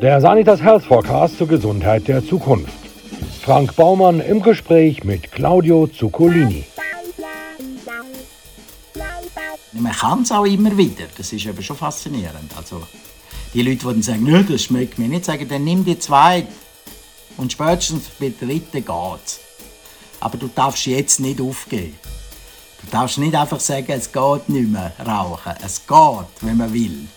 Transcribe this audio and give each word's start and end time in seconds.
Der 0.00 0.20
Sanitas 0.20 0.62
Health 0.62 0.84
Forecast 0.84 1.38
zur 1.38 1.48
Gesundheit 1.48 2.06
der 2.06 2.24
Zukunft. 2.24 2.72
Frank 3.42 3.74
Baumann 3.74 4.20
im 4.20 4.40
Gespräch 4.40 5.02
mit 5.02 5.32
Claudio 5.32 5.88
Zuccolini. 5.88 6.64
Man 9.72 9.92
kann 9.92 10.22
es 10.22 10.30
auch 10.30 10.44
immer 10.44 10.76
wieder. 10.76 11.06
Das 11.16 11.32
ist 11.32 11.46
eben 11.46 11.62
schon 11.62 11.76
faszinierend. 11.76 12.56
Also, 12.56 12.80
die 13.52 13.62
Leute, 13.62 13.78
die 13.78 13.84
dann 13.86 14.02
sagen, 14.02 14.46
das 14.48 14.62
schmeckt 14.62 15.00
mir 15.00 15.08
nicht, 15.08 15.24
sagen, 15.24 15.48
dann 15.48 15.64
nimm 15.64 15.84
die 15.84 15.98
zwei 15.98 16.46
und 17.36 17.50
spätestens 17.50 18.08
bei 18.20 18.28
der 18.28 18.46
dritten 18.46 18.84
geht's. 18.84 19.40
Aber 20.20 20.38
du 20.38 20.48
darfst 20.54 20.86
jetzt 20.86 21.18
nicht 21.18 21.40
aufgeben. 21.40 21.98
Du 22.82 22.90
darfst 22.92 23.18
nicht 23.18 23.34
einfach 23.34 23.58
sagen, 23.58 23.86
es 23.88 24.12
geht 24.12 24.48
nicht 24.48 24.70
mehr 24.70 24.92
rauchen. 25.04 25.54
Es 25.64 25.84
geht, 25.84 26.28
wenn 26.42 26.56
man 26.56 26.72
will. 26.72 27.08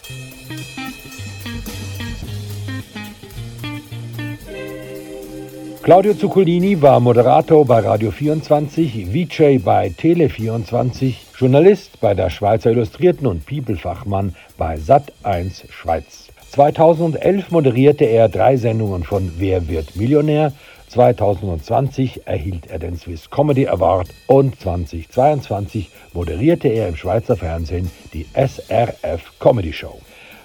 Claudio 5.83 6.13
Zuccolini 6.13 6.79
war 6.79 6.99
Moderator 6.99 7.65
bei 7.65 7.79
Radio 7.79 8.11
24, 8.11 9.07
VJ 9.07 9.57
bei 9.63 9.89
Tele 9.89 10.29
24, 10.29 11.25
Journalist 11.35 11.99
bei 11.99 12.13
der 12.13 12.29
Schweizer 12.29 12.69
Illustrierten 12.69 13.25
und 13.25 13.47
People-Fachmann 13.47 14.35
bei 14.59 14.75
Sat1 14.75 15.71
Schweiz. 15.71 16.27
2011 16.51 17.49
moderierte 17.49 18.05
er 18.05 18.29
drei 18.29 18.57
Sendungen 18.57 19.03
von 19.03 19.31
Wer 19.37 19.67
wird 19.69 19.95
Millionär, 19.95 20.53
2020 20.89 22.27
erhielt 22.27 22.69
er 22.69 22.77
den 22.77 22.95
Swiss 22.95 23.31
Comedy 23.31 23.67
Award 23.67 24.09
und 24.27 24.59
2022 24.59 25.89
moderierte 26.13 26.67
er 26.67 26.89
im 26.89 26.95
Schweizer 26.95 27.35
Fernsehen 27.35 27.89
die 28.13 28.27
SRF 28.35 29.39
Comedy 29.39 29.73
Show. 29.73 29.99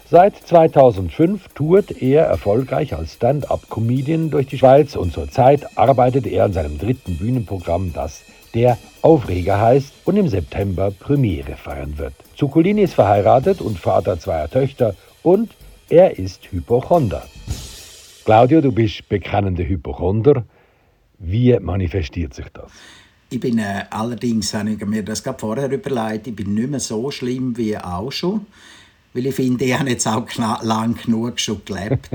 Seit 0.08 0.36
2005 0.36 1.48
tourt 1.48 2.00
er 2.00 2.26
erfolgreich 2.26 2.94
als 2.94 3.14
Stand-up-Comedian 3.14 4.30
durch 4.30 4.46
die 4.46 4.56
Schweiz 4.56 4.94
und 4.94 5.12
zurzeit 5.12 5.76
arbeitet 5.76 6.28
er 6.28 6.44
an 6.44 6.52
seinem 6.52 6.78
dritten 6.78 7.16
Bühnenprogramm, 7.16 7.92
das 7.92 8.22
Der 8.54 8.78
Aufreger 9.02 9.60
heißt 9.60 9.92
und 10.04 10.16
im 10.16 10.28
September 10.28 10.92
Premiere 10.92 11.56
feiern 11.56 11.98
wird. 11.98 12.14
Zuccolini 12.36 12.82
ist 12.82 12.94
verheiratet 12.94 13.60
und 13.60 13.80
Vater 13.80 14.16
zweier 14.20 14.48
Töchter 14.48 14.94
und 15.24 15.50
er 15.88 16.16
ist 16.16 16.52
Hypochonder. 16.52 17.24
Claudio, 18.24 18.60
du 18.60 18.70
bist 18.70 19.08
bekennender 19.08 19.64
Hypochonder. 19.64 20.44
Wie 21.18 21.58
manifestiert 21.58 22.32
sich 22.32 22.46
das? 22.52 22.70
Ich 23.28 23.40
bin 23.40 23.58
äh, 23.58 23.86
allerdings, 23.90 24.54
habe 24.54 24.70
ich 24.70 24.86
mir 24.86 25.02
das 25.02 25.24
gerade 25.24 25.40
vorher 25.40 25.68
überlegt, 25.68 26.28
ich 26.28 26.36
bin 26.36 26.54
nicht 26.54 26.70
mehr 26.70 26.78
so 26.78 27.10
schlimm 27.10 27.56
wie 27.56 27.76
auch 27.76 28.12
schon. 28.12 28.46
Weil 29.16 29.26
ich 29.26 29.34
finde, 29.34 29.64
ich 29.64 29.78
habe 29.78 29.88
jetzt 29.88 30.06
auch 30.06 30.26
lang 30.62 30.94
genug 30.94 31.40
schon 31.40 31.64
gelebt. 31.64 32.10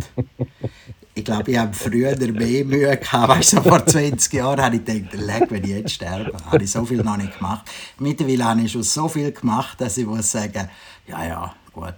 ich 1.15 1.25
glaube, 1.25 1.49
ich 1.49 1.57
habe 1.57 1.73
früher 1.73 2.15
mehr 2.15 2.63
Mühe 2.63 2.95
gehabt. 2.95 3.29
Weißt 3.29 3.53
du, 3.53 3.61
vor 3.63 3.83
20 3.83 4.31
Jahren 4.31 4.61
habe 4.61 4.75
ich 4.75 4.85
gedacht, 4.85 5.13
leck, 5.15 5.49
wenn 5.49 5.63
ich 5.63 5.71
jetzt 5.71 5.93
sterbe, 5.93 6.31
habe 6.45 6.63
ich 6.63 6.69
so 6.69 6.85
viel 6.85 7.01
noch 7.01 7.17
nicht 7.17 7.35
gemacht. 7.39 7.65
Mittlerweile 7.97 8.45
habe 8.45 8.61
ich 8.61 8.71
schon 8.71 8.83
so 8.83 9.07
viel 9.07 9.31
gemacht, 9.31 9.81
dass 9.81 9.97
ich 9.97 10.05
muss 10.05 10.31
sagen, 10.31 10.69
ja, 11.07 11.25
ja, 11.25 11.55
gut. 11.73 11.95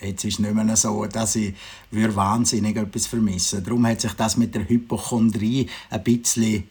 Jetzt 0.00 0.24
ist 0.24 0.34
es 0.34 0.38
nicht 0.38 0.54
mehr 0.54 0.76
so, 0.76 1.04
dass 1.06 1.34
ich 1.34 1.52
wahnsinnig 1.90 2.76
etwas 2.76 3.08
vermisse. 3.08 3.60
Darum 3.60 3.84
hat 3.84 4.00
sich 4.00 4.12
das 4.12 4.36
mit 4.36 4.54
der 4.54 4.68
Hypochondrie 4.68 5.68
ein 5.90 6.04
bisschen, 6.04 6.68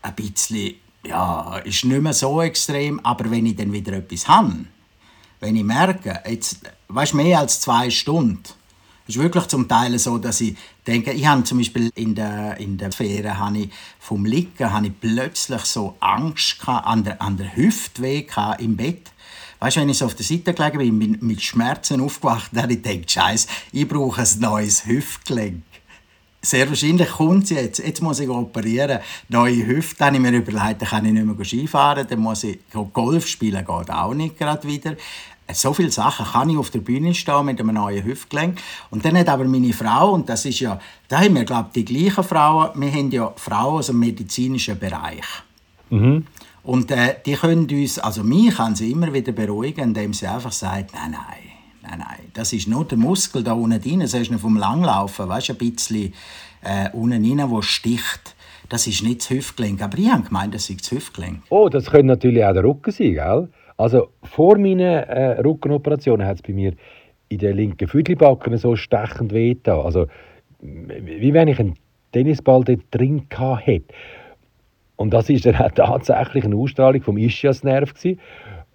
ein 0.00 0.14
bisschen 0.14 0.76
ja, 1.06 1.58
ist 1.58 1.84
nicht 1.84 2.00
mehr 2.00 2.14
so 2.14 2.40
extrem. 2.40 2.98
Aber 3.00 3.30
wenn 3.30 3.44
ich 3.44 3.56
dann 3.56 3.74
wieder 3.74 3.92
etwas 3.92 4.26
habe, 4.26 4.64
wenn 5.44 5.56
ich 5.56 5.64
merke, 5.64 6.22
jetzt, 6.26 6.60
weißt, 6.88 7.14
mehr 7.14 7.40
als 7.40 7.60
zwei 7.60 7.90
Stunden, 7.90 8.42
es 9.06 9.16
ist 9.16 9.22
wirklich 9.22 9.46
zum 9.48 9.68
Teil 9.68 9.98
so, 9.98 10.16
dass 10.16 10.40
ich 10.40 10.56
denke, 10.86 11.12
ich 11.12 11.26
habe 11.26 11.44
zum 11.44 11.58
Beispiel 11.58 11.90
in 11.94 12.14
der, 12.14 12.56
in 12.56 12.78
der 12.78 12.90
Ferien 12.90 13.38
habe 13.38 13.58
ich 13.58 13.70
vom 14.00 14.24
Liegen 14.24 14.72
habe 14.72 14.86
ich 14.86 14.98
plötzlich 14.98 15.60
so 15.66 15.96
Angst 16.00 16.58
gehabt, 16.58 16.86
an 16.86 17.04
der, 17.04 17.20
an 17.20 17.36
der 17.36 17.54
Hüfte 17.54 18.00
weh 18.00 18.26
im 18.58 18.76
Bett. 18.76 19.12
Weißt 19.60 19.76
du, 19.76 19.80
wenn 19.80 19.90
ich 19.90 19.98
so 19.98 20.06
auf 20.06 20.14
der 20.14 20.24
Seite 20.24 20.54
gelegen 20.54 20.78
bin, 20.78 20.98
bin 20.98 21.18
mit 21.20 21.42
Schmerzen 21.42 22.00
aufgewacht, 22.00 22.50
dann 22.52 22.70
ich 22.70 22.82
gedacht, 22.82 23.10
Scheiße, 23.10 23.46
ich 23.72 23.86
brauche 23.86 24.22
ein 24.22 24.40
neues 24.40 24.86
Hüftgelenk. 24.86 25.62
Sehr 26.44 26.68
wahrscheinlich 26.68 27.08
kommt 27.08 27.44
es 27.44 27.50
jetzt. 27.50 27.78
Jetzt 27.78 28.02
muss 28.02 28.20
ich 28.20 28.28
operieren. 28.28 29.00
Neue 29.30 29.66
Hüfte. 29.66 29.96
Dann 30.00 30.08
habe 30.08 30.16
ich 30.16 30.22
mir 30.22 30.36
überlegt, 30.36 30.82
dann 30.82 30.88
kann 30.88 31.06
ich 31.06 31.12
nicht 31.12 31.24
mehr 31.24 31.44
Skifahren. 31.44 32.06
Dann 32.06 32.18
muss 32.18 32.44
ich 32.44 32.58
Golf 32.92 33.26
spielen, 33.26 33.64
geht 33.64 33.90
auch 33.90 34.12
nicht 34.12 34.36
gerade 34.36 34.68
wieder 34.68 34.94
so 35.52 35.74
viele 35.74 35.90
Sachen 35.90 36.26
kann 36.26 36.48
ich 36.48 36.56
auf 36.56 36.70
der 36.70 36.80
Bühne 36.80 37.14
stehen 37.14 37.44
mit 37.44 37.60
einem 37.60 37.74
neuen 37.74 38.04
Hüftgelenk. 38.04 38.58
Und 38.90 39.04
dann 39.04 39.16
hat 39.18 39.28
aber 39.28 39.44
meine 39.44 39.72
Frau, 39.72 40.12
und 40.12 40.28
das 40.28 40.44
ist 40.46 40.60
ja, 40.60 40.80
da 41.08 41.20
haben 41.20 41.34
wir, 41.34 41.44
glaube 41.44 41.70
ich, 41.74 41.84
die 41.84 41.94
gleichen 41.94 42.24
Frauen, 42.24 42.70
wir 42.80 42.90
haben 42.90 43.10
ja 43.10 43.32
Frauen 43.36 43.78
aus 43.78 43.86
dem 43.86 43.98
medizinischen 43.98 44.78
Bereich. 44.78 45.26
Mhm. 45.90 46.26
Und 46.62 46.90
äh, 46.90 47.16
die 47.24 47.34
können 47.34 47.68
uns, 47.70 47.98
also 47.98 48.24
mich 48.24 48.56
kann 48.56 48.74
sie 48.74 48.90
immer 48.90 49.12
wieder 49.12 49.32
beruhigen, 49.32 49.82
indem 49.82 50.14
sie 50.14 50.26
einfach 50.26 50.52
sagt, 50.52 50.94
nein, 50.94 51.10
nein, 51.10 51.50
nein, 51.82 51.98
nein, 51.98 52.30
das 52.32 52.54
ist 52.54 52.66
nur 52.66 52.86
der 52.86 52.96
Muskel 52.96 53.42
da 53.42 53.52
unten 53.52 53.80
drin, 53.80 54.00
das 54.00 54.14
ist 54.14 54.30
noch 54.30 54.40
vom 54.40 54.56
Langlaufen, 54.56 55.28
weißt 55.28 55.50
du, 55.50 55.52
ein 55.52 55.58
bisschen 55.58 56.14
äh, 56.62 56.88
unten 56.92 57.22
drin, 57.22 57.50
wo 57.50 57.60
sticht. 57.60 58.34
Das 58.70 58.86
ist 58.86 59.02
nicht 59.02 59.20
das 59.20 59.28
Hüftgelenk, 59.28 59.82
aber 59.82 59.98
ich 59.98 60.10
habe 60.10 60.22
gemeint, 60.22 60.54
das 60.54 60.70
ist 60.70 60.80
das 60.80 60.90
Hüftgelenk. 60.90 61.42
Oh, 61.50 61.68
das 61.68 61.90
könnte 61.90 62.06
natürlich 62.06 62.42
auch 62.42 62.54
der 62.54 62.64
Rücken 62.64 62.90
sein, 62.90 63.12
gell? 63.12 63.48
Also 63.76 64.08
vor 64.22 64.58
meiner 64.58 65.08
äh, 65.08 65.40
Rückenoperation 65.40 66.24
hat 66.24 66.36
es 66.36 66.42
bei 66.42 66.52
mir 66.52 66.74
in 67.28 67.38
der 67.38 67.54
linken 67.54 67.88
Viertelbacken 67.88 68.56
so 68.56 68.76
stechend 68.76 69.32
weh 69.32 69.56
Also 69.64 70.06
wie 70.60 71.34
wenn 71.34 71.48
ich 71.48 71.58
einen 71.58 71.74
Tennisball 72.12 72.62
dort 72.64 72.80
drin 72.90 73.26
hätte. 73.58 73.94
Und 74.96 75.12
das 75.12 75.28
ist 75.28 75.44
dann 75.46 75.56
auch 75.56 75.70
tatsächlich 75.72 76.44
eine 76.44 76.56
Ausstrahlung 76.56 77.02
vom 77.02 77.18
Ischiasnerv 77.18 77.94
gewesen, 77.94 78.20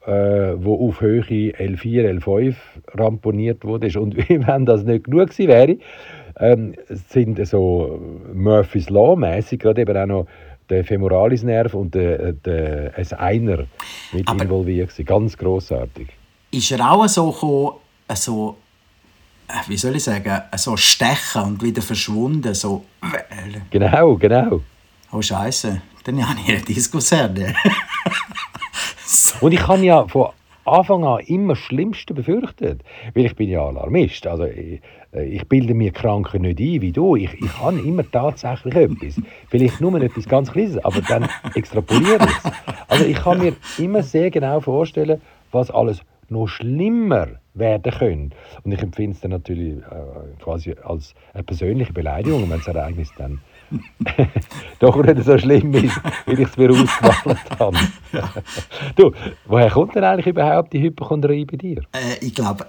äh, 0.05 0.53
wo 0.57 0.87
auf 0.87 1.01
Höhe 1.01 1.21
L4, 1.21 2.19
L5 2.19 2.55
ramponiert 2.95 3.63
wurde. 3.63 3.87
Und 3.99 4.17
wie 4.17 4.45
wenn 4.45 4.65
das 4.65 4.83
nicht 4.83 5.05
genug 5.05 5.29
gewesen 5.29 5.47
wäre, 5.47 5.77
ähm, 6.39 6.73
sind 6.87 7.45
so 7.47 7.99
Murphy's 8.33 8.89
Law 8.89 9.15
mäßig 9.15 9.59
gerade 9.59 9.81
eben 9.81 9.97
auch 9.97 10.05
noch 10.05 10.27
der 10.69 10.83
Femoralisnerv 10.83 11.73
und 11.73 11.95
der, 11.95 12.33
der, 12.33 12.97
ein 12.97 13.13
Einer 13.13 13.65
mit 14.11 14.27
Aber 14.27 14.43
involviert. 14.43 14.91
Ganz 15.05 15.37
grossartig. 15.37 16.07
Ist 16.51 16.71
er 16.71 16.91
auch 16.91 17.07
so 17.07 17.31
gekommen, 17.31 17.75
so, 18.13 18.57
äh, 19.47 19.53
wie 19.67 19.77
soll 19.77 19.95
ich 19.95 20.03
sagen, 20.03 20.41
so 20.55 20.77
stechen 20.77 21.43
und 21.43 21.63
wieder 21.63 21.81
verschwunden? 21.81 22.53
So. 22.53 22.85
Genau, 23.69 24.15
genau. 24.15 24.61
Oh 25.11 25.21
Scheiße, 25.21 25.81
dann 26.03 26.27
habe 26.27 26.39
ich 26.39 26.49
eine 26.49 26.61
so. 29.05 29.37
Und 29.41 29.51
ich 29.53 29.59
kann 29.59 29.83
ja 29.83 30.07
von 30.07 30.29
Anfang 30.71 31.03
an 31.03 31.19
immer 31.25 31.53
das 31.53 31.59
Schlimmste 31.59 32.13
befürchtet, 32.13 32.83
weil 33.13 33.25
ich 33.25 33.35
bin 33.35 33.49
ja 33.49 33.65
Alarmist. 33.65 34.25
Also 34.27 34.45
ich, 34.45 34.81
äh, 35.13 35.25
ich 35.25 35.47
bilde 35.47 35.73
mir 35.73 35.91
Kranken 35.91 36.41
nicht 36.41 36.59
ein 36.59 36.81
wie 36.81 36.91
du. 36.91 37.15
Ich, 37.15 37.33
ich 37.33 37.59
habe 37.59 37.79
immer 37.79 38.09
tatsächlich 38.09 38.75
etwas. 38.75 39.21
Vielleicht 39.49 39.81
nur 39.81 40.01
etwas 40.01 40.27
ganz 40.27 40.51
Kleines, 40.51 40.77
aber 40.83 41.01
dann 41.01 41.29
extrapoliere 41.55 42.25
ich 42.25 42.45
es. 42.45 42.51
Also 42.87 43.05
ich 43.05 43.17
kann 43.17 43.39
mir 43.39 43.53
immer 43.77 44.03
sehr 44.03 44.31
genau 44.31 44.59
vorstellen, 44.59 45.21
was 45.51 45.71
alles 45.71 46.01
noch 46.29 46.47
schlimmer 46.47 47.27
werden 47.53 47.91
könnte. 47.91 48.35
Und 48.63 48.71
ich 48.71 48.81
empfinde 48.81 49.15
es 49.15 49.21
dann 49.21 49.31
natürlich 49.31 49.77
äh, 49.79 50.43
quasi 50.43 50.75
als 50.83 51.13
eine 51.33 51.43
persönliche 51.43 51.93
Beleidigung, 51.93 52.43
wenn 52.43 52.57
das 52.57 52.67
Ereignis 52.67 53.11
dann 53.17 53.41
doch 54.79 55.03
nicht 55.03 55.23
so 55.23 55.37
schlimm 55.37 55.73
ist, 55.73 55.99
wie 56.25 56.33
ich 56.33 56.49
es 56.49 56.57
mir 56.57 56.71
ausgemalt 56.71 57.39
habe. 57.59 57.77
du, 58.95 59.11
woher 59.45 59.69
kommt 59.69 59.95
denn 59.95 60.03
eigentlich 60.03 60.27
überhaupt 60.27 60.73
die 60.73 60.81
Hypochondrie 60.81 61.45
bei 61.45 61.57
dir? 61.57 61.83
Äh, 61.91 62.25
ich 62.25 62.33
glaube, 62.33 62.67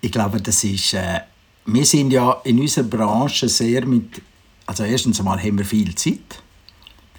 ich 0.00 0.12
glaube, 0.12 0.40
das 0.40 0.64
ist... 0.64 0.94
Äh, 0.94 1.20
wir 1.64 1.84
sind 1.84 2.12
ja 2.12 2.40
in 2.44 2.58
unserer 2.58 2.84
Branche 2.84 3.48
sehr 3.48 3.86
mit... 3.86 4.20
Also 4.66 4.84
erstens 4.84 5.20
einmal 5.20 5.38
haben 5.38 5.58
wir 5.58 5.64
viel 5.64 5.94
Zeit. 5.94 6.42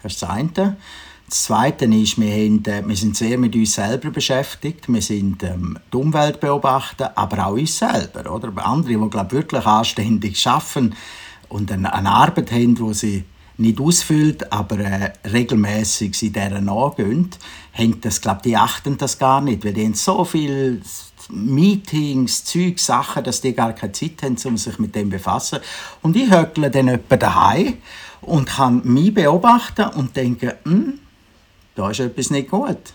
Das 0.02 0.14
ist 0.14 0.22
das 0.22 0.30
eine. 0.30 0.78
Das 1.30 1.44
Zweite 1.44 1.86
ist, 1.86 2.20
wir, 2.20 2.32
haben, 2.32 2.64
äh, 2.66 2.86
wir 2.86 2.96
sind 2.96 3.16
sehr 3.16 3.38
mit 3.38 3.56
uns 3.56 3.74
selber 3.74 4.12
beschäftigt. 4.12 4.92
Wir 4.92 5.02
sind 5.02 5.44
ähm, 5.44 5.80
die 5.92 5.98
Umwelt 5.98 6.40
beobachten, 6.40 7.08
aber 7.16 7.48
auch 7.48 7.54
uns 7.54 7.78
selber. 7.78 8.30
Oder? 8.32 8.52
Andere, 8.66 9.00
die 9.00 9.10
glaub, 9.10 9.32
wirklich 9.32 9.66
anständig 9.66 10.46
arbeiten 10.46 10.94
und 11.54 11.72
eine, 11.72 11.94
eine 11.94 12.10
Arbeit 12.10 12.52
haben, 12.52 12.76
die 12.76 12.94
sie 12.94 13.24
nicht 13.58 13.80
ausfüllt, 13.80 14.52
aber 14.52 14.80
äh, 14.80 15.14
regelmäßig 15.28 16.16
sie 16.18 16.32
deren 16.32 16.66
nachgehen, 16.66 17.30
haben 17.74 18.02
das, 18.02 18.20
glaub, 18.20 18.42
die 18.42 18.58
achten 18.58 18.98
das 18.98 19.20
gar 19.20 19.42
nicht, 19.42 19.64
weil 19.64 19.74
die 19.74 19.86
haben 19.86 19.94
so 19.94 20.26
viele 20.26 20.82
Meetings, 21.30 22.44
Zeug, 22.44 22.80
Sachen, 22.80 23.24
dass 23.24 23.42
die 23.42 23.54
gar 23.54 23.74
keine 23.74 23.94
Zeit 23.94 24.24
haben, 24.24 24.38
um 24.46 24.58
sich 24.58 24.80
mit 24.80 24.96
dem 24.96 25.10
zu 25.10 25.18
befassen. 25.18 25.60
Und 26.02 26.16
ich 26.16 26.30
höckle 26.32 26.72
dann 26.72 26.88
etwa 26.88 27.16
daheim 27.16 27.78
und 28.22 28.50
kann 28.50 28.82
mich 28.84 29.14
beobachten 29.14 29.86
und 29.96 30.16
denke, 30.16 30.58
hm, 30.64 31.00
da 31.76 31.92
ist 31.92 32.00
etwas 32.00 32.32
nicht 32.32 32.50
gut. 32.50 32.94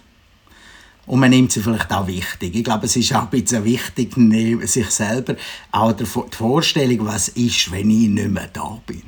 Und 1.08 1.20
man 1.20 1.30
nimmt 1.30 1.50
sie 1.50 1.60
vielleicht 1.60 1.90
auch 1.90 2.06
wichtig. 2.06 2.54
Ich 2.54 2.64
glaube, 2.64 2.84
es 2.84 2.94
ist 2.94 3.14
auch 3.14 3.22
ein 3.22 3.30
bisschen 3.30 3.64
wichtig, 3.64 4.14
sich 4.68 4.90
selber 4.90 5.36
auch 5.72 5.92
die 5.92 6.04
Vorstellung, 6.04 7.06
was 7.06 7.28
ist, 7.28 7.72
wenn 7.72 7.90
ich 7.90 8.08
nicht 8.08 8.28
mehr 8.28 8.48
da 8.52 8.78
bin. 8.86 9.02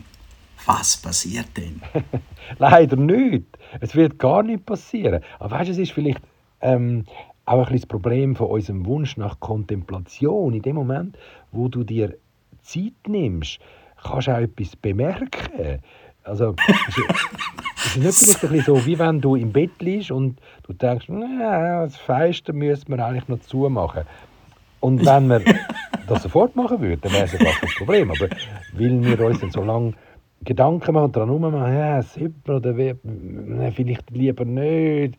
Was 0.65 0.97
passiert 0.97 1.49
denn? 1.59 1.83
Leider 2.59 2.97
nicht. 2.97 3.45
Es 3.81 3.95
wird 3.95 4.19
gar 4.19 4.43
nicht 4.43 4.65
passieren. 4.65 5.23
Aber 5.39 5.51
weißt 5.51 5.69
du, 5.69 5.73
es 5.73 5.79
ist 5.79 5.93
vielleicht 5.93 6.23
ähm, 6.63 7.05
auch 7.45 7.59
ein 7.59 7.65
bisschen 7.65 7.81
das 7.81 7.87
Problem 7.87 8.35
von 8.35 8.47
unserem 8.47 8.87
Wunsch 8.87 9.19
nach 9.19 9.39
Kontemplation. 9.39 10.55
In 10.55 10.63
dem 10.63 10.77
Moment, 10.77 11.19
wo 11.53 11.69
du 11.69 11.85
dir 11.85 12.17
Zeit 12.63 12.95
nimmst, 13.07 13.59
kannst 14.03 14.29
du 14.29 14.33
auch 14.33 14.39
etwas 14.41 14.75
bemerken. 14.75 15.81
Also, 16.31 16.55
es 17.77 17.97
ist 17.97 17.97
nicht 17.97 18.45
ein 18.45 18.51
bisschen 18.51 18.65
so, 18.65 18.87
wie 18.87 18.99
wenn 18.99 19.21
du 19.21 19.35
im 19.35 19.53
Bett 19.53 19.73
liegst 19.81 20.11
und 20.13 20.39
du 20.63 20.73
denkst, 20.73 21.07
das 21.09 21.97
Fenster 21.97 22.53
müsste 22.53 22.91
man 22.91 23.01
eigentlich 23.01 23.29
noch 23.29 23.41
zumachen. 23.41 24.05
Und 24.79 25.05
wenn 25.05 25.29
wir 25.29 25.43
das 26.07 26.23
sofort 26.23 26.55
machen 26.55 26.81
würden, 26.81 27.01
dann 27.03 27.13
wäre 27.13 27.25
es 27.25 27.33
ja 27.33 27.39
gar 27.39 27.53
kein 27.53 27.71
Problem. 27.77 28.11
Aber 28.11 28.29
weil 28.75 29.03
wir 29.03 29.27
uns 29.27 29.41
dann 29.41 29.51
so 29.51 29.63
lange 29.63 29.93
Gedanken 30.43 30.95
machen, 30.95 31.13
daran 31.13 31.29
herummachen, 31.29 31.75
ja, 31.75 32.03
super, 32.03 32.57
oder 32.57 32.75
vielleicht 32.75 34.11
lieber 34.11 34.45
nicht, 34.45 35.17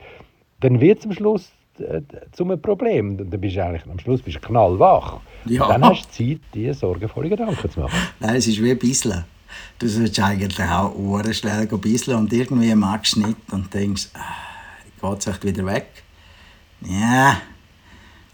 dann 0.62 0.80
wird 0.80 1.00
es 1.00 1.06
am 1.06 1.12
Schluss 1.12 1.52
äh, 1.80 2.02
zu 2.32 2.46
einem 2.46 2.62
Problem. 2.62 3.18
Dann 3.18 3.42
bist 3.42 3.56
du 3.56 3.64
eigentlich, 3.64 3.86
am 3.86 4.00
Schluss 4.00 4.22
bist 4.22 4.38
du 4.38 4.40
knallwach. 4.42 5.20
Ja. 5.46 5.68
Dann 5.68 5.84
hast 5.84 6.20
du 6.20 6.26
Zeit, 6.26 6.42
dir 6.54 6.74
sorgenvolle 6.74 7.30
Gedanken 7.30 7.70
zu 7.70 7.82
machen. 7.82 8.00
Nein, 8.20 8.36
es 8.36 8.48
ist 8.48 8.64
wie 8.64 8.72
ein 8.72 8.80
bisschen. 8.80 9.26
Du 9.80 9.88
solltest 9.88 10.20
eigentlich 10.20 10.68
auch 10.68 10.96
Ohren 10.96 11.34
schnell 11.34 11.68
bisschen 11.68 12.16
und 12.16 12.34
irgendwie 12.34 12.74
magst 12.76 13.16
du 13.16 13.28
nicht 13.28 13.38
und 13.52 13.74
denkst, 13.74 14.10
ah, 14.14 15.10
geht 15.10 15.20
es 15.20 15.28
echt 15.28 15.46
wieder 15.46 15.66
weg? 15.66 15.88
Ja, 16.82 17.38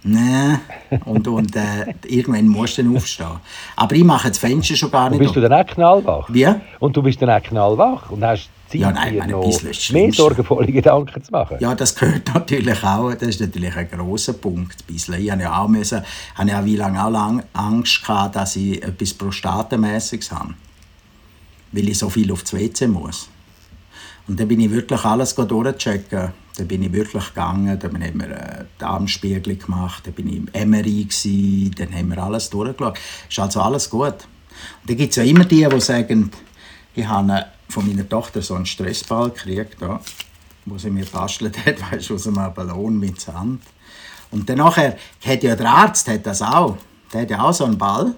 Nein. 0.07 0.59
Und, 1.05 1.27
und 1.27 1.55
äh, 1.55 1.93
irgendwann 2.05 2.47
musst 2.47 2.77
du 2.77 2.83
dann 2.83 2.95
aufstehen. 2.95 3.39
Aber 3.75 3.95
ich 3.95 4.03
mache 4.03 4.29
das 4.29 4.37
Fenster 4.37 4.75
schon 4.75 4.91
gar 4.91 5.09
nicht. 5.09 5.19
Und 5.19 5.25
bist 5.25 5.35
du 5.35 5.41
dann 5.41 5.53
auch 5.53 5.65
knallwach? 5.65 6.29
Wie? 6.29 6.47
Und 6.79 6.95
du 6.95 7.01
bist 7.01 7.21
dann 7.21 7.29
auch 7.29 7.41
knallwach 7.41 8.09
und 8.11 8.23
hast 8.23 8.49
Zeit, 8.69 8.81
ja, 8.81 8.91
nein, 8.91 9.17
meine, 9.17 9.31
noch 9.33 9.63
mehr 9.91 10.13
sorgenvolle 10.13 10.71
Gedanken 10.71 11.23
zu 11.23 11.31
machen? 11.31 11.57
Ja, 11.59 11.73
das 11.75 11.95
gehört 11.95 12.33
natürlich 12.33 12.83
auch. 12.83 13.13
Das 13.13 13.29
ist 13.29 13.41
natürlich 13.41 13.75
ein 13.75 13.89
grosser 13.89 14.33
Punkt. 14.33 14.77
Ich 14.87 15.09
habe 15.09 15.41
ja 15.41 15.61
auch, 15.61 15.67
müssen, 15.67 16.01
habe 16.35 16.49
ja 16.49 16.63
wie 16.63 16.75
lange 16.75 17.03
auch 17.03 17.09
lang 17.09 17.43
Angst 17.53 18.01
gehabt, 18.05 18.35
dass 18.35 18.55
ich 18.55 18.81
etwas 18.83 19.13
Prostatenmäßiges 19.13 20.31
habe. 20.31 20.53
Weil 21.71 21.89
ich 21.89 21.97
so 21.97 22.09
viel 22.09 22.31
aufs 22.31 22.53
WC 22.53 22.87
muss. 22.87 23.29
Und 24.27 24.39
dann 24.39 24.47
bin 24.47 24.59
ich 24.59 24.71
wirklich 24.71 25.03
alles 25.03 25.35
durchchecken 25.35 26.33
dann 26.57 26.67
bin 26.67 26.81
ich 26.81 26.91
wirklich 26.91 27.27
gegangen, 27.27 27.77
dann 27.79 28.03
haben 28.03 28.19
wir 28.19 28.25
einen 28.25 28.67
Darmspiegel 28.79 29.57
gemacht, 29.57 30.07
dann 30.07 30.13
bin 30.13 30.27
ich 30.27 30.37
im 30.37 30.69
MRI, 30.71 31.05
gewesen, 31.05 31.75
dann 31.77 31.93
haben 31.93 32.09
wir 32.09 32.17
alles 32.17 32.49
durchgeschaut. 32.49 32.97
Ist 33.29 33.39
also 33.39 33.61
alles 33.61 33.89
gut. 33.89 34.07
Und 34.81 34.89
dann 34.89 34.97
gibt 34.97 35.11
es 35.11 35.17
ja 35.17 35.23
immer 35.23 35.45
die, 35.45 35.67
die 35.69 35.79
sagen, 35.79 36.31
ich 36.95 37.07
habe 37.07 37.45
von 37.69 37.85
meiner 37.85 38.09
Tochter 38.09 38.41
so 38.41 38.55
einen 38.55 38.65
Stressball 38.65 39.29
gekriegt, 39.29 39.77
da, 39.79 40.01
wo 40.65 40.79
sie 40.79 40.89
mir 40.89 41.05
bastelt 41.05 41.57
hat, 41.65 41.91
weißt, 41.91 42.11
aus 42.11 42.27
einem 42.27 42.53
Ballon 42.53 42.97
mit 42.99 43.21
Sand. 43.21 43.61
Und 44.31 44.49
dann 44.49 44.63
hat 44.63 44.97
ja 45.43 45.55
der 45.55 45.69
Arzt 45.69 46.07
hat 46.07 46.25
das 46.25 46.41
auch. 46.41 46.77
Der 47.13 47.21
hat 47.21 47.29
ja 47.29 47.41
auch 47.41 47.53
so 47.53 47.65
einen 47.65 47.77
Ball 47.77 48.15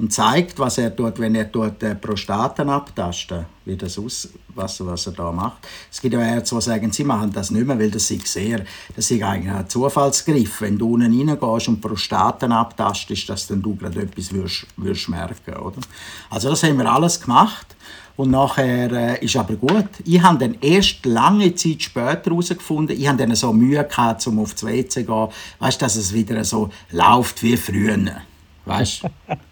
und 0.00 0.10
zeigt, 0.10 0.58
was 0.58 0.78
er 0.78 0.96
tut, 0.96 1.18
wenn 1.18 1.34
er 1.34 1.44
dort 1.44 1.82
äh, 1.82 1.94
Prostaten 1.94 2.70
abtastet, 2.70 3.44
wie 3.66 3.76
das 3.76 3.98
aus, 3.98 4.30
was, 4.54 4.84
was 4.86 5.06
er 5.06 5.12
da 5.12 5.30
macht. 5.30 5.58
Es 5.92 6.00
gibt 6.00 6.14
ja 6.14 6.22
Ärzte, 6.22 6.54
die 6.54 6.62
sagen, 6.62 6.90
sie 6.90 7.04
machen 7.04 7.30
das 7.34 7.50
nicht 7.50 7.66
mehr, 7.66 7.78
weil 7.78 7.90
das 7.90 8.10
ist 8.10 8.26
sehr, 8.26 8.64
das 8.96 9.10
ist 9.10 9.22
eigentlich 9.22 9.52
ein 9.52 9.68
Zufallsgriff. 9.68 10.62
Wenn 10.62 10.78
du 10.78 10.94
unten 10.94 11.28
reingehst 11.28 11.68
und 11.68 11.82
Prostaten 11.82 12.50
abtastest, 12.50 13.28
dass 13.28 13.46
dann 13.46 13.60
du 13.60 13.76
gerade 13.76 14.00
etwas 14.00 14.32
wirst, 14.32 14.66
wirst 14.78 15.10
merken, 15.10 15.56
oder? 15.56 15.80
Also 16.30 16.48
das 16.48 16.62
haben 16.62 16.78
wir 16.78 16.90
alles 16.90 17.20
gemacht. 17.20 17.76
Und 18.16 18.30
nachher 18.30 18.92
äh, 18.92 19.24
ist 19.24 19.36
aber 19.36 19.54
gut. 19.54 19.88
Ich 20.04 20.22
habe 20.22 20.38
dann 20.38 20.56
erst 20.62 21.04
lange 21.04 21.54
Zeit 21.54 21.82
später 21.82 22.30
herausgefunden, 22.30 22.98
ich 22.98 23.06
hatte 23.06 23.18
dann 23.18 23.34
so 23.34 23.52
Mühe 23.52 23.84
gehabt, 23.84 24.26
um 24.26 24.38
aufs 24.38 24.64
WC 24.64 24.88
zu 24.88 25.04
gehen, 25.04 25.28
weißt, 25.58 25.80
dass 25.80 25.96
es 25.96 26.12
wieder 26.12 26.42
so 26.44 26.70
läuft 26.90 27.42
wie 27.42 27.56
früher. 27.56 27.98
Weißt 28.64 29.02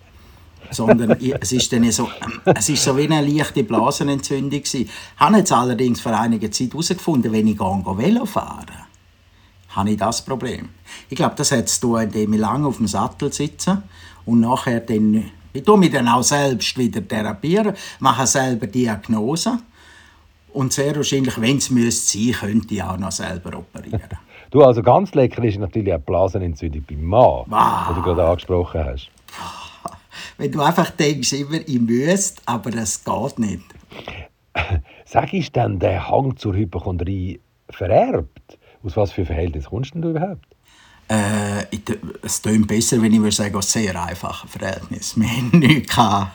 sondern 0.71 1.17
es 1.41 1.53
ist 1.53 1.73
dann 1.73 1.91
so, 1.91 2.09
es 2.45 2.69
ist 2.69 2.83
so 2.83 2.97
wie 2.97 3.11
eine 3.11 3.27
leichte 3.27 3.65
Blasenentzündung 3.65 4.51
gewesen. 4.51 4.83
Ich 4.83 4.91
habe 5.21 5.39
jetzt 5.39 5.53
allerdings 5.53 6.01
vor 6.01 6.19
einiger 6.19 6.51
Zeit 6.51 6.73
herausgefunden, 6.73 7.33
wenn 7.33 7.47
ich 7.47 7.59
Velo 7.59 8.25
fahre, 8.27 8.87
habe 9.71 9.91
ich 9.91 9.97
das 9.97 10.25
Problem. 10.25 10.69
Ich 11.09 11.17
glaube, 11.17 11.35
das 11.37 11.53
hat 11.53 11.69
zu 11.69 11.81
tun, 11.81 12.03
indem 12.03 12.33
ich 12.35 12.41
lange 12.41 12.67
auf 12.67 12.79
dem 12.79 12.87
Sattel 12.87 13.33
sitze 13.33 13.83
und 14.25 14.41
nachher 14.41 14.81
dann, 14.81 15.31
ich 15.53 15.63
tue 15.63 15.79
mich 15.79 15.93
dann 15.93 16.09
auch 16.09 16.23
selbst 16.23 16.77
wieder 16.77 17.07
therapieren, 17.07 17.75
mache 18.01 18.27
selber 18.27 18.67
Diagnose 18.67 19.59
und 20.53 20.73
sehr 20.73 20.97
wahrscheinlich, 20.97 21.41
wenn 21.41 21.59
es 21.59 21.71
müsste 21.71 22.19
sein, 22.19 22.33
könnte 22.33 22.75
ich 22.75 22.83
auch 22.83 22.99
noch 22.99 23.13
selber 23.13 23.59
operieren. 23.59 24.01
Du, 24.51 24.65
also 24.65 24.81
ganz 24.81 25.13
lecker 25.13 25.45
ist 25.45 25.59
natürlich 25.59 25.93
auch 25.93 26.01
Blasenentzündung 26.01 26.83
beim 26.89 27.05
Mann, 27.05 27.45
wow. 27.49 27.89
die 27.91 27.95
du 27.97 28.01
gerade 28.01 28.25
angesprochen 28.25 28.83
hast 28.83 29.11
wenn 30.37 30.53
du 30.53 30.61
einfach 30.61 30.91
denkst, 30.91 31.33
immer, 31.33 31.61
ich 31.67 31.81
müsste, 31.81 32.43
aber 32.47 32.75
es 32.75 33.05
geht 33.05 33.39
nicht. 33.39 33.65
Sag 35.05 35.33
ich 35.33 35.53
denn, 35.53 35.79
der 35.79 36.09
Hang 36.09 36.37
zur 36.37 36.55
Hypochondrie 36.55 37.41
vererbt? 37.71 38.59
Aus 38.83 38.97
was 38.97 39.13
für 39.13 39.25
Verhältnis 39.25 39.67
kommst 39.67 39.95
du 39.95 40.11
überhaupt? 40.11 40.47
Äh, 41.09 41.65
es 42.23 42.43
klingt 42.43 42.69
besser, 42.69 43.01
wenn 43.01 43.13
ich 43.13 43.21
würde 43.21 43.35
sagen, 43.35 43.57
aus 43.57 43.73
sehr 43.73 44.01
einfachen 44.01 44.49
Verhältnis. 44.49 45.17
Wir 45.21 45.29
haben 45.29 45.59
nichts 45.59 45.95
gehabt 45.95 46.33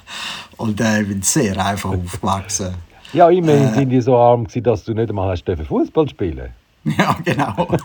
und 0.58 0.82
äh, 0.82 1.02
ich 1.02 1.08
bin 1.08 1.22
sehr 1.22 1.64
einfach 1.64 1.92
aufgewachsen. 1.92 2.74
Ja, 3.14 3.30
immerhin 3.30 3.68
äh, 3.68 3.74
sind 3.76 3.90
die 3.90 4.02
so 4.02 4.18
arm, 4.18 4.48
dass 4.48 4.84
du 4.84 4.94
nicht 4.94 5.10
einmal 5.10 5.38
Fußball 5.38 6.10
spielen. 6.10 6.50
Ja, 6.98 7.18
genau. 7.24 7.68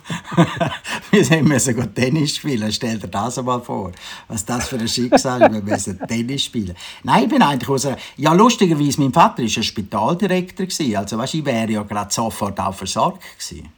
wir 1.10 1.42
müssen 1.42 1.94
Tennis 1.94 2.36
spielen. 2.36 2.72
Stell 2.72 2.98
dir 2.98 3.08
das 3.08 3.38
einmal 3.38 3.60
vor. 3.60 3.92
Was 4.26 4.44
das 4.44 4.68
für 4.68 4.76
ein 4.76 4.88
Schicksal 4.88 5.42
ist. 5.42 5.52
Wir 5.52 5.62
müssen 5.62 5.98
Tennis 6.08 6.42
spielen. 6.42 6.74
Nein, 7.04 7.24
ich 7.24 7.28
bin 7.28 7.42
eigentlich 7.42 7.68
aus 7.68 7.86
einer... 7.86 7.96
Ja, 8.16 8.32
lustigerweise, 8.32 9.00
mein 9.00 9.12
Vater 9.12 9.42
war 9.42 9.44
ein 9.44 9.62
Spitaldirektor. 9.62 10.66
Also, 10.96 11.16
weißt, 11.16 11.34
ich 11.34 11.44
wäre 11.44 11.70
ja 11.70 11.82
gerade 11.84 12.12
sofort 12.12 12.58
auch 12.58 12.74
versorgt 12.74 13.22
gewesen. 13.38 13.68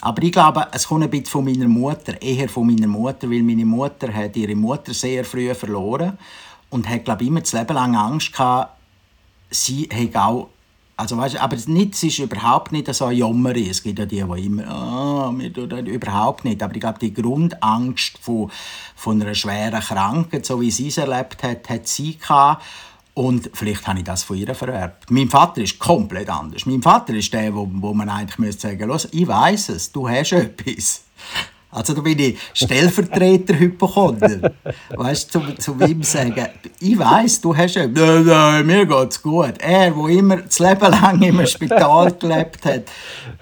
Aber 0.00 0.22
ich 0.22 0.32
glaube, 0.32 0.66
es 0.72 0.88
kommt 0.88 1.04
ein 1.04 1.10
bisschen 1.10 1.26
von 1.26 1.44
meiner 1.44 1.68
Mutter, 1.68 2.20
eher 2.20 2.48
von 2.48 2.66
meiner 2.66 2.88
Mutter, 2.88 3.30
weil 3.30 3.42
meine 3.42 3.64
Mutter 3.64 4.12
hat 4.12 4.36
ihre 4.36 4.56
Mutter 4.56 4.92
sehr 4.92 5.24
früh 5.24 5.54
verloren 5.54 6.18
und 6.70 6.88
hat, 6.88 7.04
glaube 7.04 7.22
ich, 7.22 7.28
immer 7.28 7.40
das 7.40 7.52
Leben 7.52 7.74
lang 7.74 7.94
Angst 7.94 8.32
gehabt, 8.32 8.76
sie 9.50 9.88
hat 9.92 10.16
auch 10.16 10.48
also, 11.02 11.16
weißt, 11.16 11.36
aber 11.36 11.56
nicht, 11.66 11.94
es 11.94 12.02
ist 12.04 12.20
überhaupt 12.20 12.70
nicht 12.70 12.92
so 12.94 13.06
ein 13.06 13.16
Jammer. 13.16 13.56
Es 13.56 13.82
gibt 13.82 13.98
ja 13.98 14.06
die, 14.06 14.22
die 14.22 14.46
immer, 14.46 14.68
ah, 14.68 15.32
mir 15.32 15.52
tut 15.52 15.72
das 15.72 15.80
überhaupt 15.80 16.44
nicht. 16.44 16.62
Aber 16.62 16.72
ich 16.74 16.80
glaube, 16.80 17.00
die 17.00 17.12
Grundangst 17.12 18.18
von, 18.20 18.52
von 18.94 19.20
einer 19.20 19.34
schweren 19.34 19.80
Krankheit, 19.80 20.46
so 20.46 20.60
wie 20.60 20.70
sie 20.70 20.88
es 20.88 20.98
erlebt 20.98 21.42
hat, 21.42 21.68
hat 21.68 21.88
sie 21.88 22.16
gehabt. 22.16 22.62
Und 23.14 23.50
vielleicht 23.52 23.84
habe 23.88 23.98
ich 23.98 24.04
das 24.04 24.22
von 24.22 24.36
ihr 24.36 24.54
vererbt. 24.54 25.10
Mein 25.10 25.28
Vater 25.28 25.60
ist 25.60 25.80
komplett 25.80 26.30
anders. 26.30 26.66
Mein 26.66 26.80
Vater 26.80 27.14
ist 27.14 27.32
der, 27.32 27.52
wo, 27.52 27.68
wo 27.70 27.92
man 27.92 28.08
eigentlich 28.08 28.58
sagen 28.58 28.86
müsste, 28.86 29.08
ich 29.10 29.26
weiß 29.26 29.70
es, 29.70 29.90
du 29.90 30.08
hast 30.08 30.32
etwas. 30.32 31.02
Also 31.74 31.94
da 31.94 32.02
bin 32.02 32.18
ich 32.18 32.38
Stellvertreter 32.52 33.58
Hypochonder. 33.58 34.52
Weißt 34.94 35.34
du, 35.34 35.40
zu, 35.40 35.54
zu 35.54 35.84
ihm 35.84 36.02
sagen, 36.02 36.48
ich 36.78 36.98
weiß, 36.98 37.40
du 37.40 37.56
hast 37.56 37.76
ja, 37.76 37.86
nein, 37.86 38.26
nein, 38.26 38.66
mir 38.66 38.84
geht's 38.84 39.22
gut. 39.22 39.54
Er, 39.58 39.90
der 39.90 40.08
immer 40.08 40.36
das 40.36 40.58
Leben 40.58 40.90
lang 40.90 41.22
im 41.22 41.46
Spital 41.46 42.12
gelebt 42.12 42.64
hat 42.66 42.84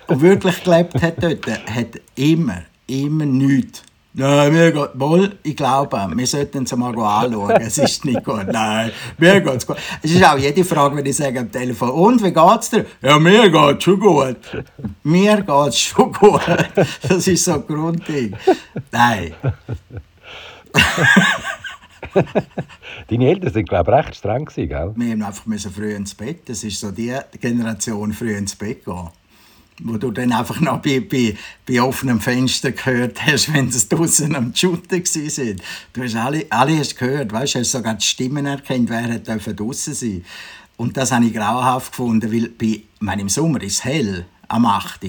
und 0.07 0.21
wirklich 0.21 0.63
gelebt 0.63 1.03
hat 1.03 1.21
dort, 1.21 1.45
hat 1.49 2.01
immer, 2.15 2.63
immer 2.87 3.27
nichts 3.27 3.83
Nein, 4.13 4.53
mir 4.53 4.73
geht 4.73 4.91
wohl, 4.95 5.39
ich 5.45 5.57
glaube, 5.57 5.97
wir 6.13 6.27
sollten 6.27 6.65
es 6.65 6.75
mal 6.75 6.99
anschauen. 6.99 7.51
Es 7.61 7.79
ist 7.79 8.05
nicht 8.05 8.25
gut. 8.25 8.47
Nein, 8.51 8.91
mir 9.19 9.41
geht 9.41 9.57
es 9.57 9.67
gut. 9.67 9.77
Es 10.03 10.11
ist 10.11 10.25
auch 10.25 10.37
jede 10.37 10.65
Frage, 10.65 10.97
wenn 10.97 11.07
ich 11.07 11.17
sage 11.17 11.39
am 11.39 11.51
Telefon, 11.51 11.91
und 11.91 12.25
wie 12.25 12.33
geht's 12.33 12.71
dir? 12.71 12.87
Ja, 13.03 13.21
mir 13.21 13.49
geht 13.49 13.79
es 13.79 13.85
schon 13.85 14.01
gut. 14.01 14.65
Mir 15.05 15.37
geht 15.37 15.69
es 15.69 15.79
schon 15.79 16.13
gut. 16.13 16.41
Das 17.09 17.29
ist 17.29 17.45
so 17.45 17.55
ein 17.55 17.67
Grundding. 17.67 18.37
Nein. 18.91 19.35
Deine 23.09 23.29
Eltern 23.29 23.53
sind, 23.53 23.69
glaube 23.69 23.93
ich, 23.93 23.97
recht 23.97 24.17
streng 24.17 24.45
gell? 24.47 24.93
Wir 24.97 25.17
mussten 25.17 25.53
einfach 25.53 25.71
früh 25.71 25.95
ins 25.95 26.15
Bett. 26.15 26.49
Das 26.49 26.65
ist 26.65 26.81
so 26.81 26.91
die 26.91 27.17
Generation, 27.41 28.13
früh 28.13 28.35
ins 28.37 28.57
Bett 28.57 28.85
gehen 28.85 29.09
wo 29.85 29.97
du 29.97 30.11
dann 30.11 30.33
einfach 30.33 30.61
noch 30.61 30.83
bei, 30.83 31.01
bei, 31.01 31.37
bei 31.67 31.81
offenem 31.83 32.21
Fenster 32.21 32.73
gehört 32.73 33.25
hast, 33.25 33.53
wenn 33.53 33.69
es 33.69 33.89
draußen 33.89 34.35
am 34.35 34.55
Shooten 34.55 35.05
sind. 35.05 35.63
Du 35.93 36.03
hast 36.03 36.17
alle, 36.17 36.47
alle 36.51 36.79
hast 36.79 36.97
gehört, 36.97 37.33
weißt, 37.33 37.57
hast 37.57 37.73
sogar 37.73 37.95
die 37.95 38.07
Stimmen 38.07 38.47
erkannt, 38.47 38.91
wer 38.91 39.19
draußen 39.19 39.95
sein 39.95 40.25
Und 40.77 40.97
das 40.97 41.13
habe 41.13 41.27
ich 41.27 41.35
grauenhaft 41.35 41.93
gefunden, 41.93 42.33
weil 42.33 42.49
bei, 42.49 42.83
meine, 43.01 43.23
im 43.23 43.29
Sommer 43.29 43.63
ist 43.63 43.75
es 43.75 43.85
hell, 43.85 44.27
am 44.49 44.67
8. 44.67 45.01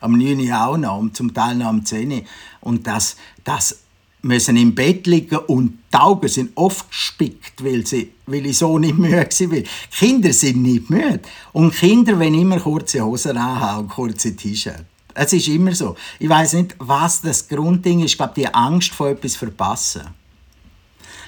Am 0.00 0.12
9 0.12 0.40
Uhr 0.40 0.60
auch 0.60 0.76
noch, 0.76 0.98
und 0.98 1.16
zum 1.16 1.32
Teil 1.32 1.56
noch 1.56 1.66
am 1.66 1.84
10 1.84 2.12
Uhr. 2.12 2.22
Und 2.60 2.86
das, 2.86 3.16
das 3.44 3.85
müssen 4.26 4.56
im 4.56 4.74
Bett 4.74 5.06
liegen 5.06 5.38
und 5.38 5.78
die 5.92 5.96
Augen 5.96 6.28
sind 6.28 6.52
oft 6.54 6.88
gespickt, 6.88 7.64
weil, 7.64 7.86
sie, 7.86 8.12
weil 8.26 8.46
ich 8.46 8.58
so 8.58 8.78
nicht 8.78 8.98
müde 8.98 9.16
war. 9.16 9.62
Kinder 9.90 10.32
sind 10.32 10.62
nicht 10.62 10.90
müde. 10.90 11.20
Und 11.52 11.74
Kinder 11.74 12.18
wollen 12.18 12.34
immer 12.34 12.60
kurze 12.60 13.04
Hosen 13.04 13.36
anhaben 13.36 13.84
und 13.84 13.88
kurze 13.88 14.34
T-Shirts. 14.34 14.84
Es 15.14 15.32
ist 15.32 15.48
immer 15.48 15.74
so. 15.74 15.96
Ich 16.18 16.28
weiß 16.28 16.52
nicht, 16.54 16.74
was 16.78 17.22
das 17.22 17.48
Grundding 17.48 18.00
ist. 18.00 18.12
Ich 18.12 18.16
glaube, 18.18 18.34
die 18.36 18.52
Angst 18.52 18.92
vor 18.92 19.08
etwas 19.08 19.34
verpassen. 19.36 20.02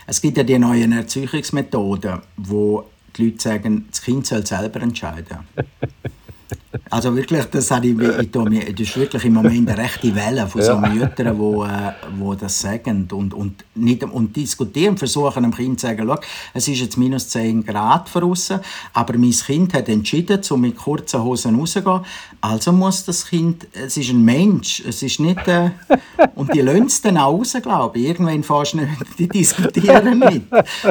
Es 0.07 0.21
gibt 0.21 0.37
ja 0.37 0.43
die 0.43 0.59
neuen 0.59 0.93
Erziehungsmethoden, 0.93 2.21
wo 2.37 2.85
die 3.17 3.27
Leute 3.27 3.43
sagen, 3.43 3.89
das 3.91 4.03
Kind 4.03 4.27
soll 4.27 4.47
selber 4.47 4.83
entscheiden. 4.83 5.39
Also 6.91 7.17
wirklich, 7.17 7.45
das, 7.47 7.71
habe 7.71 7.87
ich, 7.87 7.99
ich, 7.99 8.19
ich, 8.19 8.31
das 8.31 8.81
ist 8.81 8.97
wirklich 8.97 9.25
im 9.25 9.35
Moment 9.35 9.71
eine 9.71 9.79
rechte 9.79 10.15
Welle 10.15 10.47
von 10.47 10.63
so 10.63 10.77
Müttern, 10.77 11.35
die 11.35 11.39
wo, 11.39 11.65
äh, 11.65 11.93
wo 12.19 12.35
das 12.35 12.61
sagen 12.61 13.09
und, 13.11 13.33
und, 13.33 13.65
nicht, 13.75 14.05
und 14.05 14.37
diskutieren, 14.37 14.99
versuchen 14.99 15.45
dem 15.45 15.55
Kind 15.55 15.81
zu 15.81 15.87
sagen, 15.87 16.11
es 16.53 16.69
ist 16.69 16.81
jetzt 16.81 16.99
minus 16.99 17.29
10 17.31 17.65
Grad 17.65 18.15
draußen, 18.15 18.61
aber 18.93 19.17
mein 19.17 19.31
Kind 19.31 19.73
hat 19.73 19.89
entschieden, 19.89 20.41
um 20.51 20.61
mit 20.61 20.77
kurzen 20.77 21.23
Hosen 21.23 21.59
rauszugehen, 21.59 22.01
also 22.41 22.73
muss 22.73 23.05
das 23.05 23.27
Kind, 23.27 23.67
es 23.73 23.97
ist 23.97 24.11
ein 24.11 24.25
Mensch, 24.25 24.83
es 24.87 25.03
ist 25.03 25.21
nicht, 25.21 25.49
äh, 25.49 25.71
und 26.35 26.53
die 26.53 26.61
lassen 26.61 26.87
es 26.87 27.01
dann 27.01 27.17
auch 27.17 27.39
raus, 27.39 27.57
glaube 27.63 27.99
ich. 27.99 28.07
Irgendwann 28.07 28.43
fast 28.43 28.75
nicht, 28.75 28.89
die 29.19 29.29
diskutieren 29.29 30.19
nicht 30.31 30.43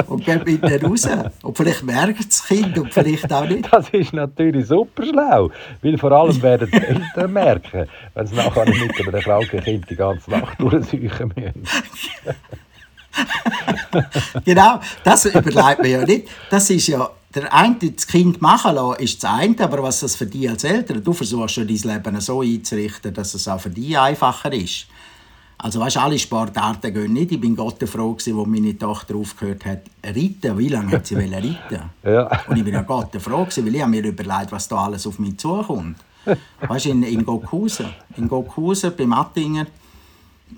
und 0.06 0.24
gehen 0.24 0.42
bitte 0.44 0.82
raus. 0.82 1.08
Und 1.42 1.56
vielleicht 1.56 1.84
merkt 1.84 2.28
das 2.28 2.46
Kind 2.46 2.78
und 2.78 2.92
vielleicht 2.92 3.32
auch 3.32 3.46
nicht. 3.46 3.68
Das 3.72 3.88
ist 3.90 4.12
natürlich 4.12 4.66
super 4.66 5.04
schlau. 5.04 5.50
Weil 5.82 5.98
vor 5.98 6.12
allem 6.12 6.40
werden 6.42 6.70
die 6.70 6.76
Eltern 6.76 7.32
merken, 7.32 7.88
wenn 8.14 8.26
sie 8.26 8.34
nachher 8.34 8.64
nicht 8.64 8.98
mit 8.98 9.14
einem 9.14 9.22
kranken 9.22 9.62
Kind 9.62 9.88
die 9.88 9.96
ganze 9.96 10.30
Nacht 10.30 10.60
durchsuchen 10.60 11.32
müssen. 11.36 11.62
genau, 14.44 14.80
das 15.04 15.26
überlegt 15.26 15.78
man 15.78 15.90
ja 15.90 16.04
nicht. 16.04 16.28
Das 16.50 16.68
ist 16.70 16.88
ja 16.88 17.10
der 17.34 17.52
eine 17.52 17.76
das 17.76 18.06
Kind 18.06 18.40
machen 18.40 18.74
lassen, 18.74 19.02
ist 19.02 19.22
das 19.22 19.30
eine, 19.30 19.60
aber 19.60 19.82
was 19.82 20.00
das 20.00 20.16
für 20.16 20.26
dich 20.26 20.48
als 20.48 20.64
Eltern, 20.64 21.04
du 21.04 21.12
versuchst 21.12 21.54
schon 21.54 21.68
dein 21.68 21.76
Leben 21.76 22.20
so 22.20 22.40
einzurichten, 22.40 23.12
dass 23.12 23.34
es 23.34 23.46
auch 23.48 23.60
für 23.60 23.70
dich 23.70 23.98
einfacher 23.98 24.52
ist. 24.52 24.86
Also 25.60 25.80
weißt, 25.80 25.96
alle 25.96 26.18
Sportarten 26.18 26.94
gehen 26.94 27.12
nicht. 27.12 27.32
Ich 27.32 27.40
bin 27.40 27.56
Gott 27.56 27.82
froh, 27.88 28.14
als 28.14 28.26
meine 28.28 28.78
Tochter 28.78 29.16
aufgehört 29.16 29.64
hat, 29.64 29.82
reiten. 30.04 30.56
Wie 30.56 30.68
lange 30.68 30.92
hat 30.92 31.06
sie 31.06 31.16
reiten? 31.16 31.50
Ja. 32.04 32.30
Und 32.46 32.56
ich 32.56 32.64
bin 32.64 32.74
ja 32.74 32.82
Gott 32.82 33.10
froh, 33.20 33.46
weil 33.46 33.74
ich 33.74 33.86
mir 33.86 34.04
überlegt, 34.04 34.52
was 34.52 34.68
da 34.68 34.84
alles 34.84 35.06
auf 35.06 35.18
mich 35.18 35.36
zukommt. 35.36 35.96
Weißt 36.60 36.86
du, 36.86 36.90
in, 36.90 37.02
in 37.02 37.24
Gokusen, 37.24 37.88
in 38.16 38.28
Gokusen 38.28 38.92
bei 38.96 39.06
Mattinger. 39.06 39.66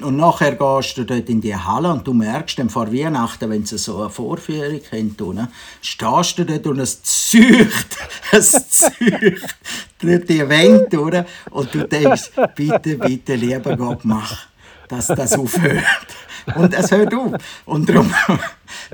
Und 0.00 0.16
nachher 0.16 0.54
gehst 0.54 0.99
du 0.99 1.04
dort 1.04 1.28
in 1.28 1.40
die 1.40 1.57
Halle 1.57 1.90
und 1.92 2.07
du 2.07 2.14
merkst 2.14 2.59
dann 2.59 2.71
vor 2.71 2.92
Weihnachten, 2.92 3.50
wenn 3.50 3.66
sie 3.66 3.76
so 3.76 4.02
eine 4.02 4.11
Vorführung 4.11 4.80
haben, 4.92 5.35
ne, 5.35 5.49
stehst 5.83 6.38
du 6.38 6.45
dort 6.45 6.66
und 6.69 6.78
es 6.78 7.02
zücht, 7.02 7.97
es 8.30 8.52
zücht 8.69 9.57
durch 9.99 10.25
die 10.26 10.49
Wände 10.49 10.87
durch 10.88 11.25
und 11.50 11.75
du 11.75 11.88
denkst, 11.88 12.30
bitte, 12.54 12.99
bitte, 12.99 13.35
lieber 13.35 13.76
Gott, 13.76 14.04
mach 14.04 14.50
dass 14.90 15.06
das 15.06 15.38
aufhört. 15.38 15.85
Und 16.54 16.75
es 16.75 16.90
hört 16.90 17.14
auf. 17.14 17.32
Und 17.66 17.88
darum, 17.88 18.12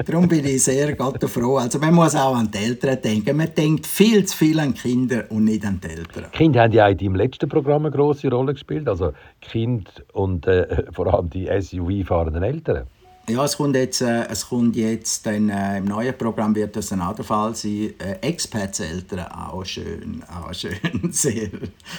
darum 0.05 0.29
bin 0.29 0.45
ich 0.45 0.65
sehr 0.65 0.95
Gott 0.95 1.23
froh. 1.29 1.59
Also 1.59 1.79
man 1.79 1.95
muss 1.95 2.15
auch 2.15 2.37
an 2.37 2.51
die 2.51 2.59
Eltern 2.59 3.01
denken. 3.01 3.37
Man 3.37 3.55
denkt 3.55 3.87
viel 3.87 4.25
zu 4.25 4.37
viel 4.37 4.61
an 4.61 4.75
Kinder 4.75 5.25
und 5.31 5.45
nicht 5.45 5.65
an 5.65 5.81
die 5.83 5.89
Eltern. 5.89 6.31
Kinder 6.33 6.63
haben 6.63 6.73
ja 6.73 6.87
auch 6.87 6.91
in 6.91 6.99
deinem 6.99 7.15
letzten 7.15 7.49
Programm 7.49 7.87
eine 7.87 7.95
grosse 7.95 8.29
Rolle 8.29 8.53
gespielt. 8.53 8.89
Also 8.89 9.13
Kind 9.41 10.05
und 10.13 10.47
äh, 10.47 10.85
vor 10.93 11.13
allem 11.13 11.31
die 11.31 11.47
SUV-fahrenden 11.47 12.43
Eltern. 12.43 12.87
Ja, 13.29 13.45
es 13.45 13.57
kommt 13.57 13.75
jetzt, 13.75 14.03
äh, 14.03 14.25
es 14.29 14.49
kommt 14.49 14.77
jetzt 14.77 15.27
dann, 15.27 15.49
äh, 15.49 15.79
im 15.79 15.87
neuen 15.87 16.17
Programm 16.17 16.55
wird 16.55 16.77
das 16.77 16.93
ein 16.93 17.01
anderer 17.01 17.25
Fall 17.25 17.57
sein. 17.57 17.95
Äh, 17.99 18.19
Expats-Eltern, 18.21 19.27
auch 19.33 19.65
schön, 19.65 20.23
auch 20.29 20.55
schön, 20.55 20.79
sehr, 21.11 21.49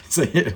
sehr. 0.08 0.54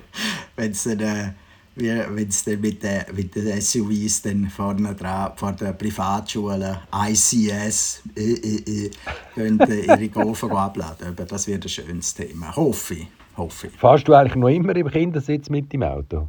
Wenn 0.55 0.71
es 0.71 0.85
äh, 0.85 1.31
wenn 1.75 2.27
es 2.27 2.43
dann 2.43 2.59
mit 2.59 2.83
den, 2.83 3.03
mit 3.15 3.33
den 3.35 3.61
SUVs 3.61 4.21
dann 4.23 4.49
vorne 4.49 4.93
dran, 4.93 5.31
vor 5.35 5.53
der 5.53 5.73
Privatschule 5.73 6.81
ICS 6.93 8.01
äh, 8.15 8.21
äh, 8.21 8.85
äh, 8.85 8.91
können 9.33 9.59
ihre 9.87 10.09
Golfen 10.09 10.51
abladen. 10.51 11.15
Das 11.15 11.47
wird 11.47 11.65
ein 11.65 11.69
schönes 11.69 12.13
Thema. 12.13 12.55
Hoffe 12.55 12.95
ich. 12.95 13.07
Hoffe 13.37 13.67
ich. 13.67 13.73
Fahrst 13.73 14.07
du 14.07 14.13
eigentlich 14.13 14.35
noch 14.35 14.49
immer 14.49 14.75
im 14.75 14.89
Kindersitz 14.89 15.49
mit 15.49 15.71
dem 15.71 15.83
Auto? 15.83 16.27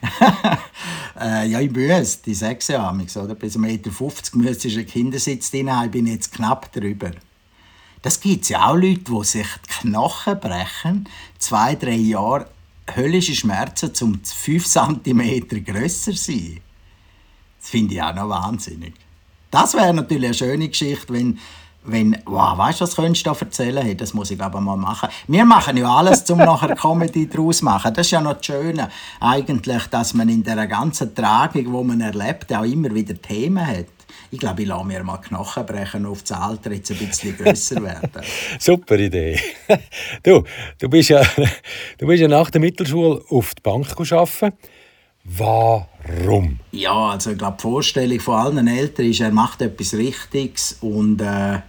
äh, 1.20 1.48
ja, 1.48 1.60
ich 1.60 1.70
müsste, 1.70 2.24
die 2.24 2.34
sechs 2.34 2.68
Jahre, 2.68 2.96
oder? 3.16 3.34
Bis 3.34 3.56
1,50 3.56 3.58
Meter 3.58 3.90
müsste 4.38 4.68
ich 4.68 4.78
einen 4.78 4.86
Kindersitz 4.86 5.50
drin 5.50 5.70
haben, 5.70 5.86
ich 5.86 5.90
bin 5.90 6.06
jetzt 6.06 6.32
knapp 6.32 6.72
drüber. 6.72 7.10
Das 8.00 8.18
gibt 8.18 8.42
es 8.42 8.48
ja 8.48 8.68
auch 8.68 8.76
Leute, 8.76 9.00
die 9.00 9.24
sich 9.24 9.46
die 9.46 9.88
Knochen 9.88 10.40
brechen, 10.40 11.08
zwei, 11.38 11.74
drei 11.74 11.94
Jahre 11.94 12.46
höllische 12.94 13.34
Schmerzen 13.34 13.92
um 14.02 14.20
5 14.22 14.66
cm 14.66 15.64
grösser 15.64 16.12
sein. 16.12 16.60
Das 17.60 17.70
finde 17.70 17.94
ich 17.94 18.02
auch 18.02 18.14
noch 18.14 18.28
wahnsinnig. 18.28 18.94
Das 19.50 19.74
wäre 19.74 19.94
natürlich 19.94 20.24
eine 20.24 20.34
schöne 20.34 20.68
Geschichte, 20.68 21.12
wenn, 21.12 21.38
wenn 21.84 22.16
wow, 22.24 22.56
weißt 22.56 22.80
du, 22.80 22.84
was 22.84 22.96
könntest 22.96 23.26
du 23.26 23.30
da 23.30 23.38
erzählen? 23.38 23.84
Hey, 23.84 23.96
das 23.96 24.14
muss 24.14 24.30
ich 24.30 24.38
glaube 24.38 24.60
mal 24.60 24.76
machen. 24.76 25.10
Wir 25.28 25.44
machen 25.44 25.76
ja 25.76 25.94
alles, 25.94 26.28
um 26.30 26.38
nachher 26.38 26.74
Comedy 26.74 27.28
daraus 27.28 27.58
zu 27.58 27.64
machen. 27.66 27.92
Das 27.94 28.06
ist 28.06 28.12
ja 28.12 28.20
noch 28.20 28.34
das 28.34 28.46
Schöne, 28.46 28.88
eigentlich, 29.20 29.86
dass 29.88 30.14
man 30.14 30.28
in 30.28 30.42
der 30.42 30.66
ganzen 30.66 31.14
Tragik, 31.14 31.66
die 31.66 31.84
man 31.84 32.00
erlebt, 32.00 32.52
auch 32.52 32.64
immer 32.64 32.92
wieder 32.94 33.20
Themen 33.20 33.64
hat. 33.64 33.86
Ich 34.30 34.38
glaube, 34.38 34.62
ich 34.62 34.68
lasse 34.68 34.86
mir 34.86 35.04
mal 35.04 35.18
Knochen 35.18 35.66
brechen 35.66 36.06
auf 36.06 36.22
das 36.22 36.32
Alter 36.32 36.72
jetzt 36.72 36.90
ein 36.90 36.98
bisschen 36.98 37.36
grösser 37.38 37.82
werden. 37.82 38.22
Super 38.58 38.98
Idee. 38.98 39.38
Du, 40.22 40.44
du 40.78 40.88
bist, 40.88 41.08
ja, 41.08 41.22
du 41.98 42.06
bist 42.06 42.20
ja 42.20 42.28
nach 42.28 42.50
der 42.50 42.60
Mittelschule 42.60 43.22
auf 43.28 43.54
die 43.54 43.62
Bank 43.62 43.88
arbeiten. 43.98 44.56
Warum? 45.24 46.58
Ja, 46.72 47.10
also 47.10 47.30
ich 47.30 47.38
glaube, 47.38 47.56
die 47.58 47.62
Vorstellung 47.62 48.20
von 48.20 48.34
allen 48.34 48.66
Eltern 48.66 49.06
ist, 49.06 49.20
er 49.20 49.30
macht 49.30 49.62
etwas 49.62 49.94
Richtiges 49.94 50.78
und 50.80 51.20
äh, 51.20 51.60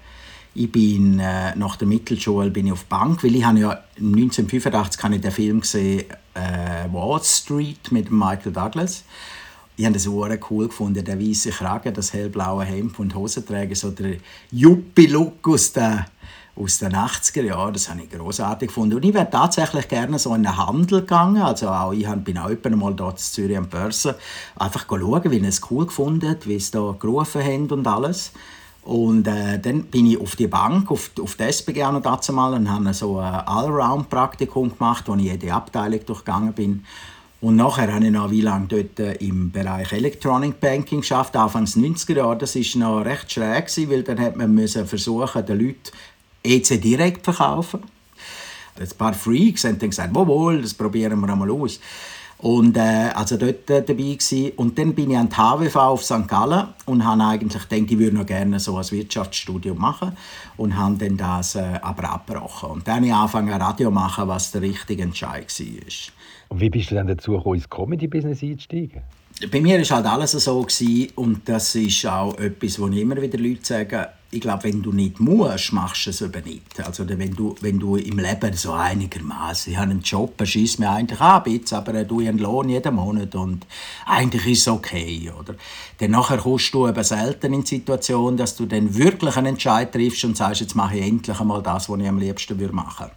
ich 0.55 0.71
bin 0.71 1.19
äh, 1.19 1.55
nach 1.55 1.75
der 1.75 1.87
Mittelschule 1.87 2.51
bin 2.51 2.67
ich 2.67 2.73
auf 2.73 2.83
die 2.83 2.89
Bank, 2.89 3.23
weil 3.23 3.35
ich 3.35 3.43
habe 3.43 3.59
ja 3.59 3.83
1985 3.97 5.03
habe 5.03 5.15
ich 5.15 5.21
den 5.21 5.31
Film 5.31 5.61
gesehen 5.61 6.05
äh, 6.33 6.91
Wall 6.91 7.21
Street 7.23 7.91
mit 7.91 8.11
Michael 8.11 8.51
Douglas 8.51 9.03
ich 9.75 9.85
habe 9.85 9.93
das 9.93 10.03
sehr 10.03 10.39
cool 10.49 10.67
gefunden, 10.67 11.03
der 11.03 11.19
weiße 11.19 11.49
Kragen, 11.49 11.93
das 11.93 12.13
hellblaue 12.13 12.63
Hemd 12.63 12.99
und 12.99 13.15
Hosenträger, 13.15 13.75
so 13.75 13.91
der 13.91 14.17
Yuppie-Look 14.51 15.47
aus 15.47 15.73
den, 15.73 16.05
aus 16.55 16.77
den 16.77 16.93
80er 16.93 17.41
Jahren, 17.41 17.73
das 17.73 17.89
habe 17.89 18.01
ich 18.03 18.11
großartig 18.11 18.67
gefunden. 18.67 18.97
Und 18.97 19.05
ich 19.05 19.13
wäre 19.13 19.29
tatsächlich 19.29 19.87
gerne 19.87 20.19
so 20.19 20.35
in 20.35 20.43
den 20.43 20.55
Handel 20.55 21.01
gegangen, 21.01 21.41
also 21.41 21.69
auch, 21.69 21.91
ich 21.91 22.07
bin 22.07 22.37
auch 22.37 22.49
mal 22.69 22.93
dort 22.93 23.13
in 23.13 23.23
Zürich 23.23 23.57
am 23.57 23.67
Börse, 23.67 24.15
einfach 24.55 24.85
schauen, 24.87 25.31
wie 25.31 25.37
ich 25.37 25.43
es 25.43 25.61
cool 25.71 25.87
gefunden 25.87 26.35
wie 26.45 26.55
es 26.55 26.69
da 26.69 26.95
gerufen 26.99 27.43
haben 27.43 27.71
und 27.71 27.87
alles. 27.87 28.31
Und 28.83 29.27
äh, 29.27 29.59
dann 29.59 29.85
bin 29.85 30.07
ich 30.07 30.19
auf 30.19 30.35
die 30.35 30.47
Bank, 30.47 30.91
auf, 30.91 31.09
auf 31.21 31.35
die 31.35 31.43
SBG 31.43 31.89
noch 31.91 32.01
dazu 32.01 32.33
mal 32.33 32.53
und 32.53 32.69
habe 32.69 32.93
so 32.93 33.17
ein 33.17 33.33
Allround-Praktikum 33.33 34.77
gemacht, 34.77 35.05
wo 35.07 35.15
ich 35.15 35.23
jede 35.23 35.53
Abteilung 35.53 36.05
durchgegangen 36.05 36.53
bin. 36.53 36.85
Und 37.43 37.57
nachher 37.57 37.93
habe 37.93 38.05
ich 38.05 38.11
noch 38.11 38.31
wie 38.31 38.39
lange 38.39 38.67
dort 38.67 39.01
äh, 39.01 39.15
im 39.15 39.51
Bereich 39.51 39.91
Electronic 39.91 40.61
Banking 40.61 41.01
geschafft, 41.01 41.35
Anfangs 41.35 41.75
90er 41.75 42.15
Jahre. 42.15 42.37
Das 42.37 42.55
war 42.55 42.79
noch 42.79 43.03
recht 43.03 43.29
schräg, 43.33 43.69
weil 43.89 44.01
dann 44.01 44.17
hat 44.21 44.37
man 44.37 44.55
müssen 44.55 44.87
versuchen, 44.87 45.45
den 45.45 45.59
Leuten 45.59 45.91
EC 46.41 46.81
direkt 46.81 47.25
zu 47.25 47.33
verkaufen. 47.33 47.81
Ein 48.79 48.87
paar 48.97 49.13
Freaks 49.13 49.65
haben 49.65 49.77
dann 49.77 49.89
gesagt, 49.89 50.15
wohl, 50.15 50.61
das 50.61 50.73
probieren 50.73 51.19
wir 51.19 51.27
einmal 51.27 51.51
aus. 51.51 51.81
Und 52.37 52.77
äh, 52.77 53.09
also 53.13 53.35
dort 53.35 53.69
äh, 53.69 53.83
dabei 53.83 53.93
gewesen. 53.93 54.51
Und 54.55 54.79
dann 54.79 54.95
bin 54.95 55.11
ich 55.11 55.17
an 55.17 55.27
die 55.27 55.35
HWV 55.35 55.75
auf 55.75 56.05
St. 56.05 56.25
Gallen 56.29 56.69
und 56.85 57.03
habe 57.03 57.23
eigentlich 57.25 57.67
gedacht, 57.67 57.91
ich 57.91 57.99
würde 57.99 58.15
noch 58.15 58.25
gerne 58.25 58.57
so 58.61 58.77
ein 58.77 58.89
Wirtschaftsstudium 58.89 59.77
machen 59.77 60.15
und 60.55 60.77
habe 60.77 60.95
dann 60.95 61.17
das 61.17 61.55
äh, 61.55 61.77
aber 61.81 62.09
abgebrochen. 62.09 62.69
Und 62.69 62.87
dann 62.87 62.95
habe 62.95 63.07
ich 63.07 63.13
angefangen 63.13 63.51
Radio 63.51 63.91
machen, 63.91 64.29
was 64.29 64.51
der 64.53 64.61
richtige 64.61 65.03
Entscheid 65.03 65.47
war. 65.59 66.22
Und 66.53 66.59
wie 66.59 66.69
bist 66.69 66.91
du 66.91 66.95
dann 66.95 67.07
dazu 67.07 67.31
gekommen, 67.31 67.55
ins 67.55 67.67
Comedy-Business 67.67 68.43
einzusteigen? 68.43 69.01
Bei 69.51 69.59
mir 69.59 69.79
war 69.79 69.97
halt 69.97 70.05
alles 70.05 70.33
so 70.33 70.61
gewesen, 70.61 71.11
und 71.15 71.49
das 71.49 71.73
ist 71.73 72.05
auch 72.05 72.37
etwas, 72.37 72.79
wo 72.79 72.85
immer 72.85 73.19
wieder 73.19 73.39
Leute 73.39 73.65
sagen, 73.65 74.05
ich 74.29 74.39
glaube, 74.39 74.65
wenn 74.65 74.83
du 74.83 74.91
nicht 74.91 75.19
musst, 75.19 75.73
machst 75.73 76.05
du 76.05 76.11
es 76.11 76.21
eben 76.21 76.43
nicht. 76.43 76.79
Also 76.85 77.09
wenn 77.09 77.33
du, 77.33 77.55
wenn 77.61 77.79
du 77.79 77.95
im 77.95 78.19
Leben 78.19 78.53
so 78.53 78.71
einigermaßen, 78.71 79.73
ich 79.73 79.79
habe 79.79 79.89
einen 79.89 80.01
Job, 80.01 80.39
schießt 80.43 80.79
mir 80.79 80.91
eigentlich 80.91 81.19
ab 81.19 81.47
jetzt, 81.47 81.73
aber 81.73 82.03
du 82.03 82.19
einen 82.19 82.37
Lohn 82.37 82.69
jeden 82.69 82.93
Monat 82.93 83.33
und 83.33 83.65
eigentlich 84.05 84.45
ist 84.45 84.61
es 84.61 84.67
okay, 84.67 85.31
oder? 85.31 85.55
Dann 85.97 86.11
nachher 86.11 86.37
kommst 86.37 86.71
du 86.71 86.87
eben 86.87 87.03
selten 87.03 87.51
in 87.51 87.63
die 87.63 87.67
Situation, 87.67 88.37
dass 88.37 88.55
du 88.55 88.67
dann 88.67 88.95
wirklich 88.95 89.35
einen 89.37 89.47
Entscheid 89.47 89.91
triffst 89.91 90.23
und 90.23 90.37
sagst, 90.37 90.61
jetzt 90.61 90.75
mache 90.75 90.97
ich 90.97 91.07
endlich 91.07 91.39
einmal 91.39 91.63
das, 91.63 91.89
was 91.89 91.99
ich 91.99 92.07
am 92.07 92.19
liebsten 92.19 92.75
machen 92.75 93.07
würde. 93.07 93.11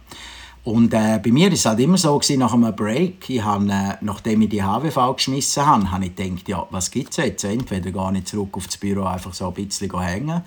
Und 0.67 0.93
äh, 0.93 1.17
bei 1.23 1.31
mir 1.31 1.47
war 1.47 1.53
es 1.53 1.65
halt 1.65 1.79
immer 1.79 1.97
so, 1.97 2.19
gewesen, 2.19 2.39
nach 2.39 2.53
einem 2.53 2.75
Break, 2.75 3.29
ich 3.29 3.41
hab, 3.41 3.61
äh, 3.69 3.95
nachdem 4.01 4.41
ich 4.41 4.49
die 4.49 4.61
HWV 4.61 5.15
geschmissen 5.15 5.65
habe, 5.65 5.89
habe 5.89 6.07
ich 6.07 6.13
gedacht, 6.13 6.49
ja, 6.49 6.67
was 6.71 6.91
gibt 6.91 7.11
es 7.11 7.17
jetzt? 7.17 7.45
Entweder 7.45 7.89
gehe 7.89 8.17
ich 8.19 8.25
zurück 8.25 8.49
aufs 8.57 8.75
Büro 8.75 9.05
einfach 9.05 9.33
so 9.33 9.47
ein 9.47 9.53
bisschen 9.53 9.97
hängen 9.97 10.41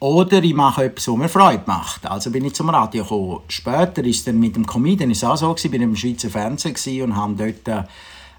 oder 0.00 0.42
ich 0.42 0.52
mache 0.52 0.86
etwas, 0.86 1.06
was 1.06 1.16
mir 1.16 1.28
Freude 1.28 1.62
macht. 1.66 2.06
Also 2.06 2.32
bin 2.32 2.44
ich 2.44 2.54
zum 2.54 2.70
Radio 2.70 3.04
gekommen. 3.04 3.38
Später 3.46 4.02
ist 4.02 4.18
es 4.18 4.24
dann 4.24 4.40
mit 4.40 4.56
dem 4.56 4.66
Comedian 4.66 5.12
auch 5.12 5.36
so, 5.36 5.54
gewesen, 5.54 5.70
bin 5.70 5.82
im 5.82 5.94
Schweizer 5.94 6.28
Fernsehen 6.28 7.04
und 7.04 7.16
habe 7.16 7.54
dort 7.64 7.86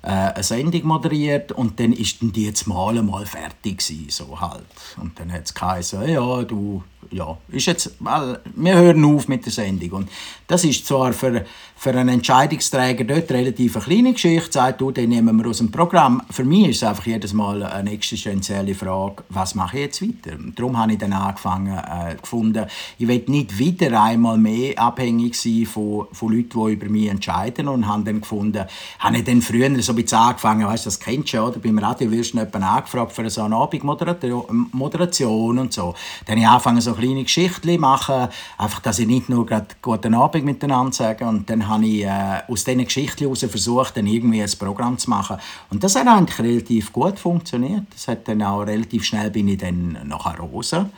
äh, 0.08 0.34
eine 0.34 0.44
Sendung 0.44 0.86
moderiert 0.86 1.52
und 1.52 1.80
dann 1.82 1.92
ist 1.92 2.22
dann 2.22 2.32
die 2.32 2.46
jetzt 2.46 2.66
mal 2.66 3.02
mal 3.04 3.26
fertig 3.26 3.80
gewesen, 3.80 4.06
so 4.10 4.40
halt. 4.40 4.64
Und 5.02 5.20
dann 5.20 5.32
hat 5.32 5.44
es 5.46 5.54
geheißen, 5.54 6.08
ja, 6.08 6.44
du 6.44 6.82
ja, 7.12 7.38
ist 7.50 7.68
jetzt, 7.68 7.92
well, 8.00 8.40
wir 8.56 8.76
hören 8.76 9.06
auf 9.06 9.28
mit 9.28 9.46
der 9.46 9.52
Sendung. 9.52 9.92
Und 9.92 10.10
das 10.48 10.64
ist 10.64 10.86
zwar 10.86 11.14
für, 11.14 11.46
für 11.76 11.90
einen 11.92 12.10
Entscheidungsträger 12.10 13.04
dort 13.04 13.32
relativ 13.32 13.76
eine 13.76 13.86
kleine 13.86 14.14
Geschichte, 14.14 14.52
sagt, 14.52 14.82
du, 14.82 14.92
den 14.92 15.10
nehmen 15.10 15.38
wir 15.38 15.50
aus 15.50 15.60
dem 15.60 15.72
Programm. 15.72 16.22
Für 16.30 16.44
mich 16.44 16.70
ist 16.70 16.78
es 16.78 16.84
einfach 16.84 17.06
jedes 17.06 17.34
Mal 17.34 17.64
eine 17.64 17.92
existenzielle 17.92 18.76
Frage, 18.76 19.24
was 19.30 19.56
mache 19.56 19.78
ich 19.78 19.84
jetzt 19.84 20.02
weiter? 20.02 20.38
Darum 20.56 20.78
habe 20.78 20.94
ich 20.94 20.98
dann 20.98 21.14
angefangen, 21.14 21.78
äh, 21.78 22.16
gefunden, 22.16 22.66
ich 22.98 23.08
will 23.08 23.24
nicht 23.28 23.58
wieder 23.58 24.02
einmal 24.02 24.38
mehr 24.38 24.78
abhängig 24.80 25.36
sein 25.36 25.66
von, 25.66 26.08
von 26.12 26.34
Leuten, 26.34 26.66
die 26.66 26.74
über 26.74 26.90
mich 26.90 27.08
entscheiden 27.08 27.68
und 27.68 27.88
habe 27.88 28.04
dann 28.04 28.22
gefunden, 28.22 28.66
habe 29.00 29.18
ich 29.18 29.24
dann 29.24 29.42
früher 29.42 29.82
so 29.82 29.94
ein 29.98 30.04
bisschen 30.04 30.20
angefangen, 30.20 30.68
weißt 30.68 30.86
das 30.86 31.00
kennst 31.00 31.34
du 31.34 31.38
ja, 31.38 31.44
oder? 31.44 31.60
beim 31.60 31.80
Radio 31.80 32.12
wirst 32.12 32.34
du 32.34 32.38
jemanden 32.38 32.64
angefragt 32.64 33.12
für 33.12 33.30
so 33.30 33.44
eine 33.44 33.56
Abendmoderation 33.56 35.60
und 35.60 35.74
so. 35.74 35.94
Dann 36.26 36.36
habe 36.36 36.42
ich 36.42 36.48
angefangen, 36.48 36.82
so 36.82 36.94
kleine 36.94 37.24
Geschichten 37.24 37.80
machen, 37.80 38.28
einfach, 38.58 38.80
dass 38.82 39.00
ich 39.00 39.08
nicht 39.08 39.30
nur 39.30 39.46
gerade 39.46 39.68
«Guten 39.82 40.14
Abend» 40.14 40.46
miteinander 40.46 40.94
sage 40.94 41.26
und 41.26 41.50
dann 41.50 41.68
habe 41.68 41.86
ich 41.86 42.04
äh, 42.04 42.42
aus 42.48 42.64
diesen 42.64 42.84
Geschichten 42.84 43.36
versucht, 43.36 43.98
dann 43.98 44.08
irgendwie 44.08 44.42
ein 44.42 44.52
Programm 44.60 44.98
zu 44.98 45.10
machen. 45.10 45.38
Und 45.70 45.84
das 45.84 45.96
hat 45.96 46.08
eigentlich 46.08 46.40
relativ 46.40 46.94
gut 46.94 47.20
funktioniert. 47.20 47.84
Das 47.92 48.08
hat 48.08 48.28
dann 48.28 48.42
auch 48.44 48.62
relativ 48.62 49.04
schnell 49.04 49.32
bin 49.32 49.48
ich 49.48 49.58
dann 49.58 49.98
nach 50.06 50.40
Rosa 50.40 50.90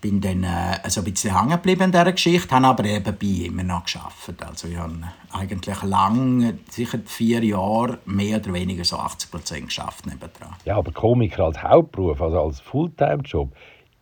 bin 0.00 0.20
dann 0.20 0.44
äh, 0.44 0.78
also 0.82 1.02
ein 1.02 1.12
bisschen 1.12 1.38
hängen 1.38 1.50
geblieben 1.50 1.82
in 1.82 1.92
dieser 1.92 2.12
Geschichte, 2.12 2.54
habe 2.54 2.66
aber 2.66 2.82
nebenbei 2.82 3.46
immer 3.46 3.62
noch 3.62 3.84
gearbeitet. 3.84 4.42
Also 4.42 4.68
ich 4.68 4.76
habe 4.76 4.94
eigentlich 5.32 5.82
lang, 5.82 6.58
sicher 6.70 6.98
vier 7.04 7.44
Jahre, 7.44 7.98
mehr 8.06 8.38
oder 8.38 8.52
weniger 8.52 8.84
so 8.84 8.96
80 8.96 9.30
Prozent 9.30 9.66
geschafft 9.66 10.06
nebendran. 10.06 10.54
Ja, 10.64 10.76
aber 10.76 10.92
Komiker 10.92 11.44
als 11.44 11.62
Hauptberuf, 11.62 12.20
also 12.20 12.40
als 12.40 12.60
Fulltime-Job, 12.60 13.52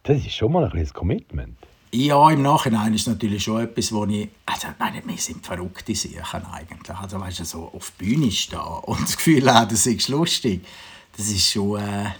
das 0.04 0.18
ist 0.18 0.32
schon 0.32 0.52
mal 0.52 0.64
ein 0.64 0.70
kleines 0.70 0.94
Commitment. 0.94 1.56
Ja, 1.90 2.30
im 2.30 2.42
Nachhinein 2.42 2.92
ist 2.92 3.08
natürlich 3.08 3.42
schon 3.42 3.62
etwas, 3.62 3.92
wo 3.92 4.04
ich, 4.04 4.28
also 4.44 4.68
meine, 4.78 5.02
wir 5.06 5.16
sind 5.16 5.44
verrückte 5.44 5.94
Sachen 5.94 6.44
eigentlich. 6.52 6.96
Also 6.96 7.18
weißt 7.18 7.40
du, 7.40 7.44
so 7.44 7.72
auf 7.74 7.92
der 7.98 8.04
Bühne 8.04 8.30
stehen 8.30 8.58
und 8.82 9.00
das 9.00 9.16
Gefühl 9.16 9.52
haben, 9.52 9.70
das 9.70 9.86
ist 9.86 10.08
lustig, 10.08 10.66
das 11.16 11.28
ist 11.30 11.50
schon, 11.50 11.80
äh, 11.80 12.10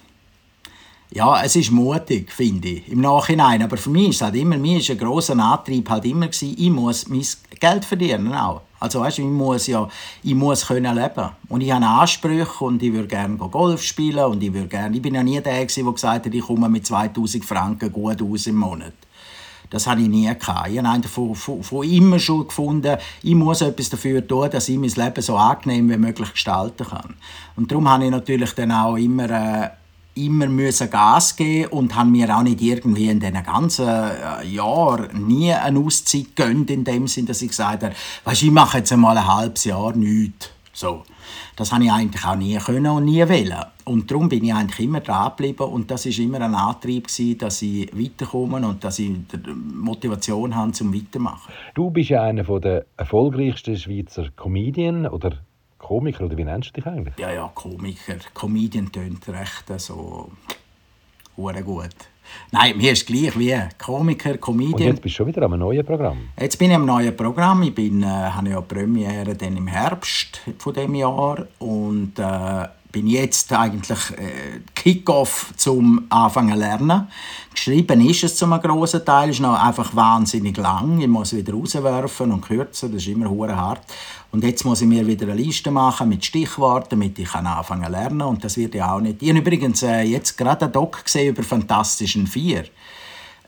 ja, 1.10 1.42
es 1.42 1.56
ist 1.56 1.70
mutig, 1.70 2.30
finde 2.30 2.68
ich, 2.68 2.88
im 2.88 3.00
Nachhinein. 3.00 3.62
Aber 3.62 3.76
für 3.76 3.90
mich 3.90 4.10
ist 4.10 4.22
halt 4.22 4.34
immer, 4.34 4.58
mir 4.58 4.78
ist 4.78 4.90
ein 4.90 4.98
grosser 4.98 5.38
Antrieb 5.38 5.88
halt 5.88 6.04
immer 6.04 6.26
gewesen, 6.26 6.54
ich 6.58 6.70
muss 6.70 7.08
mein 7.08 7.24
Geld 7.58 7.84
verdienen 7.84 8.34
auch. 8.34 8.62
Also 8.80 9.00
weißt, 9.00 9.18
ich 9.18 9.24
muss 9.24 9.66
ja, 9.66 9.88
ich 10.22 10.34
muss 10.34 10.66
können 10.66 10.94
leben 10.94 11.30
und 11.48 11.62
ich 11.62 11.72
habe 11.72 11.84
Ansprüche 11.84 12.64
und 12.64 12.80
ich 12.82 12.92
würde 12.92 13.08
gerne 13.08 13.36
Golf 13.36 13.82
spielen 13.82 14.24
und 14.24 14.42
ich 14.42 14.52
würde 14.52 14.68
gerne, 14.68 14.94
ich 14.94 15.02
bin 15.02 15.14
ja 15.14 15.22
nie 15.22 15.40
der 15.40 15.54
der 15.54 15.66
gesagt 15.66 16.26
hat, 16.26 16.34
ich 16.34 16.42
komme 16.42 16.68
mit 16.68 16.86
2000 16.86 17.44
Franken 17.44 17.92
gut 17.92 18.22
aus 18.22 18.46
im 18.46 18.56
Monat. 18.56 18.92
Das 19.70 19.86
habe 19.86 20.00
ich 20.00 20.08
nie 20.08 20.32
gehabt. 20.32 20.70
Ich 20.70 20.78
habe 20.78 21.08
von, 21.08 21.34
von, 21.34 21.62
von 21.62 21.88
immer 21.88 22.18
schon 22.18 22.46
gefunden, 22.46 22.96
ich 23.22 23.34
muss 23.34 23.60
etwas 23.60 23.90
dafür 23.90 24.26
tun, 24.26 24.48
dass 24.50 24.68
ich 24.68 24.78
mein 24.78 24.90
Leben 24.90 25.22
so 25.22 25.36
angenehm 25.36 25.90
wie 25.90 25.96
möglich 25.96 26.32
gestalten 26.32 26.86
kann. 26.86 27.16
Und 27.56 27.70
darum 27.70 27.88
habe 27.88 28.04
ich 28.04 28.10
natürlich 28.10 28.54
dann 28.54 28.72
auch 28.72 28.96
immer 28.96 29.28
äh, 29.28 29.68
immer 30.26 30.46
müssen 30.46 30.90
Gas 30.90 31.36
geben 31.36 31.70
und 31.70 31.94
haben 31.94 32.12
mir 32.12 32.36
auch 32.36 32.42
nicht 32.42 32.60
irgendwie 32.60 33.08
in 33.08 33.20
diesen 33.20 33.42
ganzen 33.42 33.88
äh, 33.88 34.46
Jahren 34.46 35.26
nie 35.26 35.52
eine 35.52 35.78
Auszeit 35.78 36.34
gönnt 36.36 36.70
in 36.70 36.84
dem 36.84 37.06
Sinn, 37.06 37.26
dass 37.26 37.42
ich 37.42 37.48
gesagt 37.48 37.82
habe, 37.82 37.94
weißt, 38.24 38.42
ich 38.42 38.50
mache 38.50 38.78
jetzt 38.78 38.92
einmal 38.92 39.16
ein 39.16 39.26
halbes 39.26 39.64
Jahr 39.64 39.94
nichts. 39.94 40.50
So. 40.72 41.02
Das 41.56 41.72
habe 41.72 41.82
ich 41.82 41.90
eigentlich 41.90 42.24
auch 42.24 42.36
nie 42.36 42.56
können 42.58 42.86
und 42.86 43.04
nie 43.04 43.28
wollen. 43.28 43.64
Und 43.84 44.10
darum 44.10 44.28
bin 44.28 44.44
ich 44.44 44.54
eigentlich 44.54 44.86
immer 44.86 45.00
dran 45.00 45.30
geblieben 45.30 45.64
und 45.64 45.90
das 45.90 46.06
ist 46.06 46.18
immer 46.20 46.40
ein 46.40 46.54
Antrieb 46.54 47.08
gewesen, 47.08 47.38
dass 47.38 47.62
ich 47.62 47.90
weiterkomme 47.92 48.66
und 48.66 48.84
dass 48.84 49.00
ich 49.00 49.10
Motivation 49.74 50.54
habe 50.54 50.70
zum 50.70 50.94
Weitermachen. 50.94 51.52
Du 51.74 51.90
bist 51.90 52.10
ja 52.10 52.22
einer 52.22 52.44
der 52.60 52.86
erfolgreichsten 52.96 53.76
Schweizer 53.76 54.28
Comedian 54.36 55.06
oder 55.06 55.38
Komiker, 55.88 56.26
oder 56.26 56.36
wie 56.36 56.44
nennst 56.44 56.68
du 56.68 56.72
dich 56.74 56.86
eigentlich? 56.86 57.16
Ja, 57.16 57.32
ja, 57.32 57.50
Komiker. 57.54 58.16
Comedian 58.34 58.92
tönt 58.92 59.26
recht 59.28 59.80
so 59.80 60.30
gut. 61.34 61.96
Nein, 62.52 62.76
mir 62.76 62.92
ist 62.92 63.06
gleich 63.06 63.38
wie 63.38 63.56
Komiker, 63.78 64.36
Comedian. 64.36 64.74
Und 64.74 64.82
jetzt 64.82 65.00
bist 65.00 65.14
du 65.14 65.16
schon 65.16 65.28
wieder 65.28 65.40
am 65.44 65.58
neuen 65.58 65.86
Programm? 65.86 66.28
Jetzt 66.38 66.58
bin 66.58 66.68
ich 66.70 66.76
am 66.76 66.84
neuen 66.84 67.16
Programm. 67.16 67.62
Ich 67.62 67.74
bin, 67.74 68.02
äh, 68.02 68.06
habe 68.06 68.50
ja 68.50 68.60
Premiere 68.60 69.34
dann 69.34 69.56
im 69.56 69.66
Herbst 69.66 70.42
von 70.58 70.74
dem 70.74 70.94
Jahr 70.94 71.46
und 71.58 72.18
äh, 72.18 72.68
bin 72.98 73.06
jetzt 73.06 73.52
eigentlich 73.52 74.10
äh, 74.10 74.60
Kickoff 74.74 75.52
zum 75.56 76.06
Anfangen 76.08 76.58
lernen. 76.58 77.06
Geschrieben 77.54 78.04
ist 78.04 78.24
es 78.24 78.36
zum 78.36 78.50
großen 78.50 79.04
Teil, 79.04 79.30
ist 79.30 79.38
noch 79.38 79.54
einfach 79.54 79.94
wahnsinnig 79.94 80.56
lang. 80.56 81.00
Ich 81.00 81.06
muss 81.06 81.32
wieder 81.32 81.52
rauswerfen 81.52 82.32
und 82.32 82.40
kürzen, 82.40 82.92
das 82.92 83.02
ist 83.02 83.08
immer 83.08 83.30
hure 83.30 83.56
hart. 83.56 83.82
Und 84.32 84.42
jetzt 84.42 84.64
muss 84.64 84.80
ich 84.80 84.88
mir 84.88 85.06
wieder 85.06 85.28
eine 85.28 85.40
Liste 85.40 85.70
machen 85.70 86.08
mit 86.08 86.24
Stichworten, 86.24 86.88
damit 86.90 87.16
ich 87.20 87.32
anfangen 87.32 87.84
zu 87.84 87.90
lernen. 87.92 88.22
Und 88.22 88.42
das 88.42 88.56
wird 88.56 88.74
ja 88.74 88.92
auch 88.92 89.00
nicht. 89.00 89.22
Ich 89.22 89.28
habe 89.28 89.38
übrigens 89.38 89.84
äh, 89.84 90.02
jetzt 90.02 90.36
gerade 90.36 90.64
einen 90.64 90.72
Doc 90.72 91.04
gesehen 91.04 91.28
über 91.28 91.44
Fantastischen 91.44 92.26
Vier. 92.26 92.64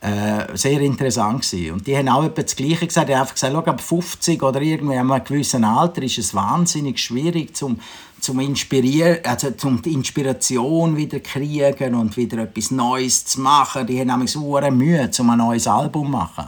Äh, 0.02 0.56
sehr 0.56 0.80
interessant 0.80 1.42
gewesen. 1.42 1.74
Und 1.74 1.86
die 1.86 1.94
haben 1.94 2.08
auch 2.08 2.24
etwa 2.24 2.40
das 2.42 2.56
Gleiche 2.56 2.86
gesagt. 2.86 3.10
Die 3.10 3.14
haben 3.14 3.20
einfach 3.20 3.34
gesagt, 3.34 3.68
ab 3.68 3.80
50 3.82 4.42
oder 4.42 4.62
irgendwie 4.62 4.96
an 4.96 5.12
einem 5.12 5.22
gewissen 5.22 5.62
Alter 5.62 6.02
ist 6.02 6.16
es 6.16 6.34
wahnsinnig 6.34 6.98
schwierig, 6.98 7.54
zum, 7.54 7.78
zum 8.18 8.40
Inspirieren, 8.40 9.18
also 9.24 9.50
zum 9.50 9.82
die 9.82 9.92
Inspiration 9.92 10.96
wieder 10.96 11.20
kriegen 11.20 11.94
und 11.94 12.16
wieder 12.16 12.38
etwas 12.38 12.70
Neues 12.70 13.26
zu 13.26 13.42
machen. 13.42 13.86
Die 13.86 14.00
haben 14.00 14.06
nämlich 14.06 14.30
so 14.30 14.58
Mühe, 14.70 15.10
um 15.18 15.30
ein 15.30 15.38
neues 15.38 15.66
Album 15.66 16.06
zu 16.06 16.10
machen 16.10 16.46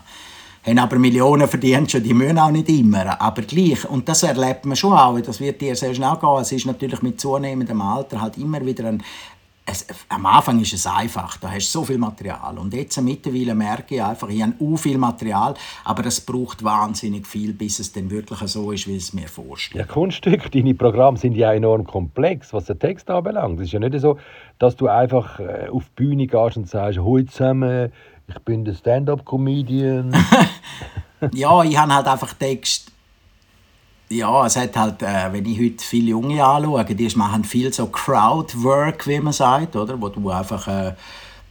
haben 0.64 0.78
aber 0.78 0.98
Millionen 0.98 1.48
verdient 1.48 1.90
schon, 1.90 2.02
die 2.02 2.14
müssen 2.14 2.38
auch 2.38 2.50
nicht 2.50 2.68
immer, 2.68 3.20
aber 3.20 3.42
gleich. 3.42 3.84
Und 3.88 4.08
das 4.08 4.22
erlebt 4.22 4.64
man 4.64 4.76
schon 4.76 4.92
auch, 4.92 5.18
das 5.20 5.40
wird 5.40 5.60
dir 5.60 5.74
sehr 5.74 5.94
schnell 5.94 6.16
gehen. 6.20 6.40
Es 6.40 6.52
ist 6.52 6.66
natürlich 6.66 7.02
mit 7.02 7.20
zunehmendem 7.20 7.80
Alter 7.80 8.20
halt 8.20 8.38
immer 8.38 8.64
wieder 8.64 8.86
ein, 8.86 9.02
es, 9.64 9.86
am 10.08 10.26
Anfang 10.26 10.60
ist 10.60 10.72
es 10.72 10.86
einfach, 10.86 11.36
da 11.36 11.50
hast 11.50 11.68
du 11.68 11.78
so 11.80 11.84
viel 11.84 11.98
Material. 11.98 12.58
Und 12.58 12.74
jetzt 12.74 13.00
mittlerweile 13.00 13.54
merke 13.54 13.94
ich 13.94 14.02
einfach, 14.02 14.28
ich 14.28 14.42
habe 14.42 14.54
so 14.58 14.76
viel 14.76 14.98
Material, 14.98 15.54
aber 15.84 16.06
es 16.06 16.20
braucht 16.20 16.64
wahnsinnig 16.64 17.26
viel, 17.26 17.52
bis 17.52 17.78
es 17.78 17.92
dann 17.92 18.10
wirklich 18.10 18.40
so 18.40 18.72
ist, 18.72 18.88
wie 18.88 18.96
es 18.96 19.12
mir 19.12 19.28
vorstelle. 19.28 19.84
Ja, 19.84 19.86
Kunststücke, 19.86 20.50
deine 20.50 20.74
Programme 20.74 21.16
sind 21.16 21.34
ja 21.34 21.52
enorm 21.52 21.84
komplex, 21.84 22.52
was 22.52 22.64
den 22.64 22.78
Text 22.78 23.08
anbelangt. 23.08 23.60
Es 23.60 23.66
ist 23.66 23.72
ja 23.72 23.78
nicht 23.78 23.98
so, 24.00 24.18
dass 24.58 24.76
du 24.76 24.88
einfach 24.88 25.38
äh, 25.38 25.68
auf 25.70 25.84
die 25.84 26.02
Bühne 26.02 26.26
gehst 26.26 26.56
und 26.56 26.68
sagst, 26.68 26.98
heute 26.98 27.30
zusammen 27.30 27.92
ich 28.28 28.38
bin 28.44 28.64
der 28.64 28.74
Stand-up-Comedian. 28.74 30.12
ja, 31.32 31.62
ich 31.64 31.76
habe 31.76 31.94
halt 31.94 32.06
einfach 32.06 32.32
Text. 32.34 32.91
Ja, 34.12 34.44
es 34.44 34.56
hat 34.56 34.76
halt, 34.76 35.02
äh, 35.02 35.32
wenn 35.32 35.46
ich 35.46 35.58
heute 35.58 35.82
viele 35.82 36.10
Junge 36.10 36.44
anschaue, 36.44 36.84
die 36.84 37.08
machen 37.16 37.44
viel 37.44 37.72
so 37.72 37.86
Crowdwork, 37.86 39.06
wie 39.06 39.18
man 39.20 39.32
sagt, 39.32 39.74
oder? 39.74 39.98
Wo 39.98 40.10
du 40.10 40.28
einfach 40.28 40.68
äh, 40.68 40.92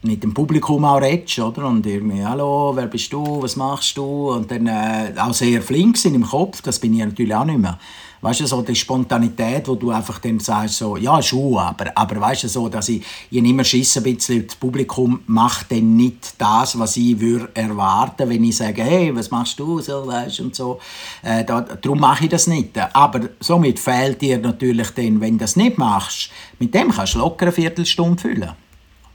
mit 0.04 0.22
dem 0.22 0.32
Publikum 0.32 0.86
auch 0.86 1.02
redest, 1.02 1.40
oder? 1.40 1.66
Und 1.66 1.88
irgendwie, 1.88 2.24
hallo, 2.24 2.74
wer 2.76 2.86
bist 2.86 3.12
du, 3.12 3.42
was 3.42 3.56
machst 3.56 3.98
du? 3.98 4.30
Und 4.30 4.52
dann 4.52 4.68
äh, 4.68 5.12
auch 5.18 5.34
sehr 5.34 5.64
flink 5.64 5.98
sind 5.98 6.14
im 6.14 6.28
Kopf, 6.28 6.62
das 6.62 6.78
bin 6.78 6.94
ich 6.94 7.04
natürlich 7.04 7.34
auch 7.34 7.46
nicht 7.46 7.58
mehr 7.58 7.80
weißt 8.22 8.42
du, 8.42 8.46
so 8.46 8.62
die 8.62 8.76
Spontanität, 8.76 9.68
wo 9.68 9.76
du 9.76 9.90
einfach 9.90 10.20
dann 10.20 10.40
sagst, 10.40 10.78
so, 10.78 10.96
ja, 10.96 11.22
schon, 11.22 11.58
aber, 11.58 11.92
aber 11.96 12.22
weißt 12.22 12.44
du, 12.44 12.48
so, 12.48 12.70
dass 12.70 12.90
ich, 12.90 13.04
ich 13.30 13.44
immer 13.44 13.64
schisse 13.64 14.00
ein 14.00 14.04
bisschen, 14.04 14.46
das 14.46 14.56
Publikum 14.56 15.22
macht 15.26 15.72
dann 15.72 15.96
nicht 15.96 16.36
das, 16.38 16.78
was 16.78 16.98
ich 16.98 17.20
würde 17.20 17.50
erwarten, 17.54 18.30
wenn 18.30 18.44
ich 18.44 18.58
sage, 18.58 18.84
hey, 18.84 19.16
was 19.16 19.32
machst 19.32 19.60
du, 19.60 19.80
so, 19.80 20.06
weißt 20.06 20.40
und 20.42 20.56
so. 20.56 20.80
Äh, 21.24 21.44
da, 21.44 21.62
darum 21.62 22.00
mache 22.00 22.26
ich 22.26 22.30
das 22.30 22.48
nicht. 22.48 22.78
Aber 22.94 23.22
somit 23.40 23.80
fehlt 23.80 24.22
dir 24.22 24.38
natürlich 24.38 24.92
dann, 24.92 25.20
wenn 25.20 25.38
du 25.38 25.44
das 25.44 25.56
nicht 25.56 25.78
machst, 25.78 26.30
mit 26.60 26.74
dem 26.74 26.92
kannst 26.92 27.16
du 27.16 27.20
locker 27.20 27.48
eine 27.48 27.52
Viertelstunde 27.52 28.22
füllen. 28.22 28.52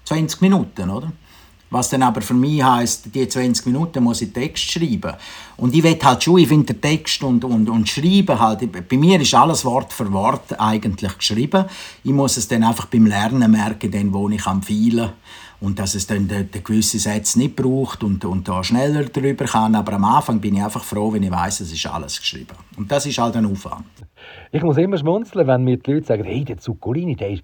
20 0.05 0.41
Minuten, 0.41 0.91
oder? 0.91 1.13
Was 1.71 1.91
dann 1.91 2.03
aber 2.03 2.21
für 2.21 2.35
mich 2.35 2.63
heisst, 2.63 3.15
die 3.15 3.27
20 3.27 3.67
Minuten 3.67 4.05
muss 4.05 4.23
ich 4.23 4.33
Text 4.33 4.71
schreiben. 4.71 5.15
Und 5.57 5.75
ich 5.75 5.83
will 5.83 5.99
halt 6.03 6.23
schon, 6.23 6.39
ich 6.39 6.49
finde 6.49 6.81
Text 6.81 7.23
und, 7.25 7.45
und, 7.45 7.69
und 7.69 7.89
Schreiben 7.89 8.39
halt, 8.39 8.89
bei 8.89 8.97
mir 8.97 9.21
ist 9.21 9.35
alles 9.35 9.65
Wort 9.65 9.93
für 9.93 10.13
Wort 10.13 10.59
eigentlich 10.61 11.19
geschrieben. 11.19 11.65
Ich 12.05 12.13
muss 12.13 12.37
es 12.37 12.47
dann 12.47 12.63
einfach 12.63 12.87
beim 12.87 13.07
Lernen 13.07 13.51
merken, 13.51 13.91
dann, 13.91 14.15
wo 14.15 14.29
ich 14.29 14.47
am 14.47 14.63
Feilen 14.63 15.11
und 15.61 15.79
dass 15.79 15.95
es 15.95 16.07
dann 16.07 16.29
gewissen 16.53 17.01
Satz 17.01 17.37
nicht 17.37 17.57
braucht 17.57 18.05
und, 18.05 18.25
und 18.25 18.47
da 18.47 18.63
schneller 18.63 19.05
drüber 19.05 19.47
kann. 19.47 19.75
Aber 19.75 19.95
am 19.95 20.05
Anfang 20.05 20.41
bin 20.41 20.55
ich 20.55 20.63
einfach 20.63 20.85
froh, 20.85 21.13
wenn 21.13 21.23
ich 21.23 21.31
weiß, 21.31 21.61
es 21.61 21.73
ist 21.73 21.87
alles 21.87 22.21
geschrieben. 22.21 22.57
Und 22.77 22.93
das 22.93 23.07
ist 23.07 23.19
halt 23.19 23.37
ein 23.37 23.47
Aufwand. 23.47 23.87
Ich 24.53 24.63
muss 24.63 24.77
immer 24.77 24.99
schmunzeln, 24.99 25.47
wenn 25.47 25.65
mir 25.65 25.79
die 25.79 25.93
Leute 25.93 26.07
sagen, 26.07 26.25
hey, 26.25 26.45
der 26.45 26.59
Zuccolini, 26.59 27.17
der 27.17 27.31
ist 27.31 27.43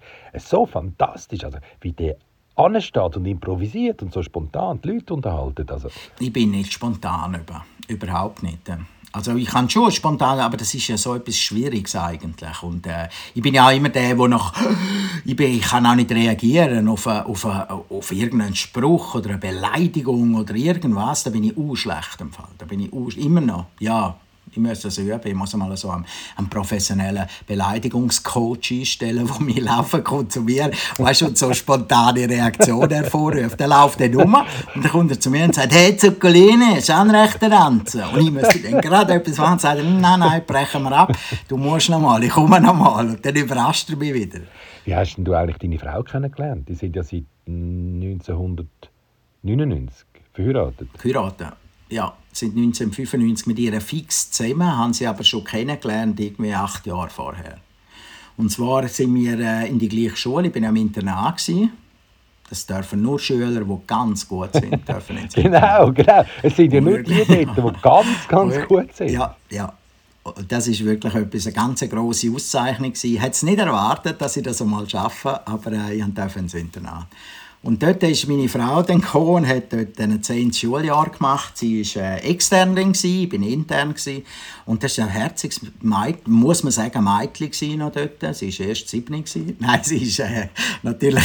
so 0.49 0.65
fantastisch. 0.65 1.43
Also, 1.43 1.57
wie 1.81 1.91
der 1.91 2.17
ansteht 2.55 3.17
und 3.17 3.25
improvisiert 3.25 4.01
und 4.01 4.13
so 4.13 4.21
spontan 4.21 4.79
die 4.81 4.89
Leute 4.89 5.13
unterhalten. 5.13 5.65
Also. 5.69 5.89
Ich 6.19 6.31
bin 6.31 6.51
nicht 6.51 6.73
spontan, 6.73 7.35
über, 7.35 7.65
überhaupt 7.87 8.43
nicht. 8.43 8.69
Also 9.11 9.35
ich 9.35 9.47
kann 9.47 9.69
schon 9.69 9.91
spontan, 9.91 10.39
aber 10.39 10.57
das 10.57 10.73
ist 10.73 10.87
ja 10.87 10.97
so 10.97 11.13
etwas 11.13 11.37
Schwieriges 11.37 11.95
eigentlich. 11.95 12.63
Und 12.63 12.87
äh, 12.87 13.09
ich 13.35 13.43
bin 13.43 13.53
ja 13.53 13.67
auch 13.67 13.71
immer 13.71 13.89
der, 13.89 14.15
der 14.15 14.27
noch, 14.27 14.53
ich, 15.25 15.35
bin, 15.35 15.51
ich 15.51 15.61
kann 15.61 15.85
auch 15.85 15.93
nicht 15.93 16.11
reagieren 16.11 16.87
auf, 16.87 17.05
auf, 17.05 17.45
auf 17.45 18.11
irgendeinen 18.11 18.55
Spruch 18.55 19.13
oder 19.13 19.29
eine 19.29 19.37
Beleidigung 19.37 20.33
oder 20.33 20.55
irgendwas. 20.55 21.23
Da 21.23 21.29
bin 21.29 21.43
ich 21.43 21.55
auch 21.55 21.75
schlecht 21.75 22.21
im 22.21 22.31
Fall. 22.31 22.49
Da 22.57 22.65
bin 22.65 22.79
ich 22.79 23.17
immer 23.17 23.41
noch, 23.41 23.65
ja, 23.79 24.17
ich 24.53 24.61
muss 24.61 24.81
das 24.81 24.99
üben. 24.99 25.19
Ich 25.23 25.33
muss 25.33 25.55
mal 25.55 25.75
so 25.75 25.89
einen, 25.89 26.05
einen 26.35 26.47
professionellen 26.49 27.25
Beleidigungscoach 27.47 28.71
einstellen, 28.71 29.27
der 29.27 29.41
mir 29.41 29.61
laufen 29.61 30.03
kommt 30.03 30.31
zu 30.31 30.41
mir 30.41 30.69
weißt, 30.97 31.23
und 31.23 31.35
so 31.37 31.51
spontane 31.53 32.29
Reaktionen 32.29 32.91
hervorruft. 32.91 33.59
Der 33.59 33.67
läuft 33.67 33.99
dann 33.99 34.15
um 34.15 34.35
und 34.75 34.83
dann 34.83 34.91
kommt 34.91 35.09
er 35.11 35.19
zu 35.19 35.31
mir 35.31 35.45
und 35.45 35.55
sagt, 35.55 35.73
hey 35.73 35.97
Zuccolini, 35.97 36.77
ist 36.77 36.91
ein 36.91 37.09
rechter 37.09 37.51
Ranzen. 37.51 38.03
Und 38.03 38.21
ich 38.21 38.31
müsste 38.31 38.59
dann 38.59 38.79
gerade 38.81 39.13
etwas 39.13 39.37
machen 39.37 39.53
und 39.53 39.61
sagen, 39.61 39.99
nein, 39.99 40.19
nein, 40.19 40.43
brechen 40.45 40.83
wir 40.83 40.91
ab, 40.91 41.17
du 41.47 41.57
musst 41.57 41.89
noch 41.89 41.99
mal, 41.99 42.23
ich 42.23 42.29
komme 42.29 42.61
noch 42.61 42.75
mal. 42.75 43.07
Und 43.07 43.25
dann 43.25 43.35
überrascht 43.35 43.89
er 43.89 43.97
mich 43.97 44.13
wieder. 44.13 44.41
Wie 44.85 44.95
hast 44.95 45.15
du 45.17 45.33
eigentlich 45.33 45.57
deine 45.57 45.79
Frau 45.79 46.03
kennengelernt? 46.03 46.69
Die 46.69 46.75
sind 46.75 46.95
ja 46.95 47.01
seit 47.03 47.25
1999 47.47 50.05
verheiratet. 50.33 50.89
Verheiratet, 50.97 51.53
ja 51.89 52.13
sind 52.33 52.57
1995 52.57 53.47
mit 53.47 53.59
ihr 53.59 53.79
fix 53.79 54.31
zusammen, 54.31 54.77
haben 54.77 54.93
sie 54.93 55.07
aber 55.07 55.23
schon 55.23 55.43
kennengelernt, 55.43 56.19
irgendwie 56.19 56.53
acht 56.53 56.85
Jahre 56.85 57.09
vorher. 57.09 57.57
Und 58.37 58.49
zwar 58.51 58.87
sind 58.87 59.13
wir 59.13 59.39
äh, 59.39 59.69
in 59.69 59.77
die 59.79 59.89
gleiche 59.89 60.17
Schule, 60.17 60.47
ich 60.47 60.55
war 60.61 60.69
am 60.69 60.75
Internat. 60.75 61.37
Gewesen. 61.37 61.71
Das 62.49 62.65
dürfen 62.65 63.01
nur 63.01 63.19
Schüler, 63.19 63.61
die 63.63 63.77
ganz 63.87 64.27
gut 64.27 64.53
sind, 64.53 64.71
dürfen 64.87 65.17
Genau, 65.33 65.91
genau. 65.91 66.25
Es 66.41 66.55
sind 66.55 66.73
ja 66.73 66.81
nur 66.81 67.01
die 67.01 67.23
dort, 67.25 67.29
die 67.29 67.81
ganz, 67.81 68.27
ganz 68.27 68.67
gut 68.67 68.95
sind. 68.95 69.11
Ja, 69.11 69.35
ja. 69.49 69.73
Das 70.47 70.67
ist 70.67 70.83
wirklich 70.85 71.13
etwas, 71.15 71.47
eine 71.47 71.55
ganz 71.55 71.81
grosse 71.81 72.31
Auszeichnung. 72.31 72.93
Ich 72.93 73.19
hätte 73.19 73.31
es 73.31 73.43
nicht 73.43 73.59
erwartet, 73.59 74.21
dass 74.21 74.37
ich 74.37 74.43
das 74.43 74.61
einmal 74.61 74.89
schaffe, 74.89 75.45
aber 75.45 75.71
äh, 75.71 75.95
ich 75.95 76.05
durfte 76.05 76.39
ins 76.39 76.53
Internat. 76.53 77.07
Und 77.63 77.81
dort 77.81 78.03
ist 78.03 78.27
meine 78.27 78.49
Frau 78.49 78.83
dann 78.83 78.99
gekommen 78.99 79.35
und 79.35 79.47
hat 79.47 79.71
dort 79.71 79.97
ein 79.97 80.21
zehntes 80.21 80.59
Schuljahr 80.59 81.09
gemacht. 81.09 81.57
Sie 81.57 81.81
war 81.95 82.03
äh, 82.03 82.29
extern, 82.29 82.75
ich 82.75 83.03
war 83.05 83.33
intern. 83.41 83.93
Gewesen. 83.93 84.23
Und 84.65 84.83
das 84.83 84.97
war 84.97 85.05
ein 85.05 85.11
herziges 85.11 85.61
Mädchen, 85.81 86.33
muss 86.33 86.63
man 86.63 86.73
sagen, 86.73 87.05
Mädchen 87.05 87.79
noch 87.79 87.93
dort. 87.93 88.35
Sie 88.35 88.59
war 88.59 88.67
erst 88.67 88.89
sieben. 88.89 89.23
Nein, 89.59 89.79
sie 89.81 89.97
ist 89.97 90.19
äh, 90.19 90.49
natürlich... 90.81 91.23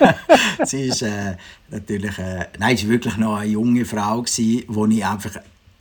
sie 0.64 0.84
ist 0.84 1.02
äh, 1.02 1.36
natürlich... 1.68 2.18
Äh, 2.18 2.46
nein, 2.58 2.78
sie 2.78 2.84
war 2.84 2.92
wirklich 2.92 3.16
noch 3.18 3.36
eine 3.36 3.50
junge 3.50 3.84
Frau, 3.84 4.22
die 4.22 4.64
ich 4.66 5.04
einfach 5.04 5.32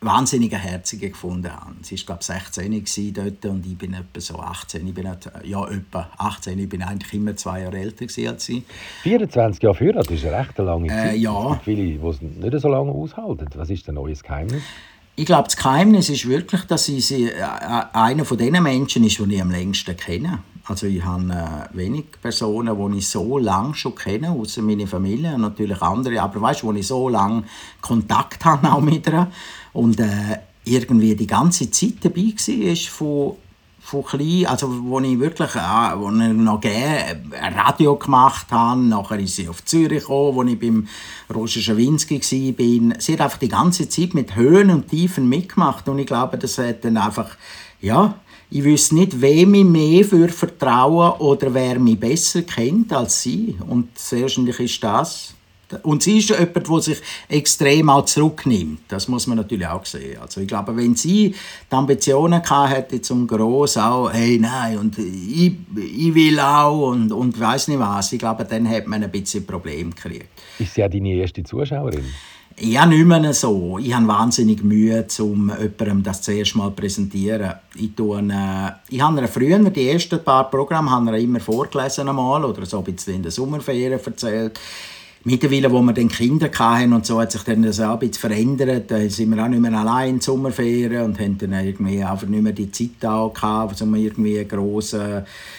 wahnsinnige 0.05 0.57
Herzige 0.57 1.09
gefunden 1.09 1.51
habe. 1.51 1.75
Sie 1.81 1.97
war, 1.97 2.17
glaube 2.17 2.19
ich, 2.21 2.27
16 2.27 3.13
dort 3.13 3.45
und 3.45 3.65
ich 3.65 3.77
bin 3.77 3.93
etwa 3.93 4.19
so 4.19 4.39
18. 4.39 4.87
Ich 4.87 4.93
bin 4.93 5.09
nicht, 5.09 5.29
ja, 5.43 5.67
etwa 5.67 6.09
18. 6.17 6.59
Ich 6.59 6.69
bin 6.69 6.81
eigentlich 6.83 7.13
immer 7.13 7.35
zwei 7.35 7.61
Jahre 7.61 7.77
älter 7.77 8.05
als 8.29 8.45
sie. 8.45 8.63
24 9.03 9.61
Jahre 9.63 9.75
früher, 9.75 9.93
das 9.93 10.07
ist 10.07 10.25
eine 10.25 10.39
recht 10.39 10.57
lange 10.57 10.87
Zeit. 10.87 11.13
Äh, 11.13 11.17
ja. 11.17 11.59
Viele, 11.63 11.83
die 11.83 12.07
es 12.07 12.21
nicht 12.21 12.59
so 12.59 12.67
lange 12.69 12.91
aushalten. 12.91 13.47
Was 13.55 13.69
ist 13.69 13.87
dein 13.87 13.95
neues 13.95 14.23
Geheimnis? 14.23 14.63
Ich 15.15 15.25
glaube, 15.25 15.43
das 15.43 15.55
Geheimnis 15.55 16.09
ist 16.09 16.27
wirklich, 16.27 16.63
dass 16.63 16.85
sie, 16.85 16.99
sie 16.99 17.29
äh, 17.29 17.43
einer 17.93 18.25
von 18.25 18.37
den 18.37 18.61
Menschen 18.63 19.03
ist, 19.03 19.19
die 19.19 19.35
ich 19.35 19.41
am 19.41 19.51
längsten 19.51 19.95
kenne. 19.95 20.39
Also 20.65 20.87
ich 20.87 21.03
habe 21.03 21.23
äh, 21.29 21.77
wenig 21.77 22.05
Personen, 22.21 22.91
die 22.91 22.97
ich 22.99 23.09
so 23.09 23.37
lange 23.37 23.75
schon 23.75 23.95
kenne, 23.95 24.31
außer 24.31 24.61
meine 24.61 24.87
Familie 24.87 25.35
und 25.35 25.41
natürlich 25.41 25.81
andere, 25.81 26.21
aber 26.21 26.39
weißt 26.39 26.63
du, 26.63 26.67
wo 26.67 26.73
ich 26.73 26.87
so 26.87 27.09
lange 27.09 27.43
Kontakt 27.81 28.45
habe 28.45 28.71
auch 28.71 28.79
mit 28.79 29.07
ihr. 29.07 29.29
Und 29.73 29.99
äh, 29.99 30.37
irgendwie 30.63 31.15
die 31.15 31.27
ganze 31.27 31.69
Zeit 31.69 31.95
dabei 32.01 32.33
war, 32.33 32.75
von, 32.75 33.35
von 33.81 34.05
klein, 34.05 34.45
also 34.45 34.69
wo 34.85 35.01
ich 35.01 35.19
wirklich 35.19 35.53
äh, 35.53 35.97
wo 35.97 36.09
ich 36.09 36.33
noch 36.33 36.61
gerne 36.61 37.21
Radio 37.33 37.97
gemacht 37.97 38.47
habe, 38.49 38.79
nachher 38.79 39.19
ist 39.19 39.35
sie 39.35 39.49
auf 39.49 39.65
Zürich 39.65 39.99
gekommen, 39.99 40.35
wo 40.35 40.43
ich 40.43 40.57
beim 40.57 40.87
Roger 41.33 41.59
Schawinski 41.59 42.21
war. 42.21 43.01
Sie 43.01 43.13
hat 43.13 43.21
einfach 43.21 43.39
die 43.39 43.49
ganze 43.49 43.89
Zeit 43.89 44.13
mit 44.13 44.37
Höhen 44.37 44.69
und 44.69 44.87
Tiefen 44.87 45.27
mitgemacht. 45.27 45.89
Und 45.89 45.99
ich 45.99 46.07
glaube, 46.07 46.37
das 46.37 46.57
hat 46.57 46.85
dann 46.85 46.95
einfach, 46.95 47.35
ja, 47.81 48.15
ich 48.55 48.63
wüsste 48.63 48.93
nicht, 48.93 49.19
wem 49.19 49.55
ich 49.55 49.65
mehr 49.65 50.05
für 50.05 50.29
vertrauen 50.29 51.19
oder 51.19 51.51
wer 51.55 51.79
mich 51.79 51.99
besser 51.99 52.43
kennt 52.43 52.93
als 52.93 53.23
sie. 53.23 53.55
Und 53.67 53.89
wahrscheinlich 54.11 54.59
ist 54.59 54.83
das. 54.83 55.33
Und 55.81 56.03
sie 56.03 56.19
ist 56.19 56.29
jemand, 56.29 56.67
der 56.67 56.81
sich 56.81 57.01
extrem 57.29 57.89
auch 57.89 58.05
zurücknimmt. 58.05 58.81
Das 58.89 59.07
muss 59.07 59.25
man 59.25 59.37
natürlich 59.37 59.65
auch 59.65 59.83
sehen. 59.85 60.19
Also 60.21 60.41
ich 60.41 60.47
glaube, 60.47 60.77
wenn 60.77 60.95
sie 60.95 61.31
die 61.31 61.75
Ambitionen 61.75 62.43
hätte 62.43 63.01
zum 63.01 63.25
Gross 63.25 63.75
auch, 63.75 64.13
hey, 64.13 64.37
nein, 64.37 64.77
und 64.77 64.99
ich, 64.99 65.53
ich 65.75 66.13
will 66.13 66.39
auch 66.39 66.91
und, 66.91 67.11
und 67.11 67.39
weiß 67.39 67.69
nicht 67.69 67.79
was, 67.79 68.13
ich 68.13 68.19
glaube, 68.19 68.45
dann 68.45 68.67
hätte 68.67 68.87
man 68.87 69.03
ein 69.03 69.09
bisschen 69.09 69.47
Problem 69.47 69.95
gekriegt. 69.95 70.27
Ist 70.59 70.75
sie 70.75 70.83
auch 70.83 70.91
deine 70.91 71.15
erste 71.15 71.41
Zuschauerin? 71.41 72.05
Ja, 72.59 72.85
nicht 72.85 73.05
mehr 73.05 73.33
so. 73.33 73.79
Ich 73.79 73.93
habe 73.93 74.07
wahnsinnig 74.07 74.63
Mühe, 74.63 75.05
um 75.19 75.49
jemandem 75.49 76.03
das 76.03 76.21
zuerst 76.21 76.55
mal 76.55 76.69
zu 76.69 76.75
präsentieren. 76.75 77.53
Ich, 77.75 77.95
tue, 77.95 78.19
äh, 78.19 78.71
ich 78.89 79.01
habe 79.01 79.27
früher, 79.27 79.57
die 79.59 79.89
ersten 79.89 80.23
paar 80.23 80.49
Programme, 80.49 81.19
immer 81.19 81.39
vorgelesen 81.39 82.07
einmal, 82.07 82.45
oder 82.45 82.65
so 82.65 82.77
ein 82.79 82.83
bisschen 82.83 83.15
in 83.15 83.23
der 83.23 83.31
Sommerferien 83.31 83.99
erzählt 83.99 84.59
mittlerweile, 85.25 85.71
wo 85.71 85.81
wir 85.81 85.93
dann 85.93 86.09
Kinder 86.09 86.49
hatten 86.51 86.93
und 86.93 87.05
so, 87.05 87.21
hat 87.21 87.31
sich 87.31 87.43
dann 87.43 87.63
das 87.63 87.79
auch 87.79 87.93
ein 87.93 87.99
bisschen 87.99 88.29
verändert. 88.29 88.91
Da 88.91 88.99
sind 89.09 89.35
wir 89.35 89.43
auch 89.43 89.47
nicht 89.47 89.61
mehr 89.61 89.73
allein 89.73 90.15
in 90.15 90.21
Sommerferien 90.21 91.03
und 91.03 91.19
haben 91.19 91.37
dann 91.37 91.53
irgendwie 91.53 92.03
einfach 92.03 92.27
nicht 92.27 92.43
mehr 92.43 92.53
die 92.53 92.71
Zeit 92.71 93.05
auch 93.09 93.33
gehabt, 93.33 93.79
wir 93.79 93.99
irgendwie 93.99 94.43
gross, 94.45 94.95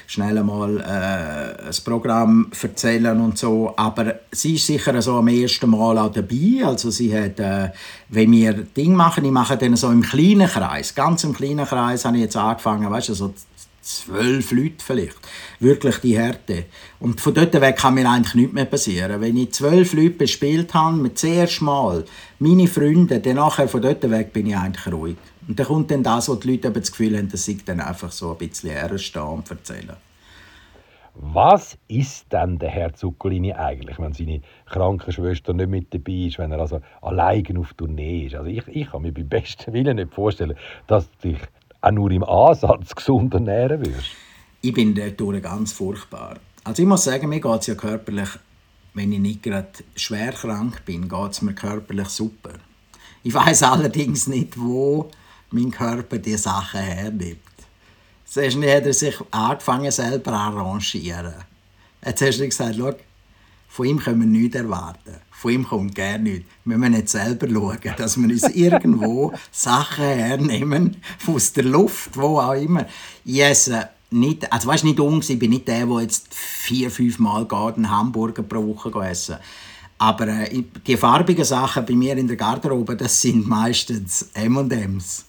schnell 0.07 0.43
mal 0.45 0.81
äh, 0.81 1.67
ein 1.67 1.85
Programm 1.85 2.51
erzählen 2.61 3.21
und 3.21 3.39
so. 3.39 3.73
Aber 3.77 4.15
sie 4.31 4.55
ist 4.55 4.67
sicher 4.67 5.01
so 5.01 5.17
am 5.17 5.29
ersten 5.29 5.71
Mal 5.71 5.99
auch 5.99 6.13
dabei. 6.13 6.65
Also 6.65 6.91
sie 6.91 7.17
hat, 7.17 7.41
äh, 7.41 7.71
wenn 8.11 8.33
wir 8.33 8.53
Dinge 8.53 8.97
machen, 8.97 9.25
ich 9.25 9.31
mache 9.31 9.57
dann 9.57 9.77
so 9.77 9.91
im 9.91 10.03
kleinen 10.03 10.49
Kreis, 10.49 10.95
ganz 10.95 11.25
im 11.25 11.33
kleinen 11.33 11.67
Kreis 11.67 12.05
habe 12.05 12.17
ich 12.17 12.25
jetzt 12.25 12.37
angefangen, 12.37 12.91
weißt 12.91 13.11
du, 13.11 13.15
so 13.15 13.33
zwölf 13.85 14.51
Leute 14.51 14.83
vielleicht. 14.85 15.19
Wirklich 15.61 15.99
die 15.99 16.19
Härte. 16.19 16.65
Und 17.01 17.21
von 17.21 17.35
dort 17.35 17.61
weg 17.61 17.77
kann 17.77 17.95
mir 17.95 18.09
eigentlich 18.09 18.35
nichts 18.35 18.53
mehr 18.53 18.65
passieren. 18.65 19.21
Wenn 19.21 19.37
ich 19.37 19.53
zwölf 19.53 19.93
Leute 19.93 20.11
bespielt 20.11 20.75
habe, 20.75 20.97
mit 20.97 21.19
zuerst 21.19 21.63
mal 21.63 22.05
meine 22.39 22.67
Freunde, 22.67 23.21
dann 23.21 23.37
nachher 23.37 23.69
von 23.69 23.83
dort 23.83 24.09
weg 24.11 24.33
bin 24.33 24.47
ich 24.47 24.57
eigentlich 24.57 24.93
ruhig. 24.93 25.17
Und 25.47 25.59
dann 25.59 25.67
kommt 25.67 25.91
dann 25.91 26.03
das, 26.03 26.29
wo 26.29 26.35
die 26.35 26.53
Leute 26.53 26.71
das 26.71 26.91
Gefühl 26.91 27.17
haben, 27.17 27.29
dass 27.29 27.47
ich 27.47 27.65
dann 27.65 27.81
einfach 27.81 28.11
so 28.11 28.33
ein 28.33 28.39
bisschen 28.39 28.71
herstehen 28.71 29.23
und 29.23 29.51
erzählen. 29.51 29.97
Was 31.17 31.79
ist 31.87 32.33
denn 32.33 32.59
der 32.59 32.71
Herr 32.71 32.93
Zuccolini 32.93 33.53
eigentlich, 33.53 34.01
wenn 34.01 34.13
seine 34.13 34.41
Krankenschwester 34.67 35.53
nicht 35.53 35.69
mit 35.69 35.95
dabei 35.95 36.27
ist, 36.27 36.39
wenn 36.39 36.51
er 36.51 36.59
also 36.59 36.81
allein 37.03 37.57
auf 37.57 37.73
Tournee 37.75 38.27
ist? 38.27 38.35
Also 38.35 38.51
ich, 38.51 38.67
ich 38.67 38.91
kann 38.91 39.03
mir 39.03 39.13
beim 39.13 39.29
besten 39.29 39.73
Willen 39.73 39.97
nicht 39.97 40.13
vorstellen, 40.13 40.57
dass 40.89 41.09
dich 41.19 41.39
auch 41.85 41.91
nur 41.91 42.11
im 42.11 42.25
Ansatz 42.25 42.95
gesund 42.95 43.35
ernähren 43.35 43.85
wirst? 43.85 44.11
Ich 44.61 44.73
bin 44.73 44.95
dadurch 44.95 45.43
ganz 45.43 45.73
furchtbar. 45.73 46.39
Also 46.65 46.83
ich 46.83 46.89
muss 46.89 47.05
sagen, 47.05 47.29
mir 47.29 47.41
geht 47.41 47.61
es 47.61 47.67
ja 47.67 47.75
körperlich, 47.75 48.31
wenn 48.95 49.13
ich 49.13 49.19
nicht 49.19 49.43
gerade 49.43 49.69
schwer 49.97 50.33
krank 50.33 50.85
bin, 50.87 51.09
geht 51.09 51.31
es 51.31 51.43
mir 51.43 51.55
körperlich 51.55 52.09
super. 52.09 52.55
Ich 53.23 53.35
weiß 53.35 53.63
allerdings 53.65 54.27
nicht, 54.27 54.59
wo 54.59 55.11
mein 55.51 55.71
Körper 55.71 56.19
die 56.19 56.37
Sachen 56.37 56.81
hernimmt. 56.81 57.39
Zuerst 58.25 58.57
hat 58.57 58.65
er 58.65 58.93
sich 58.93 59.17
angefangen, 59.31 59.91
selber 59.91 60.33
arrangieren. 60.33 61.35
Jetzt 62.05 62.23
hast 62.23 62.41
du 62.41 62.47
gesagt, 62.47 62.75
schau, 62.77 62.93
von 63.75 63.87
ihm 63.87 63.99
können 63.99 64.21
wir 64.21 64.29
nichts 64.29 64.55
erwarten. 64.55 65.17
Von 65.33 65.51
ihm 65.51 65.67
kommt 65.67 65.97
gerne 65.97 66.23
nichts. 66.23 66.49
Wir 66.65 66.79
müssen 66.79 66.95
jetzt 66.95 67.11
selber 67.11 67.49
schauen, 67.49 67.97
dass 67.97 68.17
wir 68.17 68.29
uns 68.29 68.43
irgendwo 68.55 69.33
Sachen 69.51 70.05
hernehmen, 70.05 70.97
aus 71.27 71.53
der 71.55 71.65
Luft, 71.65 72.17
wo 72.17 72.39
auch 72.39 72.53
immer. 72.53 72.87
Ich 73.25 73.43
esse 73.43 73.89
nicht, 74.11 74.53
also 74.53 74.69
weißt, 74.69 74.85
nicht 74.85 75.01
ung, 75.01 75.21
ich 75.21 75.39
bin 75.41 75.51
nicht 75.51 75.67
der, 75.67 75.87
der 75.87 76.03
jetzt 76.03 76.33
vier, 76.33 76.89
fünf 76.89 77.19
Mal 77.19 77.49
einen 77.51 77.91
Hamburger 77.91 78.45
pro 78.45 78.65
Woche 78.65 78.93
essen 79.09 79.39
Aber 79.99 80.29
äh, 80.29 80.63
die 80.87 80.97
farbigen 80.97 81.45
Sachen 81.45 81.85
bei 81.85 81.95
mir 81.95 82.17
in 82.17 82.29
der 82.29 82.37
Garderobe, 82.37 82.95
das 82.95 83.21
sind 83.21 83.45
meistens 83.49 84.31
M&M's, 84.35 85.25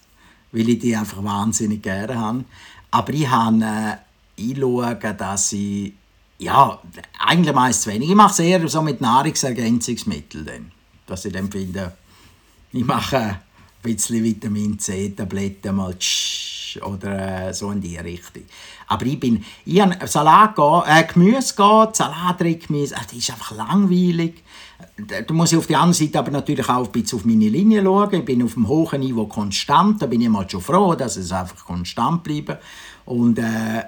weil 0.51 0.69
ich 0.69 0.77
die 0.77 0.95
einfach 0.95 1.23
wahnsinnig 1.23 1.81
gerne 1.81 2.19
habe. 2.19 2.45
Aber 2.91 3.11
ich 3.11 3.27
habe, 3.27 3.65
äh, 3.65 3.95
ich 4.35 4.55
schaue, 4.55 4.95
dass 5.17 5.51
ich 5.51 5.93
ja, 6.37 6.79
eigentlich 7.19 7.55
meist 7.55 7.83
zu 7.83 7.91
wenig. 7.91 8.09
Ich 8.09 8.15
mache 8.15 8.31
es 8.31 8.39
eher 8.39 8.67
so 8.67 8.81
mit 8.81 9.01
Nahrungsergänzungsmitteln. 9.01 10.71
Dass 11.05 11.25
ich 11.25 11.33
dann 11.33 11.51
finde, 11.51 11.93
ich 12.71 12.83
mache 12.83 13.17
ein 13.17 13.41
bisschen 13.81 14.23
Vitamin 14.23 14.77
C-Tabletten 14.79 15.75
mal 15.75 15.95
oder 16.83 17.47
äh, 17.47 17.53
so 17.53 17.71
in 17.71 17.79
die 17.79 17.97
Richtung. 17.97 18.43
Aber 18.87 19.05
ich 19.05 19.19
bin, 19.19 19.43
ich 19.65 19.79
habe 19.79 20.07
Salat 20.07 20.55
geht, 20.55 20.83
äh, 20.87 21.13
Gemüse 21.13 21.55
geht, 21.55 21.95
Salat, 21.95 22.39
Gemüse, 22.39 22.95
das 22.95 23.13
ist 23.13 23.31
einfach 23.31 23.51
langweilig. 23.51 24.43
Da 24.97 25.33
muss 25.33 25.51
ich 25.51 25.57
auf 25.57 25.67
der 25.67 25.79
anderen 25.79 25.93
Seite 25.93 26.19
aber 26.19 26.31
natürlich 26.31 26.67
auch 26.67 26.85
ein 26.85 26.91
bisschen 26.91 27.19
auf 27.19 27.25
meine 27.25 27.47
Linie 27.47 27.81
schauen. 27.83 28.13
Ich 28.13 28.25
bin 28.25 28.43
auf 28.43 28.57
einem 28.57 28.67
hohen 28.67 28.99
Niveau 28.99 29.25
konstant, 29.25 30.01
da 30.01 30.05
bin 30.05 30.21
ich 30.21 30.29
mal 30.29 30.49
schon 30.49 30.61
froh, 30.61 30.95
dass 30.95 31.15
es 31.17 31.31
einfach 31.31 31.65
konstant 31.65 32.23
bleibt. 32.23 32.57
Und 33.05 33.39
äh, 33.39 33.83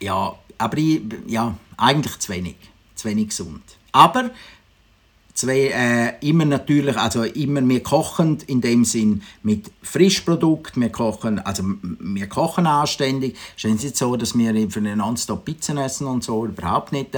ja, 0.00 0.34
aber 0.58 0.78
ich, 0.78 1.00
ja, 1.26 1.56
eigentlich 1.76 2.18
zu 2.18 2.32
wenig, 2.32 2.56
zu 2.94 3.08
wenig 3.08 3.28
gesund. 3.28 3.62
Aber 3.92 4.30
zwei, 5.38 5.68
äh, 5.68 6.28
immer 6.28 6.44
natürlich, 6.44 6.96
also 6.96 7.22
immer 7.22 7.66
wir 7.66 7.82
kochen 7.82 8.38
in 8.48 8.60
dem 8.60 8.84
Sinn 8.84 9.22
mit 9.42 9.70
Frischprodukt, 9.82 10.78
wir 10.78 10.90
kochen, 10.90 11.38
also 11.38 11.62
wir 11.82 12.28
kochen 12.28 12.66
anständig. 12.66 13.36
Es 13.56 13.64
ist 13.64 13.84
nicht 13.84 13.96
so, 13.96 14.16
dass 14.16 14.36
wir 14.36 14.70
für 14.70 14.80
eine 14.80 14.96
Nonstop 14.96 15.44
Pizza 15.44 15.76
essen 15.76 16.08
und 16.08 16.24
so, 16.24 16.44
überhaupt 16.44 16.92
nicht. 16.92 17.10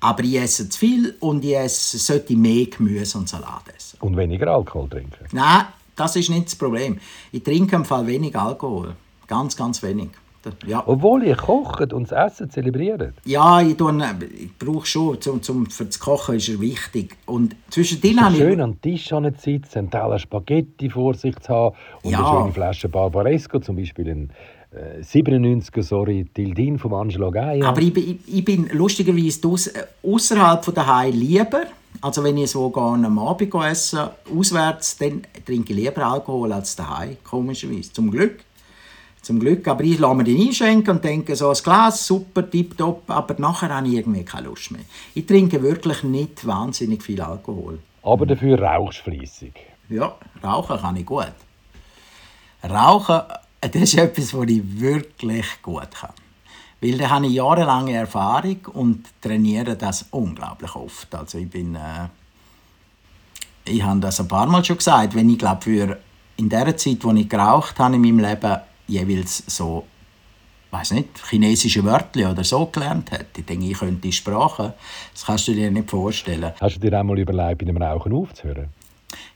Aber 0.00 0.24
ich 0.24 0.36
esse 0.36 0.68
zu 0.68 0.78
viel 0.78 1.16
und 1.20 1.44
ich 1.44 1.54
esse, 1.54 1.98
sollte 1.98 2.34
mehr 2.34 2.66
Gemüse 2.66 3.18
und 3.18 3.28
Salat 3.28 3.64
essen. 3.76 3.98
Und 4.00 4.16
weniger 4.16 4.48
Alkohol 4.48 4.88
trinken? 4.88 5.26
Nein, 5.32 5.66
das 5.94 6.16
ist 6.16 6.30
nicht 6.30 6.46
das 6.46 6.56
Problem. 6.56 6.98
Ich 7.30 7.42
trinke 7.42 7.76
im 7.76 7.84
Fall 7.84 8.06
wenig 8.06 8.34
Alkohol, 8.36 8.96
ganz, 9.26 9.54
ganz 9.54 9.82
wenig. 9.82 10.08
Ja. 10.66 10.82
Obwohl 10.86 11.24
ihr 11.24 11.36
kocht 11.36 11.92
und 11.92 12.10
das 12.10 12.32
Essen 12.32 12.50
zelebriert. 12.50 13.14
Ja, 13.24 13.60
ich, 13.60 13.76
ich 13.78 14.58
brauche 14.58 14.86
schon, 14.86 15.20
zum, 15.20 15.42
zum, 15.42 15.66
für 15.66 15.84
das 15.84 15.98
Kochen 15.98 16.36
ist 16.36 16.48
er 16.48 16.60
wichtig. 16.60 17.16
Und 17.26 17.56
zwischendrin 17.70 18.20
habe 18.20 18.34
ich... 18.34 18.40
schön 18.40 18.60
am 18.60 18.80
Tisch 18.80 19.08
zu 19.08 19.32
sitzen, 19.38 19.78
einen 19.78 19.90
Teller 19.90 20.18
Spaghetti 20.18 20.90
vor 20.90 21.14
sich 21.14 21.38
zu 21.40 21.52
haben 21.52 21.76
und 22.02 22.12
ja. 22.12 22.18
eine 22.18 22.40
schöne 22.40 22.52
Flasche 22.52 22.88
Barbaresco, 22.88 23.58
zum 23.60 23.76
Beispiel 23.76 24.08
in 24.08 24.30
äh, 24.72 25.02
97er, 25.02 25.82
sorry, 25.82 26.26
Tildin 26.34 26.78
von 26.78 26.92
Angelo 26.94 27.30
Gaia. 27.30 27.66
Aber 27.66 27.80
ich, 27.80 27.96
ich, 27.96 28.18
ich 28.26 28.44
bin 28.44 28.68
lustigerweise 28.72 29.70
äh, 29.74 30.08
außerhalb 30.08 30.64
von 30.64 30.74
daheim 30.74 31.12
lieber 31.12 31.62
also 32.00 32.22
wenn 32.22 32.36
ich 32.36 32.50
so 32.50 32.70
gehe, 32.70 32.82
am 32.82 33.18
Abend 33.18 33.54
essen, 33.54 34.00
auswärts, 34.34 34.98
dann 34.98 35.22
trinke 35.44 35.72
ich 35.72 35.78
lieber 35.78 36.06
Alkohol 36.06 36.52
als 36.52 36.76
daheim, 36.76 37.16
komischerweise. 37.24 37.92
Zum 37.92 38.10
Glück. 38.10 38.40
Zum 39.26 39.40
Glück. 39.40 39.66
Aber 39.66 39.82
ich 39.82 39.98
lasse 39.98 40.14
mir 40.14 40.22
den 40.22 40.40
einschenken 40.40 40.94
und 40.94 41.04
denke, 41.04 41.34
so 41.34 41.48
ein 41.48 41.56
Glas, 41.56 42.06
super, 42.06 42.48
tipptopp, 42.48 43.10
aber 43.10 43.34
nachher 43.38 43.74
habe 43.74 43.88
ich 43.88 43.94
irgendwie 43.94 44.24
keine 44.24 44.46
Lust 44.46 44.70
mehr. 44.70 44.82
Ich 45.14 45.26
trinke 45.26 45.60
wirklich 45.60 46.04
nicht 46.04 46.46
wahnsinnig 46.46 47.02
viel 47.02 47.20
Alkohol. 47.20 47.80
Aber 48.04 48.24
dafür 48.24 48.62
rauchst 48.62 49.00
du 49.04 49.10
fleissig. 49.10 49.54
Ja, 49.88 50.14
rauchen 50.44 50.78
kann 50.78 50.94
ich 50.94 51.04
gut. 51.04 51.32
Rauchen, 52.62 53.22
das 53.60 53.74
ist 53.74 53.98
etwas, 53.98 54.32
was 54.32 54.48
ich 54.48 54.80
wirklich 54.80 55.46
gut 55.60 55.90
kann. 55.90 56.10
Weil 56.80 56.96
da 56.96 57.10
habe 57.10 57.26
ich 57.26 57.32
jahrelange 57.32 57.94
Erfahrung 57.94 58.58
und 58.74 59.06
trainiere 59.20 59.74
das 59.74 60.06
unglaublich 60.12 60.72
oft. 60.76 61.12
Also 61.12 61.38
ich 61.38 61.50
bin... 61.50 61.74
Äh, 61.74 62.06
ich 63.64 63.82
habe 63.82 63.98
das 63.98 64.20
ein 64.20 64.28
paar 64.28 64.46
Mal 64.46 64.64
schon 64.64 64.76
gesagt, 64.76 65.16
wenn 65.16 65.28
ich 65.28 65.38
glaube, 65.38 65.62
für 65.62 65.98
in 66.36 66.48
der 66.48 66.76
Zeit, 66.76 67.02
wo 67.02 67.10
ich 67.10 67.28
geraucht 67.28 67.80
habe 67.80 67.96
in 67.96 68.02
meinem 68.02 68.20
Leben, 68.20 68.58
jeweils 68.86 69.44
so 69.46 69.84
weiß 70.70 70.92
nicht, 70.92 71.08
chinesische 71.30 71.84
Wörter 71.84 72.30
oder 72.30 72.44
so 72.44 72.66
gelernt 72.66 73.10
hat. 73.12 73.26
Ich 73.36 73.44
denke, 73.44 73.66
ich 73.66 73.78
könnte 73.78 74.02
die 74.02 74.12
Sprache. 74.12 74.74
Das 75.12 75.24
kannst 75.24 75.48
du 75.48 75.54
dir 75.54 75.70
nicht 75.70 75.90
vorstellen. 75.90 76.52
Hast 76.60 76.76
du 76.76 76.80
dir 76.80 76.98
einmal 76.98 77.18
überlegt, 77.18 77.58
bei 77.58 77.66
einem 77.66 77.80
Rauchen 77.80 78.12
aufzuhören? 78.12 78.68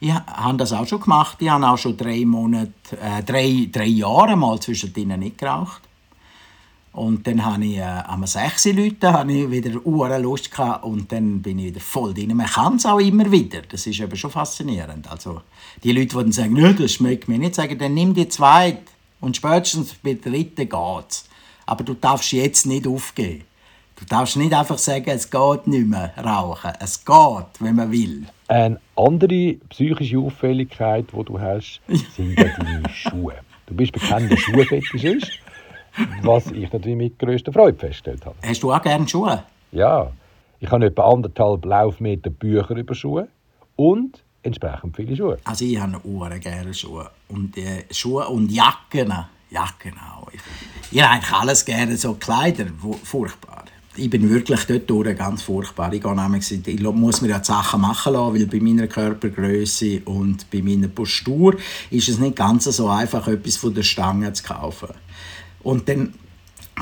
Ich 0.01 0.13
habe 0.13 0.57
das 0.59 0.73
auch 0.73 0.87
schon 0.87 1.01
gemacht. 1.01 1.37
Ich 1.41 1.49
habe 1.49 1.67
auch 1.67 1.79
schon 1.79 1.97
drei 1.97 2.25
Monate, 2.25 2.73
äh, 3.01 3.23
drei, 3.23 3.69
drei 3.71 3.87
Jahre 3.87 4.37
mal 4.37 4.59
zwischen 4.61 4.93
ihnen 4.95 5.21
nicht 5.21 5.39
geraucht. 5.39 5.83
Und 6.93 7.25
dann 7.27 7.45
habe 7.45 7.65
ich 7.65 7.77
äh, 7.77 7.83
am 7.83 8.27
6 8.27 8.73
Leute 8.73 9.13
habe 9.13 9.33
ich 9.33 9.51
wieder 9.51 9.81
Uhr 9.87 10.19
Lust 10.19 10.51
gehabt 10.51 10.85
und 10.85 11.13
dann 11.13 11.41
bin 11.41 11.61
ich 11.61 11.67
wieder 11.67 11.81
voll 11.81 12.13
drin. 12.13 12.37
Man 12.37 12.47
kann 12.47 12.77
es 12.77 12.87
auch 12.87 12.99
immer 12.99 13.31
wieder. 13.31 13.63
Das 13.63 13.87
ist 13.87 14.01
eben 14.01 14.17
schon 14.17 14.31
faszinierend. 14.31 15.09
Also 15.09 15.43
die 15.85 15.93
Leute, 15.93 16.09
die 16.09 16.15
dann 16.15 16.33
sagen, 16.33 16.77
das 16.77 16.93
schmeckt 16.93 17.29
mir 17.29 17.39
nicht, 17.39 17.55
sagen, 17.55 17.79
dann 17.79 17.95
nimm 17.95 18.13
die 18.13 18.29
zweite. 18.29 18.83
Und 19.21 19.37
spätestens 19.37 19.95
bei 19.95 20.15
der 20.15 20.33
dritten 20.33 20.69
geht's. 20.69 21.29
Aber 21.67 21.85
du 21.85 21.95
darfst 21.95 22.33
jetzt 22.33 22.67
nicht 22.67 22.87
aufgeben. 22.87 23.45
Du 23.97 24.07
darfst 24.07 24.37
nicht 24.37 24.53
einfach 24.55 24.79
sagen, 24.79 25.11
es 25.11 25.31
geht 25.31 25.67
nicht 25.67 25.87
mehr 25.87 26.13
rauchen. 26.17 26.73
Es 26.81 27.05
geht, 27.05 27.61
wenn 27.61 27.77
man 27.77 27.93
will. 27.93 28.27
Eine 28.49 28.81
andere 28.97 29.57
psychische 29.69 30.19
Auffälligkeit, 30.19 31.07
die 31.13 31.25
du 31.25 31.39
hast, 31.39 31.81
sind 32.17 32.39
deine 32.39 32.83
Schuhe. 32.89 33.35
Du 33.67 33.75
bist 33.75 33.93
bekannter 33.93 34.37
Schuhfetischist, 34.37 35.31
was 36.23 36.51
ich 36.51 36.73
natürlich 36.73 36.97
mit 36.97 37.19
größter 37.19 37.53
Freude 37.53 37.79
festgestellt 37.79 38.25
habe. 38.25 38.37
Hast 38.45 38.63
du 38.63 38.73
auch 38.73 38.83
gerne 38.83 39.07
Schuhe? 39.07 39.43
Ja. 39.71 40.11
Ich 40.59 40.71
habe 40.71 40.87
etwa 40.87 41.11
anderthalb 41.11 41.65
Laufmeter 41.65 42.31
Bücher 42.31 42.77
über 42.77 42.95
Schuhe 42.95 43.29
und 43.77 44.23
entsprechend 44.43 44.97
viele 44.97 45.17
Schuhe. 45.17 45.39
Also 45.45 45.65
ich 45.65 45.79
habe 45.79 46.05
Uhren 46.05 46.41
gerne 46.41 46.75
Schuhe. 46.75 47.11
Und 47.29 47.57
äh, 47.57 47.85
Schuhe 47.91 48.29
und 48.29 48.51
Jacken. 48.51 49.13
Jacken 49.51 49.95
auch. 49.99 50.29
Ich, 50.33 50.41
ich 50.93 51.03
habe 51.03 51.15
eigentlich 51.15 51.33
alles 51.33 51.65
gerne, 51.65 51.97
so 51.97 52.15
Kleider, 52.15 52.67
furchtbar. 53.03 53.65
Ich 53.97 54.09
bin 54.09 54.31
wirklich 54.31 54.61
dort 54.87 55.19
ganz 55.19 55.43
furchtbar. 55.43 55.93
Ich, 55.93 56.05
nämlich, 56.05 56.69
ich 56.69 56.81
muss 56.81 57.21
mir 57.21 57.29
ja 57.29 57.43
Sachen 57.43 57.81
machen 57.81 58.13
lassen, 58.13 58.35
weil 58.35 58.47
bei 58.47 58.61
meiner 58.61 58.87
Körpergröße 58.87 60.03
und 60.05 60.49
bei 60.51 60.63
meiner 60.63 60.89
Postur 60.89 61.57
ist 61.91 62.09
es 62.09 62.19
nicht 62.19 62.37
ganz 62.37 62.65
so 62.65 62.89
einfach, 62.89 63.27
etwas 63.27 63.57
von 63.57 63.75
der 63.75 63.83
Stange 63.83 64.33
zu 64.33 64.45
kaufen. 64.45 64.89
Und 65.63 65.89
dann 65.89 66.15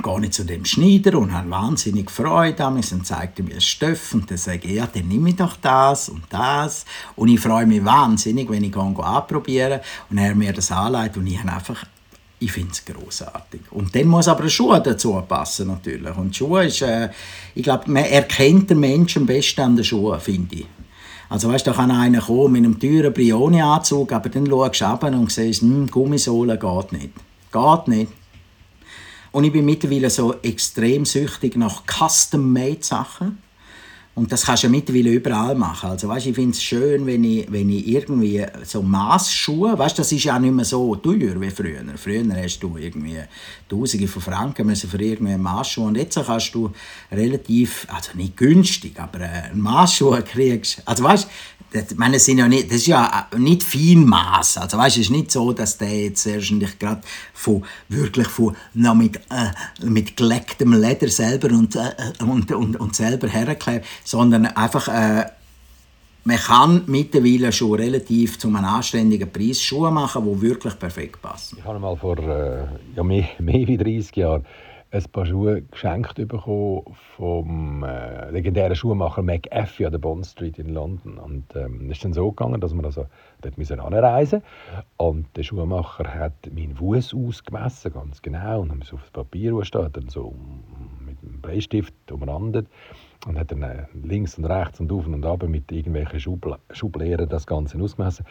gehe 0.02 0.24
ich 0.24 0.32
zu 0.32 0.44
dem 0.44 0.64
Schneider 0.64 1.18
und 1.18 1.32
habe 1.32 1.50
wahnsinnig 1.50 2.10
Freude 2.10 2.64
an 2.64 2.76
und 2.76 3.06
zeigt 3.06 3.38
mir 3.40 3.60
Stoff 3.60 4.14
und 4.14 4.30
dann 4.30 4.38
sage 4.38 4.68
ich, 4.68 4.74
ja, 4.74 4.88
dann 4.92 5.08
nehme 5.08 5.30
ich 5.30 5.36
doch 5.36 5.56
das 5.56 6.08
und 6.08 6.24
das 6.30 6.84
und 7.16 7.28
ich 7.28 7.40
freue 7.40 7.66
mich 7.66 7.84
wahnsinnig, 7.84 8.48
wenn 8.50 8.64
ich 8.64 8.72
gehe, 8.72 8.82
anprobieren 8.82 9.80
und 10.10 10.18
er 10.18 10.34
mir 10.34 10.52
das 10.52 10.70
anleitet 10.72 11.16
und 11.18 11.26
ich 11.26 11.38
habe 11.38 11.52
einfach 11.52 11.84
ich 12.40 12.52
finde 12.52 12.70
es 12.70 12.84
großartig. 12.84 13.62
Und 13.70 13.94
dann 13.94 14.06
muss 14.06 14.28
aber 14.28 14.48
Schuhe 14.48 14.80
dazu 14.80 15.20
passen 15.26 15.68
natürlich. 15.68 16.16
Und 16.16 16.36
Schuhe 16.36 16.66
ist, 16.66 16.82
äh, 16.82 17.08
ich 17.54 17.64
glaube, 17.64 17.90
man 17.90 18.04
erkennt 18.04 18.70
den 18.70 18.78
Menschen 18.78 19.22
am 19.22 19.26
besten 19.26 19.60
an 19.60 19.74
den 19.74 19.84
Schuhen, 19.84 20.20
finde 20.20 20.54
ich. 20.54 20.66
Also 21.28 21.48
weißt, 21.48 21.66
da 21.66 21.72
kann 21.72 21.90
einer 21.90 22.20
kommen 22.20 22.52
mit 22.52 22.64
einem 22.64 22.78
teuren 22.78 23.12
Brioni-Anzug, 23.12 24.12
aber 24.12 24.28
dann 24.28 24.46
schaust 24.46 24.80
du 24.80 24.84
runter 24.84 25.12
und 25.12 25.32
siehst, 25.32 25.62
hm, 25.62 25.88
Gummisohle 25.88 26.58
geht 26.58 26.92
nicht. 26.92 27.10
Geht 27.52 27.88
nicht. 27.88 28.12
Und 29.32 29.44
ich 29.44 29.52
bin 29.52 29.64
mittlerweile 29.64 30.10
so 30.10 30.34
extrem 30.42 31.04
süchtig 31.04 31.56
nach 31.56 31.82
Custom-Made-Sachen. 31.86 33.38
Und 34.18 34.32
das 34.32 34.46
kannst 34.46 34.64
du 34.64 34.66
ja 34.66 34.72
mittlerweile 34.72 35.10
überall 35.10 35.54
machen. 35.54 35.90
Also, 35.90 36.08
weißt, 36.08 36.26
ich 36.26 36.34
finde 36.34 36.50
es 36.50 36.60
schön, 36.60 37.06
wenn 37.06 37.22
ich, 37.22 37.46
wenn 37.52 37.70
ich 37.70 37.86
irgendwie 37.86 38.44
so 38.64 38.82
Massschuhe, 38.82 39.78
weißt, 39.78 39.96
das 39.96 40.10
ist 40.10 40.24
ja 40.24 40.36
nicht 40.40 40.52
mehr 40.52 40.64
so 40.64 40.96
teuer 40.96 41.40
wie 41.40 41.50
früher. 41.50 41.84
Früher 41.94 42.24
hast 42.34 42.58
du 42.58 42.76
irgendwie 42.76 43.20
Tausende 43.68 44.08
von 44.08 44.20
Franken 44.20 44.66
müssen 44.66 44.90
für 44.90 45.00
irgendeine 45.00 45.38
Massschuhe 45.38 45.86
und 45.86 45.96
jetzt 45.96 46.18
kannst 46.26 46.52
du 46.52 46.72
relativ, 47.12 47.86
also 47.94 48.10
nicht 48.14 48.36
günstig, 48.36 48.98
aber 48.98 49.20
äh, 49.20 49.50
eine 49.52 49.54
Massschuhe 49.54 50.20
kriegst. 50.22 50.82
Also 50.84 51.04
weißt, 51.04 51.28
das, 51.72 51.94
meine, 51.96 52.18
sind 52.18 52.38
ja 52.38 52.48
nicht, 52.48 52.70
das 52.70 52.78
ist 52.78 52.86
ja 52.86 53.26
nicht 53.36 53.62
Feinmaß. 53.62 54.58
Also 54.58 54.78
weißt, 54.78 54.96
es 54.96 55.02
ist 55.04 55.10
nicht 55.10 55.30
so, 55.30 55.52
dass 55.52 55.78
der 55.78 56.04
jetzt 56.04 56.26
wahrscheinlich 56.26 56.78
gerade 56.78 57.02
von 57.34 57.64
wirklich 57.88 58.28
von 58.28 58.56
noch 58.74 58.94
mit, 58.94 59.16
äh, 59.16 59.84
mit 59.84 60.16
gelecktem 60.16 60.72
Leder 60.72 61.08
selber 61.08 61.48
und, 61.48 61.76
äh, 61.76 61.92
und, 62.20 62.50
und, 62.52 62.80
und 62.80 62.96
selber 62.96 63.28
herklebt, 63.28 63.86
sondern 64.04 64.46
einfach 64.46 64.88
äh, 64.88 65.26
man 66.24 66.36
kann 66.36 66.82
mittlerweile 66.86 67.50
schon 67.52 67.74
relativ 67.74 68.38
zu 68.38 68.48
einem 68.48 68.64
anständigen 68.64 69.30
Preis 69.32 69.62
Schuhe 69.62 69.90
machen, 69.90 70.24
die 70.24 70.42
wirklich 70.42 70.78
perfekt 70.78 71.22
passen. 71.22 71.56
Ich 71.58 71.64
habe 71.64 71.78
mal 71.78 71.96
vor 71.96 72.18
äh, 72.18 72.66
ja, 72.94 73.02
mehr, 73.02 73.28
mehr 73.38 73.66
als 73.66 73.78
30 73.78 74.16
Jahren 74.16 74.44
ein 74.90 75.04
paar 75.12 75.26
Schuhe 75.26 75.62
geschenkt 75.62 76.16
bekommen 76.28 76.82
vom 77.16 77.84
äh, 77.84 78.30
legendären 78.30 78.74
Schuhmacher 78.74 79.22
McAfee 79.22 79.86
an 79.86 79.92
der 79.92 79.98
Bond 79.98 80.26
Street 80.26 80.58
in 80.58 80.72
London. 80.72 81.18
Und 81.18 81.44
ähm, 81.56 81.86
es 81.86 81.98
ist 81.98 82.04
dann 82.04 82.14
so 82.14 82.30
gegangen, 82.30 82.60
dass 82.60 82.74
wir 82.74 82.84
also 82.84 83.06
dort 83.42 83.58
müssen 83.58 83.80
anreisen 83.80 84.42
und 84.96 85.26
der 85.36 85.42
Schuhmacher 85.42 86.12
hat 86.12 86.32
meinen 86.54 86.74
Fuß 86.74 87.14
ausgemessen, 87.14 87.92
ganz 87.92 88.22
genau, 88.22 88.60
und 88.62 88.70
haben 88.70 88.80
es 88.82 88.92
auf 88.92 89.02
das 89.02 89.10
Papier 89.10 89.62
steht, 89.64 89.96
dann 89.96 90.08
so 90.08 90.34
mit 91.04 91.18
einem 91.22 91.40
Bleistift 91.42 91.94
umrandet. 92.10 92.66
und 93.26 93.38
hat 93.38 93.52
dann 93.52 93.62
äh, 93.62 93.84
links 94.02 94.38
und 94.38 94.46
rechts 94.46 94.80
und 94.80 94.90
auf 94.90 95.06
und 95.06 95.24
ab 95.26 95.42
mit 95.46 95.70
irgendwelchen 95.70 96.20
Schubla 96.20 96.58
Schublehren 96.70 97.28
das 97.28 97.46
Ganze 97.46 97.78
ausgemessen. 97.78 98.24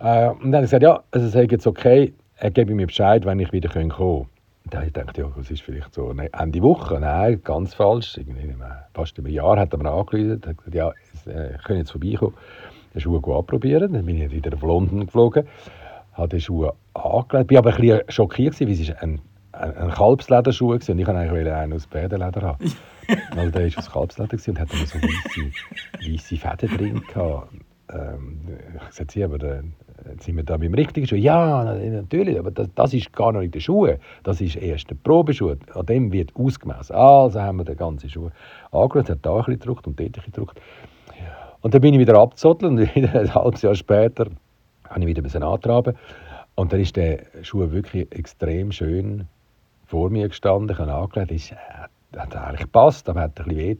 Äh, 0.00 0.28
und 0.30 0.52
dann 0.52 0.54
habe 0.54 0.64
ich 0.64 0.70
gesagt, 0.70 0.82
ja, 0.82 1.02
also 1.10 1.26
es 1.26 1.34
ist 1.34 1.50
jetzt 1.50 1.66
okay, 1.66 2.14
er 2.36 2.50
gebe 2.50 2.74
mir 2.74 2.86
Bescheid, 2.86 3.24
wenn 3.24 3.38
ich 3.38 3.52
wieder 3.52 3.68
kommen 3.68 3.90
kann. 3.90 4.26
Dann 4.70 4.80
habe 4.80 4.86
ich 4.86 4.94
gedacht, 4.94 5.18
ja, 5.18 5.30
das 5.36 5.50
ist 5.50 5.62
vielleicht 5.62 5.92
so 5.92 6.10
Ende 6.10 6.62
Woche. 6.62 6.98
Nein, 6.98 7.40
ganz 7.44 7.74
falsch. 7.74 8.16
Irgendwie 8.16 8.54
fast 8.94 9.18
ein 9.18 9.26
Jahr 9.26 9.58
hat 9.58 9.72
er 9.72 9.78
mir 9.78 9.90
angerufen, 9.90 10.40
hat 10.46 10.56
gesagt, 10.56 10.74
ja, 10.74 10.92
ich 11.12 11.26
äh, 11.30 11.58
kann 11.62 11.76
jetzt 11.76 11.90
vorbeikommen, 11.90 12.34
den 12.94 13.00
Schuh 13.00 13.16
anprobieren. 13.16 13.92
Dann 13.92 14.06
bin 14.06 14.20
ich 14.20 14.30
wieder 14.30 14.54
auf 14.54 14.62
London 14.62 15.04
geflogen, 15.04 15.46
habe 16.14 16.28
den 16.28 16.40
Schuh 16.40 16.70
angelegt. 16.94 17.50
Ich 17.50 17.56
war 17.56 17.58
aber 17.58 17.74
ein 17.74 17.80
bisschen 17.80 18.00
schockiert, 18.08 18.58
weil 18.58 18.70
es 18.70 18.90
ein, 19.02 19.20
ein, 19.52 19.76
ein 19.76 19.90
Kalbslederschuh 19.90 20.68
war 20.68 20.74
und 20.74 20.98
ich 20.98 21.06
wollte 21.06 21.20
eigentlich 21.20 21.52
einen 21.52 21.72
aus 21.74 21.86
Pferdeleder 21.86 22.42
haben. 22.42 22.72
Weil 23.34 23.50
der 23.52 23.70
war 23.70 23.78
aus 23.78 23.90
Kalbsleder 23.90 24.38
und 24.48 24.60
hatte 24.60 24.76
so 24.76 24.98
weiße, 24.98 25.50
weiße 26.10 26.36
Fäden 26.38 26.78
drin. 26.78 27.02
Gehabt. 27.12 27.48
Ähm, 27.92 28.40
ich 28.88 28.94
sagte, 28.94 29.24
aber 29.26 29.38
der, 29.38 29.62
sind 30.20 30.36
wir 30.36 30.44
da 30.44 30.56
beim 30.56 30.74
richtigen 30.74 31.06
Schuh? 31.06 31.16
Ja, 31.16 31.74
natürlich, 31.74 32.38
aber 32.38 32.50
das, 32.50 32.68
das 32.74 32.94
ist 32.94 33.12
gar 33.12 33.32
noch 33.32 33.40
nicht 33.40 33.54
der 33.54 33.60
Schuh. 33.60 33.88
Das 34.22 34.40
ist 34.40 34.56
erst 34.56 34.90
der 34.90 34.96
Probeschuh. 34.96 35.56
An 35.74 35.86
dem 35.86 36.12
wird 36.12 36.34
ausgemessen. 36.36 36.94
Also 36.94 37.40
haben 37.40 37.58
wir 37.58 37.64
den 37.64 37.76
ganzen 37.76 38.08
Schuh 38.10 38.30
angeschaut, 38.70 39.10
hat 39.10 39.18
da 39.22 39.30
ein 39.30 39.36
bisschen 39.38 39.58
gedruckt 39.60 39.86
und 39.86 39.98
dort 39.98 40.18
ein 40.18 40.24
gedruckt. 40.24 40.60
Und 41.62 41.72
dann 41.72 41.80
bin 41.80 41.94
ich 41.94 42.00
wieder 42.00 42.18
abgezottelt 42.18 42.72
und 42.72 42.78
wieder 42.94 43.18
ein 43.18 43.34
halbes 43.34 43.62
Jahr 43.62 43.74
später 43.74 44.26
habe 44.88 45.00
ich 45.00 45.06
wieder 45.06 45.46
antraben. 45.46 45.94
Und 46.56 46.72
dann 46.72 46.80
ist 46.80 46.96
der 46.96 47.24
Schuh 47.42 47.70
wirklich 47.70 48.12
extrem 48.12 48.70
schön 48.70 49.26
vor 49.86 50.10
mir 50.10 50.28
gestanden. 50.28 50.70
Ich 50.70 50.78
habe 50.78 50.92
angelegt, 50.92 51.32
ist, 51.32 51.52
äh, 51.52 52.18
hat 52.18 52.36
eigentlich 52.36 52.60
gepasst, 52.60 53.08
aber 53.08 53.22
hat 53.22 53.40
ein 53.40 53.46
bisschen 53.46 53.58
weh 53.58 53.76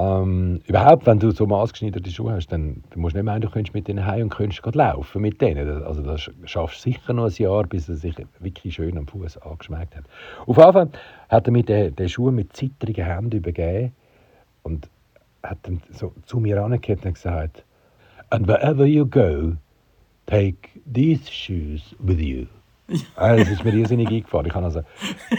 ähm, 0.00 0.60
überhaupt, 0.66 1.06
wenn 1.06 1.18
du 1.18 1.30
so 1.30 1.46
maßgeschneiderte 1.46 2.10
Schuhe 2.10 2.32
hast, 2.32 2.48
dann 2.48 2.82
musst 2.94 3.14
du 3.14 3.18
nicht 3.18 3.26
meinen, 3.26 3.42
du 3.42 3.50
könntest 3.50 3.74
mit 3.74 3.86
denen 3.86 4.06
heim 4.06 4.22
und 4.22 4.30
könntest 4.30 4.64
laufen 4.74 5.20
mit 5.20 5.40
denen. 5.40 5.82
Also 5.82 6.02
das 6.02 6.30
schaffst 6.44 6.86
du 6.86 6.90
sicher 6.90 7.12
noch 7.12 7.26
ein 7.26 7.34
Jahr, 7.36 7.64
bis 7.64 7.88
er 7.88 7.96
sich 7.96 8.14
wirklich 8.38 8.74
schön 8.74 8.96
am 8.96 9.06
Fuß 9.06 9.38
angeschmeckt 9.38 9.96
hat. 9.96 10.04
Auf 10.46 10.56
Fall 10.56 10.88
hat 11.28 11.46
er 11.46 11.52
mir 11.52 11.64
den, 11.64 11.94
den 11.94 12.08
Schuh 12.08 12.30
mit 12.30 12.56
zittrigen 12.56 13.04
Händen 13.04 13.36
übergeben 13.36 13.92
und 14.62 14.88
hat 15.42 15.58
dann 15.62 15.82
so 15.90 16.14
zu 16.24 16.40
mir 16.40 16.62
angehört 16.62 17.04
und 17.04 17.14
gesagt, 17.14 17.64
And 18.30 18.46
wherever 18.46 18.86
you 18.86 19.04
go, 19.04 19.56
take 20.26 20.68
these 20.90 21.30
shoes 21.30 21.94
with 21.98 22.20
you. 22.20 22.46
Ja. 23.16 23.36
das 23.36 23.48
ist 23.48 23.64
mir 23.64 23.72
irrsinnig 23.72 24.08
eingefallen. 24.08 24.46
Ich 24.46 24.54
habe 24.54 24.64
also, 24.64 24.82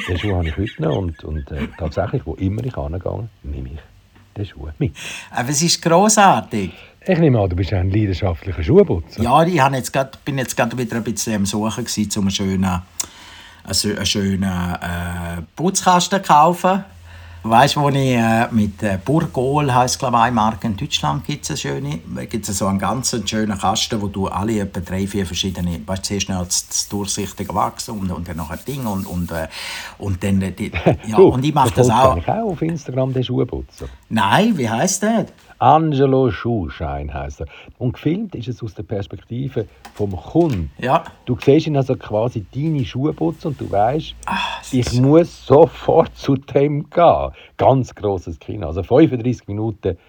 den 0.07 0.17
Schuh 0.17 0.35
habe 0.35 0.47
ich 0.47 0.57
heute 0.57 0.81
noch 0.81 0.97
und, 0.97 1.23
und 1.23 1.51
äh, 1.51 1.67
tatsächlich, 1.77 2.25
wo 2.25 2.35
immer 2.35 2.63
ich 2.63 2.77
angehe, 2.77 3.29
nehme 3.43 3.69
ich 3.69 3.90
den 4.37 4.45
Schuh 4.45 4.69
mit. 4.79 4.95
Aber 5.31 5.49
es 5.49 5.61
ist 5.61 5.81
grossartig. 5.81 6.71
Ich 7.05 7.17
nehme 7.17 7.39
an, 7.39 7.49
du 7.49 7.55
bist 7.55 7.73
ein 7.73 7.89
leidenschaftlicher 7.89 8.63
Schuhputzer. 8.63 9.23
Ja, 9.23 9.43
ich 9.43 9.59
jetzt 9.73 9.91
grad, 9.91 10.23
bin 10.23 10.37
jetzt 10.37 10.55
gerade 10.55 10.77
wieder 10.77 10.97
ein 10.97 11.03
bisschen 11.03 11.35
am 11.35 11.45
Suchen, 11.45 11.85
um 12.15 12.21
einen 12.23 12.31
schönen, 12.31 12.81
einen 13.63 14.05
schönen 14.05 14.43
äh, 14.43 15.41
Putzkasten 15.55 16.23
zu 16.23 16.27
kaufen. 16.27 16.83
Weißt 17.43 17.75
du, 17.75 17.81
wo 17.81 17.89
ich 17.89 17.95
äh, 17.95 18.47
mit 18.51 18.83
äh, 18.83 18.99
Burgol, 19.03 19.73
heisst 19.73 19.97
glaube 19.97 20.15
ich, 20.27 20.31
Marke 20.31 20.67
in 20.67 20.77
Deutschland, 20.77 21.25
gibt 21.25 21.49
es 21.49 21.65
eine 21.65 22.29
so 22.39 22.67
einen 22.67 22.77
ganz 22.77 23.19
schönen 23.25 23.57
Kasten, 23.57 23.99
wo 23.99 24.07
du 24.07 24.27
alle 24.27 24.59
etwa 24.59 24.79
drei, 24.79 25.07
vier 25.07 25.25
verschiedene, 25.25 25.81
weißt 25.83 26.03
du, 26.03 26.07
zuerst 26.07 26.29
noch 26.29 26.45
das, 26.45 26.67
das 26.67 26.87
durchsichtige 26.87 27.53
Wachs 27.55 27.89
und, 27.89 28.11
und 28.11 28.27
dann 28.27 28.37
noch 28.37 28.51
ein 28.51 28.59
Ding 28.67 28.85
und, 28.85 29.07
und, 29.07 29.31
äh, 29.31 29.47
und 29.97 30.23
dann, 30.23 30.39
äh, 30.43 30.51
die, 30.51 30.71
ja, 31.07 31.15
du, 31.15 31.29
und 31.29 31.43
ich 31.43 31.53
mache 31.53 31.73
das 31.73 31.89
auch. 31.89 32.15
Ich 32.17 32.27
auch 32.27 32.51
auf 32.51 32.61
Instagram 32.61 33.11
den 33.11 33.23
Schuhputzer. 33.23 33.87
Nein, 34.09 34.55
wie 34.55 34.69
heisst 34.69 35.01
der? 35.01 35.25
Angelo 35.61 36.31
Schuhschein 36.31 37.13
heisst 37.13 37.41
er. 37.41 37.47
Und 37.77 37.93
gefilmt 37.93 38.33
ist 38.33 38.47
es 38.47 38.63
aus 38.63 38.73
der 38.73 38.81
Perspektive 38.81 39.67
vom 39.93 40.15
Kunden. 40.15 40.71
Ja. 40.79 41.03
Du 41.25 41.37
siehst 41.39 41.67
ihn 41.67 41.77
also 41.77 41.95
quasi 41.95 42.43
deine 42.51 42.83
Schuhe 42.83 43.13
putzen 43.13 43.49
und 43.49 43.61
du 43.61 43.69
weißt, 43.69 44.15
Ach, 44.25 44.63
ich 44.71 44.99
muss 44.99 45.45
sofort 45.45 46.17
zu 46.17 46.35
dem 46.35 46.89
gehen. 46.89 47.29
Ganz 47.57 47.93
grosses 47.93 48.39
Kino. 48.39 48.67
Also 48.67 48.81
35 48.81 49.47
Minuten 49.47 49.99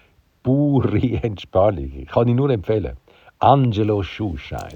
pure 0.41 0.99
Entspannung. 1.23 2.07
Kann 2.07 2.27
ich 2.27 2.35
nur 2.35 2.49
empfehlen. 2.49 2.97
Angelo 3.37 4.01
Schuhschein. 4.01 4.73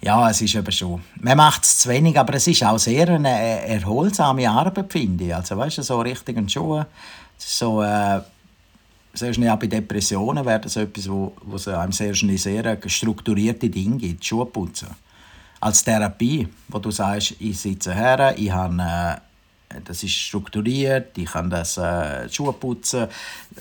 Ja, 0.00 0.30
es 0.30 0.40
ist 0.40 0.54
eben 0.54 0.72
schon. 0.72 1.02
Man 1.20 1.36
macht 1.36 1.64
es 1.64 1.80
zu 1.80 1.90
wenig, 1.90 2.18
aber 2.18 2.34
es 2.34 2.46
ist 2.46 2.64
auch 2.64 2.78
sehr 2.78 3.10
eine 3.10 3.66
erholsame 3.66 4.48
Arbeit, 4.48 4.90
finde 4.90 5.24
ich. 5.24 5.34
Also, 5.34 5.56
weißt 5.58 5.78
du, 5.78 5.82
so 5.82 6.00
richtig 6.00 6.38
ein 6.38 6.48
Schuh. 6.48 6.82
So, 7.36 7.82
äh, 7.82 8.20
sehr 9.14 9.32
schnell 9.32 9.50
auch 9.50 9.58
bei 9.58 9.66
Depressionen 9.66 10.44
wäre 10.44 10.60
das 10.60 10.76
etwas, 10.76 11.08
wo, 11.08 11.32
wo 11.42 11.70
einem 11.70 11.92
sehr 11.92 12.14
schnell 12.14 12.38
sehr 12.38 12.78
strukturierte 12.86 13.70
Dinge 13.70 13.96
gibt, 13.96 14.24
Schuhe 14.24 14.46
putzen. 14.46 14.88
Als 15.60 15.82
Therapie, 15.82 16.48
wo 16.68 16.78
du 16.78 16.90
sagst, 16.90 17.36
ich 17.38 17.58
sitze 17.58 17.94
her, 17.94 18.34
ich 18.36 18.50
habe 18.50 18.76
äh, 18.82 19.16
das 19.84 20.02
ist 20.02 20.14
strukturiert, 20.14 21.16
ich 21.18 21.26
kann 21.26 21.50
das 21.50 21.76
äh, 21.78 22.28
Schuhe 22.30 22.52
putzen, 22.52 23.08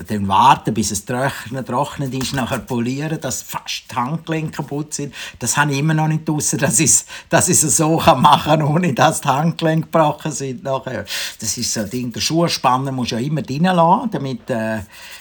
dann 0.08 0.28
warten, 0.28 0.74
bis 0.74 0.92
es 0.92 1.06
trocknet, 1.06 1.68
trocknet 1.68 2.14
ist, 2.14 2.34
nachher 2.34 2.60
polieren, 2.60 3.20
dass 3.20 3.42
fast 3.42 3.86
die 3.90 3.96
Handgelenke 3.96 4.58
kaputt 4.58 4.94
sind. 4.94 5.14
Das 5.40 5.58
habe 5.58 5.72
ich 5.72 5.80
immer 5.80 5.94
noch 5.94 6.08
nicht 6.08 6.28
draussen, 6.28 6.60
dass 6.60 6.80
ich, 6.80 7.04
dass 7.30 7.50
es 7.50 7.62
so 7.62 7.98
machen 8.00 8.44
kann, 8.44 8.62
ohne 8.62 8.94
dass 8.94 9.22
die 9.22 9.28
Handgelenke 9.28 9.88
gebrochen 9.88 10.32
sind. 10.32 10.64
Nachher. 10.64 11.06
Das 11.40 11.58
ist 11.58 11.74
so 11.74 11.82
ein 11.82 11.90
Ding, 11.90 12.12
der 12.12 12.22
Schuhspanner 12.22 12.92
muss 12.92 13.12
ja 13.12 13.18
immer 13.18 13.42
drin 13.42 13.64
lassen, 13.64 14.12
damit, 14.12 14.50
äh, 14.50 14.80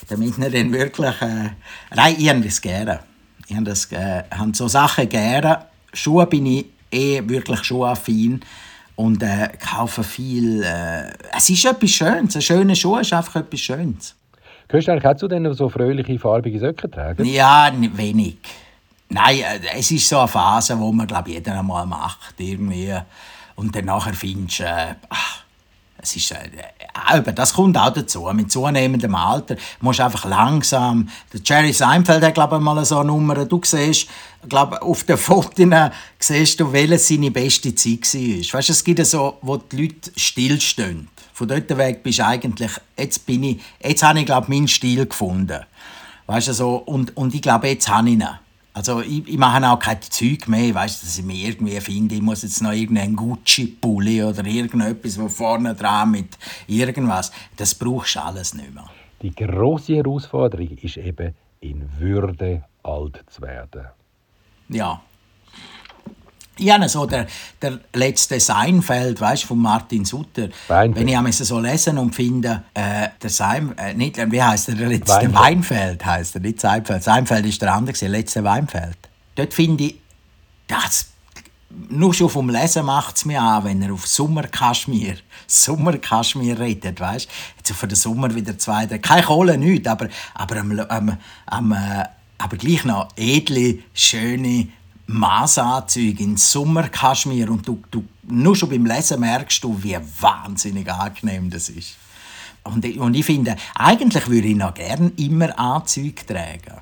damit 0.08 0.38
er 0.38 0.50
dann 0.50 0.72
wirklich... 0.72 1.22
Äh, 1.22 1.50
nein, 1.94 2.16
ich 2.18 2.28
habe 2.28 2.40
das 2.40 2.60
gerne. 2.60 3.00
Ich 3.46 3.56
habe, 3.56 3.64
das, 3.64 3.90
äh, 3.92 4.24
habe 4.30 4.54
so 4.54 4.68
Sachen 4.68 5.08
gerne. 5.08 5.66
Schuhe 5.92 6.26
bin 6.26 6.46
ich 6.46 6.66
eh 6.90 7.22
wirklich 7.26 7.64
schuhaffin 7.64 8.42
und 8.96 9.22
äh, 9.22 9.48
kaufen 9.58 10.04
viel. 10.04 10.62
Äh, 10.62 11.12
es 11.36 11.50
ist 11.50 11.64
etwas 11.64 11.90
Schönes. 11.90 12.36
Ein 12.36 12.42
schöner 12.42 12.74
Schuh 12.74 12.96
ist 12.98 13.12
einfach 13.12 13.36
etwas 13.36 13.60
Schönes. 13.60 14.16
Könntest 14.68 14.88
du 14.88 14.92
eigentlich 14.92 15.06
auch 15.06 15.16
zu 15.16 15.28
denen 15.28 15.52
so 15.54 15.68
fröhliche, 15.68 16.18
farbige 16.18 16.58
Socken 16.58 16.90
tragen? 16.90 17.24
Ja, 17.24 17.70
wenig. 17.74 18.36
Nein, 19.08 19.40
äh, 19.40 19.78
es 19.78 19.90
ist 19.90 20.08
so 20.08 20.18
eine 20.18 20.28
Phase, 20.28 20.78
wo 20.78 20.92
man 20.92 21.06
glaube 21.06 21.30
jeder 21.30 21.58
einmal 21.58 21.86
macht 21.86 22.34
irgendwie 22.38 22.94
und 23.56 23.76
dann 23.76 23.84
nachher 23.84 24.14
findest 24.14 24.60
du, 24.60 24.64
äh, 24.64 24.94
ach, 25.10 25.44
es 26.02 26.16
ist, 26.16 26.32
äh, 26.32 27.32
das 27.34 27.54
kommt 27.54 27.78
auch 27.78 27.92
dazu. 27.92 28.28
Mit 28.32 28.50
zunehmendem 28.50 29.14
Alter 29.14 29.56
musst 29.80 30.00
du 30.00 30.04
einfach 30.04 30.24
langsam. 30.24 31.08
Der 31.32 31.40
Jerry 31.44 31.72
Seinfeld 31.72 32.22
hat 32.24 32.34
glaube 32.34 32.56
ich 32.56 32.62
mal 32.62 32.84
so 32.84 32.98
eine 32.98 33.06
Nummer. 33.06 33.44
Du 33.44 33.60
siehst, 33.64 34.08
glaube 34.48 34.82
auf 34.82 35.04
den 35.04 35.16
Fotos 35.16 35.66
siehst 36.18 36.60
du, 36.60 36.72
welche 36.72 36.98
seine 36.98 37.30
beste 37.30 37.74
Zeit 37.74 38.02
war. 38.14 38.58
Weißt, 38.58 38.70
es 38.70 38.84
gibt 38.84 39.06
so, 39.06 39.38
wo 39.42 39.56
die 39.56 39.82
Leute 39.82 40.10
stillstehen. 40.16 41.08
Von 41.32 41.48
dort 41.48 41.76
weg 41.76 42.02
bist 42.02 42.18
du 42.18 42.26
eigentlich, 42.26 42.72
jetzt 42.98 43.24
bin 43.24 43.42
ich, 43.44 43.60
jetzt 43.82 44.02
habe 44.02 44.20
ich 44.20 44.26
glaube 44.26 44.50
meinen 44.50 44.68
Stil 44.68 45.06
gefunden. 45.06 45.60
Weißt 46.26 46.48
du, 46.48 46.54
so, 46.54 46.76
und, 46.76 47.16
und 47.16 47.34
ich 47.34 47.42
glaube, 47.42 47.68
jetzt 47.68 47.88
habe 47.88 48.08
ich 48.08 48.14
ihn. 48.14 48.28
Also 48.74 49.02
ich, 49.02 49.28
ich 49.28 49.36
mache 49.36 49.66
auch 49.68 49.78
kein 49.78 50.00
Zeug 50.00 50.48
mehr, 50.48 50.74
weißt, 50.74 51.02
dass 51.02 51.18
ich 51.18 51.24
mir 51.24 51.48
irgendwie 51.48 51.78
finde, 51.80 52.14
ich 52.14 52.22
muss 52.22 52.42
jetzt 52.42 52.62
noch 52.62 52.72
irgendeinen 52.72 53.16
Gucci-Pulli 53.16 54.22
oder 54.22 54.44
irgendetwas, 54.46 55.20
wo 55.20 55.28
vorne 55.28 55.74
dran 55.74 56.10
mit 56.12 56.38
irgendwas. 56.66 57.32
Das 57.56 57.74
brauchst 57.74 58.16
du 58.16 58.22
alles 58.22 58.54
nicht 58.54 58.72
mehr. 58.74 58.88
Die 59.20 59.34
große 59.34 59.96
Herausforderung 59.96 60.70
ist 60.78 60.96
eben, 60.96 61.34
in 61.60 61.88
Würde 61.98 62.64
alt 62.82 63.22
zu 63.28 63.42
werden. 63.42 63.86
Ja, 64.68 65.02
ja, 66.58 66.88
so 66.88 67.06
der, 67.06 67.26
der 67.60 67.80
letzte 67.94 68.38
Seinfeld, 68.38 69.20
weißt, 69.20 69.44
von 69.44 69.58
Martin 69.58 70.04
Sutter. 70.04 70.48
Weinfeld. 70.68 71.06
Wenn 71.06 71.26
ich 71.26 71.36
so 71.36 71.58
lesen 71.58 71.98
und 71.98 72.14
finde, 72.14 72.64
äh, 72.74 73.08
der 73.20 73.30
Sein, 73.30 73.76
äh, 73.78 73.94
nicht, 73.94 74.18
wie 74.30 74.42
heißt 74.42 74.68
der, 74.68 74.74
der 74.74 74.88
letzte 74.88 75.12
Weinfeld, 75.12 75.34
Weinfeld 75.34 76.04
heißt 76.04 76.34
er, 76.36 76.40
nicht 76.42 76.60
Seinfeld. 76.60 77.02
Seinfeld 77.02 77.46
ist 77.46 77.62
der 77.62 77.74
andere, 77.74 77.96
der 77.96 78.08
letzte 78.10 78.44
Weinfeld. 78.44 78.98
Dort 79.34 79.54
finde 79.54 79.84
ich, 79.84 79.98
das, 80.66 81.06
nur 81.88 82.12
schon 82.12 82.28
vom 82.28 82.50
Lesen 82.50 82.84
macht 82.84 83.16
es 83.16 83.24
mir 83.24 83.40
an, 83.40 83.64
wenn 83.64 83.80
er 83.80 83.92
auf 83.92 84.06
Sommerkaschmir, 84.06 85.16
Sommerkaschmir 85.46 86.58
redet, 86.58 87.00
weißt? 87.00 87.28
Jetzt 87.56 87.72
für 87.72 87.88
den 87.88 87.96
Sommer 87.96 88.34
wieder 88.34 88.58
zwei, 88.58 88.86
keine 88.86 89.22
Kohle, 89.22 89.56
nichts, 89.56 89.88
aber, 89.88 90.08
aber, 90.34 90.56
am, 90.58 90.80
am, 90.80 91.18
am, 91.46 91.72
äh, 91.72 92.04
aber 92.38 92.56
gleich 92.56 92.84
noch 92.84 93.08
edle, 93.16 93.78
schöne, 93.94 94.68
Maßanzüge 95.12 96.22
in 96.22 96.36
Sommerkaschmir 96.36 97.50
und 97.50 97.66
du, 97.66 97.82
du, 97.90 98.04
nur 98.28 98.56
schon 98.56 98.70
beim 98.70 98.86
Lesen 98.86 99.20
merkst 99.20 99.62
du, 99.62 99.82
wie 99.82 99.98
wahnsinnig 100.20 100.90
angenehm 100.90 101.50
das 101.50 101.68
ist. 101.68 101.96
Und, 102.64 102.84
und 102.96 103.14
ich 103.14 103.26
finde, 103.26 103.56
eigentlich 103.74 104.28
würde 104.28 104.48
ich 104.48 104.56
noch 104.56 104.74
gerne 104.74 105.12
immer 105.16 105.58
Anzüge 105.58 106.24
tragen. 106.26 106.80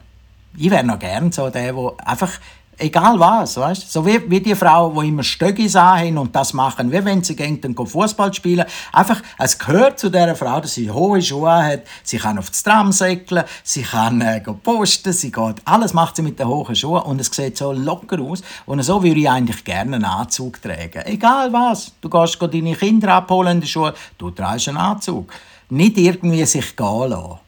Ich 0.57 0.71
wäre 0.71 0.85
noch 0.85 0.99
gerne 0.99 1.33
so 1.33 1.49
der, 1.49 1.73
der 1.73 1.93
einfach 2.05 2.33
Egal 2.81 3.21
was, 3.21 3.59
weißt 3.59 3.93
So 3.93 4.07
wie, 4.07 4.19
wie 4.31 4.41
die 4.41 4.55
Frau, 4.55 4.91
die 4.91 5.09
immer 5.09 5.23
Stöckis 5.23 5.75
haben 5.75 6.17
und 6.17 6.35
das 6.35 6.55
machen, 6.55 6.91
wie 6.91 7.05
wenn 7.05 7.23
sie 7.23 7.37
gegen 7.37 7.61
den 7.61 7.77
Fußball 7.77 8.33
spielen. 8.33 8.65
Einfach, 8.91 9.21
es 9.39 9.59
gehört 9.59 9.99
zu 9.99 10.09
dieser 10.09 10.35
Frau, 10.35 10.61
dass 10.61 10.75
sie 10.75 10.91
hohe 10.91 11.21
Schuhe 11.21 11.51
hat, 11.51 11.83
sie 12.03 12.17
kann 12.17 12.39
auf 12.39 12.49
das 12.49 12.63
Tram 12.63 12.91
säckeln, 12.91 13.45
sie 13.63 13.83
kann 13.83 14.23
äh, 14.23 14.41
posten, 14.41 15.13
sie 15.13 15.31
geht, 15.31 15.57
alles 15.67 15.93
macht 15.93 16.17
sie 16.17 16.23
mit 16.23 16.39
den 16.39 16.49
hohen 16.49 16.75
Schuhen 16.75 17.03
und 17.03 17.21
es 17.21 17.27
sieht 17.27 17.59
so 17.59 17.73
locker 17.73 18.19
aus. 18.19 18.43
Und 18.65 18.83
so 18.83 19.03
würde 19.03 19.21
ich 19.21 19.29
eigentlich 19.29 19.63
gerne 19.63 19.97
einen 19.97 20.05
Anzug 20.07 20.63
tragen. 20.63 21.03
Egal 21.05 21.53
was. 21.53 21.93
Du 22.01 22.09
gehst 22.09 22.41
deine 22.41 22.75
Kinder 22.75 23.15
abholen 23.15 23.57
in 23.57 23.61
der 23.61 23.69
Schule, 23.69 23.95
du 24.17 24.31
trägst 24.31 24.69
einen 24.69 24.79
Anzug. 24.79 25.31
Nicht 25.69 25.99
irgendwie 25.99 26.45
sich 26.47 26.75
gehen 26.75 27.11
lassen. 27.11 27.39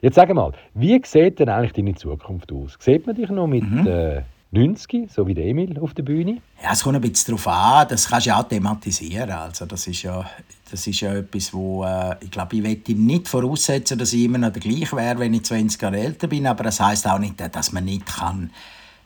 Jetzt 0.00 0.14
sag 0.14 0.32
mal, 0.32 0.52
wie 0.74 1.00
sieht 1.04 1.40
denn 1.40 1.48
eigentlich 1.48 1.72
deine 1.72 1.94
Zukunft 1.94 2.52
aus? 2.52 2.76
Sieht 2.78 3.06
man 3.06 3.16
dich 3.16 3.28
noch 3.30 3.46
mit 3.46 3.68
mhm. 3.68 3.86
äh, 3.86 4.22
90, 4.52 5.10
so 5.12 5.26
wie 5.26 5.34
der 5.34 5.46
Emil 5.46 5.78
auf 5.78 5.92
der 5.92 6.04
Bühne? 6.04 6.38
Ja, 6.62 6.72
es 6.72 6.82
kommt 6.82 6.96
ein 6.96 7.02
bisschen 7.02 7.36
darauf 7.36 7.48
an. 7.48 7.88
Das 7.88 8.08
kannst 8.08 8.26
du 8.26 8.30
ja 8.30 8.40
auch 8.40 8.48
thematisieren. 8.48 9.30
Also 9.30 9.66
das 9.66 9.86
ist 9.86 10.02
ja, 10.02 10.24
das 10.70 10.86
ist 10.86 11.00
ja 11.00 11.14
etwas, 11.14 11.52
wo 11.52 11.84
äh, 11.84 12.16
ich 12.20 12.30
glaube, 12.30 12.56
ich 12.56 12.62
möchte 12.62 12.94
nicht 12.94 13.28
voraussetzen, 13.28 13.98
dass 13.98 14.12
ich 14.12 14.24
immer 14.24 14.38
noch 14.38 14.52
der 14.52 14.62
gleiche 14.62 14.96
wäre, 14.96 15.18
wenn 15.18 15.34
ich 15.34 15.44
20 15.44 15.82
Jahre 15.82 15.98
älter 15.98 16.28
bin. 16.28 16.46
Aber 16.46 16.64
das 16.64 16.80
heißt 16.80 17.06
auch 17.08 17.18
nicht, 17.18 17.34
dass 17.54 17.72
man 17.72 17.84
nicht 17.84 18.06
kann 18.06 18.50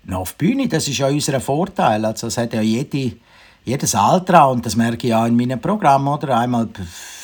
noch 0.04 0.20
auf 0.20 0.32
die 0.34 0.46
Bühne. 0.46 0.68
Das 0.68 0.86
ist 0.86 0.98
ja 0.98 1.08
unser 1.08 1.40
Vorteil. 1.40 2.04
Also 2.04 2.26
es 2.26 2.36
hat 2.36 2.52
ja 2.52 2.60
jede 2.60 3.16
jedes 3.64 3.94
Alter 3.94 4.48
und 4.48 4.64
das 4.64 4.76
merke 4.76 5.06
ich 5.06 5.14
auch 5.14 5.26
in 5.26 5.36
meinem 5.36 5.60
Programm, 5.60 6.08
oder? 6.08 6.38
Einmal, 6.38 6.68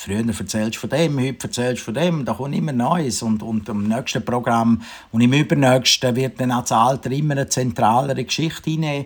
früher 0.07 0.25
erzählst 0.25 0.75
du 0.77 0.79
von 0.79 0.89
dem, 0.89 1.19
heute 1.19 1.47
erzählst 1.47 1.81
du 1.81 1.85
von 1.85 1.93
dem, 1.93 2.23
da 2.23 2.33
kommt 2.33 2.55
immer 2.55 2.71
Neues 2.71 3.21
und, 3.21 3.43
und 3.43 3.67
im 3.67 3.89
nächsten 3.89 4.23
Programm 4.23 4.81
und 5.11 5.19
im 5.19 5.33
übernächsten 5.33 6.15
wird 6.15 6.39
dann 6.39 6.53
auch 6.53 6.61
das 6.61 6.71
Alter 6.71 7.11
immer 7.11 7.33
eine 7.33 7.49
zentralere 7.49 8.23
Geschichte 8.23 8.69
hinein. 8.69 9.05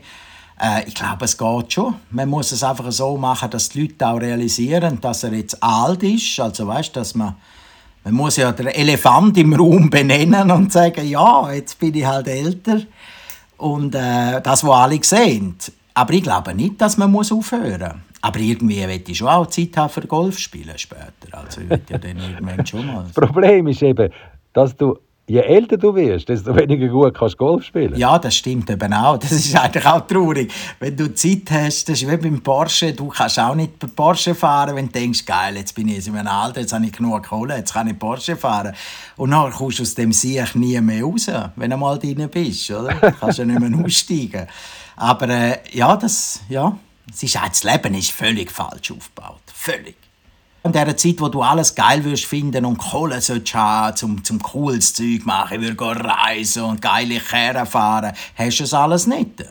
Äh, 0.62 0.88
ich 0.88 0.94
glaube, 0.94 1.26
es 1.26 1.36
geht 1.36 1.74
schon. 1.74 1.96
Man 2.12 2.30
muss 2.30 2.52
es 2.52 2.64
einfach 2.64 2.92
so 2.92 3.18
machen, 3.18 3.50
dass 3.50 3.70
die 3.70 3.82
Leute 3.82 4.08
auch 4.08 4.22
realisieren, 4.22 5.02
dass 5.02 5.24
er 5.24 5.34
jetzt 5.34 5.62
alt 5.64 6.04
ist, 6.04 6.40
also 6.40 6.68
weißt, 6.68 6.96
dass 6.96 7.16
man 7.16 7.36
man 8.04 8.16
muss 8.16 8.38
ja 8.38 8.52
den 8.52 8.68
Elefant 8.68 9.38
im 9.38 9.54
Raum 9.54 9.90
benennen 9.90 10.50
und 10.50 10.72
sagen, 10.72 11.08
ja, 11.08 11.52
jetzt 11.52 11.78
bin 11.78 11.94
ich 11.94 12.06
halt 12.06 12.28
älter. 12.28 12.82
Und 13.58 13.94
äh, 13.94 14.42
das, 14.42 14.64
was 14.64 14.76
alle 14.76 15.04
sehen. 15.04 15.56
Aber 15.94 16.12
ich 16.14 16.24
glaube 16.24 16.56
nicht, 16.56 16.82
dass 16.82 16.98
man 16.98 17.16
aufhören 17.16 17.80
muss. 17.80 18.11
Aber 18.22 18.40
irgendwie 18.40 18.86
möchte 18.86 19.12
ich 19.12 19.18
schon 19.18 19.28
auch 19.28 19.48
Zeit 19.48 19.76
haben 19.78 19.90
für 19.90 20.02
Golf 20.02 20.38
spielen 20.38 20.78
später. 20.78 21.12
Also 21.32 21.62
ich 21.62 21.70
will 21.70 21.82
ja 21.90 21.98
dann 21.98 22.18
irgendwann 22.18 22.66
schon 22.66 22.86
mal. 22.86 23.06
Das 23.14 23.30
Problem 23.30 23.68
ist 23.68 23.82
eben, 23.82 24.12
dass 24.54 24.76
du 24.76 24.98
je 25.32 25.40
älter 25.40 25.78
du 25.78 25.96
wirst, 25.96 26.28
desto 26.28 26.54
weniger 26.56 26.88
gut 26.90 27.14
kannst 27.14 27.36
du 27.36 27.38
Golf 27.38 27.64
spielen. 27.64 27.96
Ja, 27.96 28.20
das 28.20 28.36
stimmt 28.36 28.70
eben 28.70 28.94
auch. 28.94 29.18
Das 29.18 29.32
ist 29.32 29.56
eigentlich 29.56 29.86
auch 29.86 30.06
traurig. 30.06 30.52
Wenn 30.80 30.98
du 30.98 31.14
Zeit 31.14 31.50
hast, 31.52 31.88
das 31.88 32.02
ist 32.02 32.10
wie 32.10 32.18
beim 32.18 32.42
Porsche, 32.42 32.94
du 32.94 33.08
kannst 33.08 33.40
auch 33.40 33.56
nicht 33.56 33.96
Porsche 33.96 34.36
fahren, 34.36 34.76
wenn 34.76 34.88
du 34.88 34.92
denkst, 34.92 35.26
geil, 35.26 35.56
jetzt 35.56 35.74
bin 35.74 35.88
ich 35.88 36.06
in 36.06 36.18
einem 36.18 36.28
Alter, 36.28 36.62
jetzt 36.62 36.74
habe 36.74 36.86
ich 36.86 36.92
genug 36.92 37.24
Kohle, 37.24 37.56
jetzt 37.58 37.74
kann 37.74 37.88
ich 37.88 37.98
Porsche 37.98 38.36
fahren. 38.36 38.74
Und 39.16 39.32
dann 39.32 39.52
kommst 39.52 39.80
du 39.80 39.84
aus 39.84 39.96
dem 39.96 40.12
Sieg 40.12 40.54
nie 40.56 40.80
mehr 40.82 41.04
raus, 41.04 41.32
wenn 41.56 41.70
du 41.70 41.78
mal 41.78 41.98
drin 41.98 42.28
bist. 42.30 42.70
Oder? 42.72 42.94
Du 42.94 43.12
kannst 43.14 43.40
ja 43.40 43.46
nicht 43.46 43.60
mehr 43.60 43.80
aussteigen. 43.86 44.48
Aber 44.98 45.30
äh, 45.30 45.60
ja, 45.72 45.96
das, 45.96 46.42
ja, 46.50 46.76
es 47.10 47.24
ist, 47.24 47.36
das 47.36 47.64
Leben 47.64 47.94
ist 47.94 48.12
völlig 48.12 48.52
falsch 48.52 48.92
aufgebaut. 48.92 49.42
Völlig. 49.54 49.96
In 50.64 50.72
dieser 50.72 50.96
Zeit, 50.96 51.20
wo 51.20 51.28
du 51.28 51.42
alles 51.42 51.74
geil 51.74 52.04
würdest 52.04 52.26
finden 52.26 52.66
und 52.66 52.78
Kohle 52.78 53.20
solltest 53.20 53.56
haben, 53.56 53.98
zum, 53.98 54.24
zum 54.24 54.40
cooles 54.42 54.94
Zeug 54.94 55.26
machen, 55.26 55.64
ich 55.64 55.80
würde 55.80 56.04
reisen 56.04 56.64
und 56.64 56.82
geile 56.82 57.20
Kerne 57.20 57.66
fahren, 57.66 58.14
hast 58.36 58.60
du 58.60 58.64
das 58.64 58.74
alles 58.74 59.08
nicht. 59.08 59.44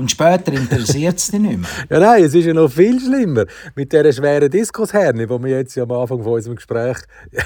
Und 0.00 0.10
später 0.10 0.50
interessiert 0.54 1.18
es 1.18 1.30
dich 1.30 1.38
nicht 1.38 1.58
mehr. 1.58 1.68
ja, 1.90 2.00
nein, 2.00 2.24
es 2.24 2.34
ist 2.34 2.46
ja 2.46 2.54
noch 2.54 2.72
viel 2.72 2.98
schlimmer. 2.98 3.44
Mit 3.74 3.92
dieser 3.92 4.10
schweren 4.10 4.50
Diskusherne, 4.50 5.26
die 5.26 5.42
wir 5.42 5.58
jetzt 5.58 5.74
ja 5.74 5.82
am 5.82 5.92
Anfang 5.92 6.22
von 6.22 6.32
unserem 6.32 6.56
Gespräch 6.56 6.96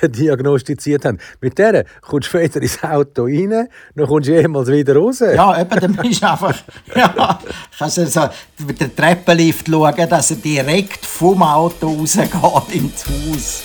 diagnostiziert 0.04 1.04
haben. 1.04 1.18
Mit 1.40 1.58
der 1.58 1.84
kommst 2.00 2.28
du 2.28 2.38
später 2.38 2.62
ins 2.62 2.80
Auto 2.84 3.24
rein, 3.24 3.66
dann 3.96 4.06
kommst 4.06 4.28
du 4.28 4.40
jemals 4.40 4.68
wieder 4.68 4.94
raus. 4.94 5.18
Ja, 5.18 5.60
eben, 5.60 5.80
dann 5.80 5.96
bist 5.96 6.22
du 6.22 6.30
einfach... 6.30 6.54
Ja, 6.94 7.40
kannst 7.76 7.96
du 7.96 8.06
so 8.06 8.28
mit 8.64 8.80
dem 8.80 8.94
Treppenlift 8.94 9.66
schauen, 9.66 10.08
dass 10.08 10.30
er 10.30 10.36
direkt 10.36 11.04
vom 11.04 11.42
Auto 11.42 11.88
rausgeht 11.88 12.30
ins 12.72 13.04
Haus. 13.04 13.64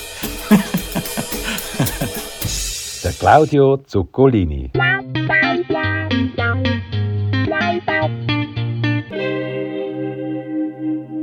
der 3.03 3.11
Claudio 3.11 3.77
Zuccolini. 3.85 4.71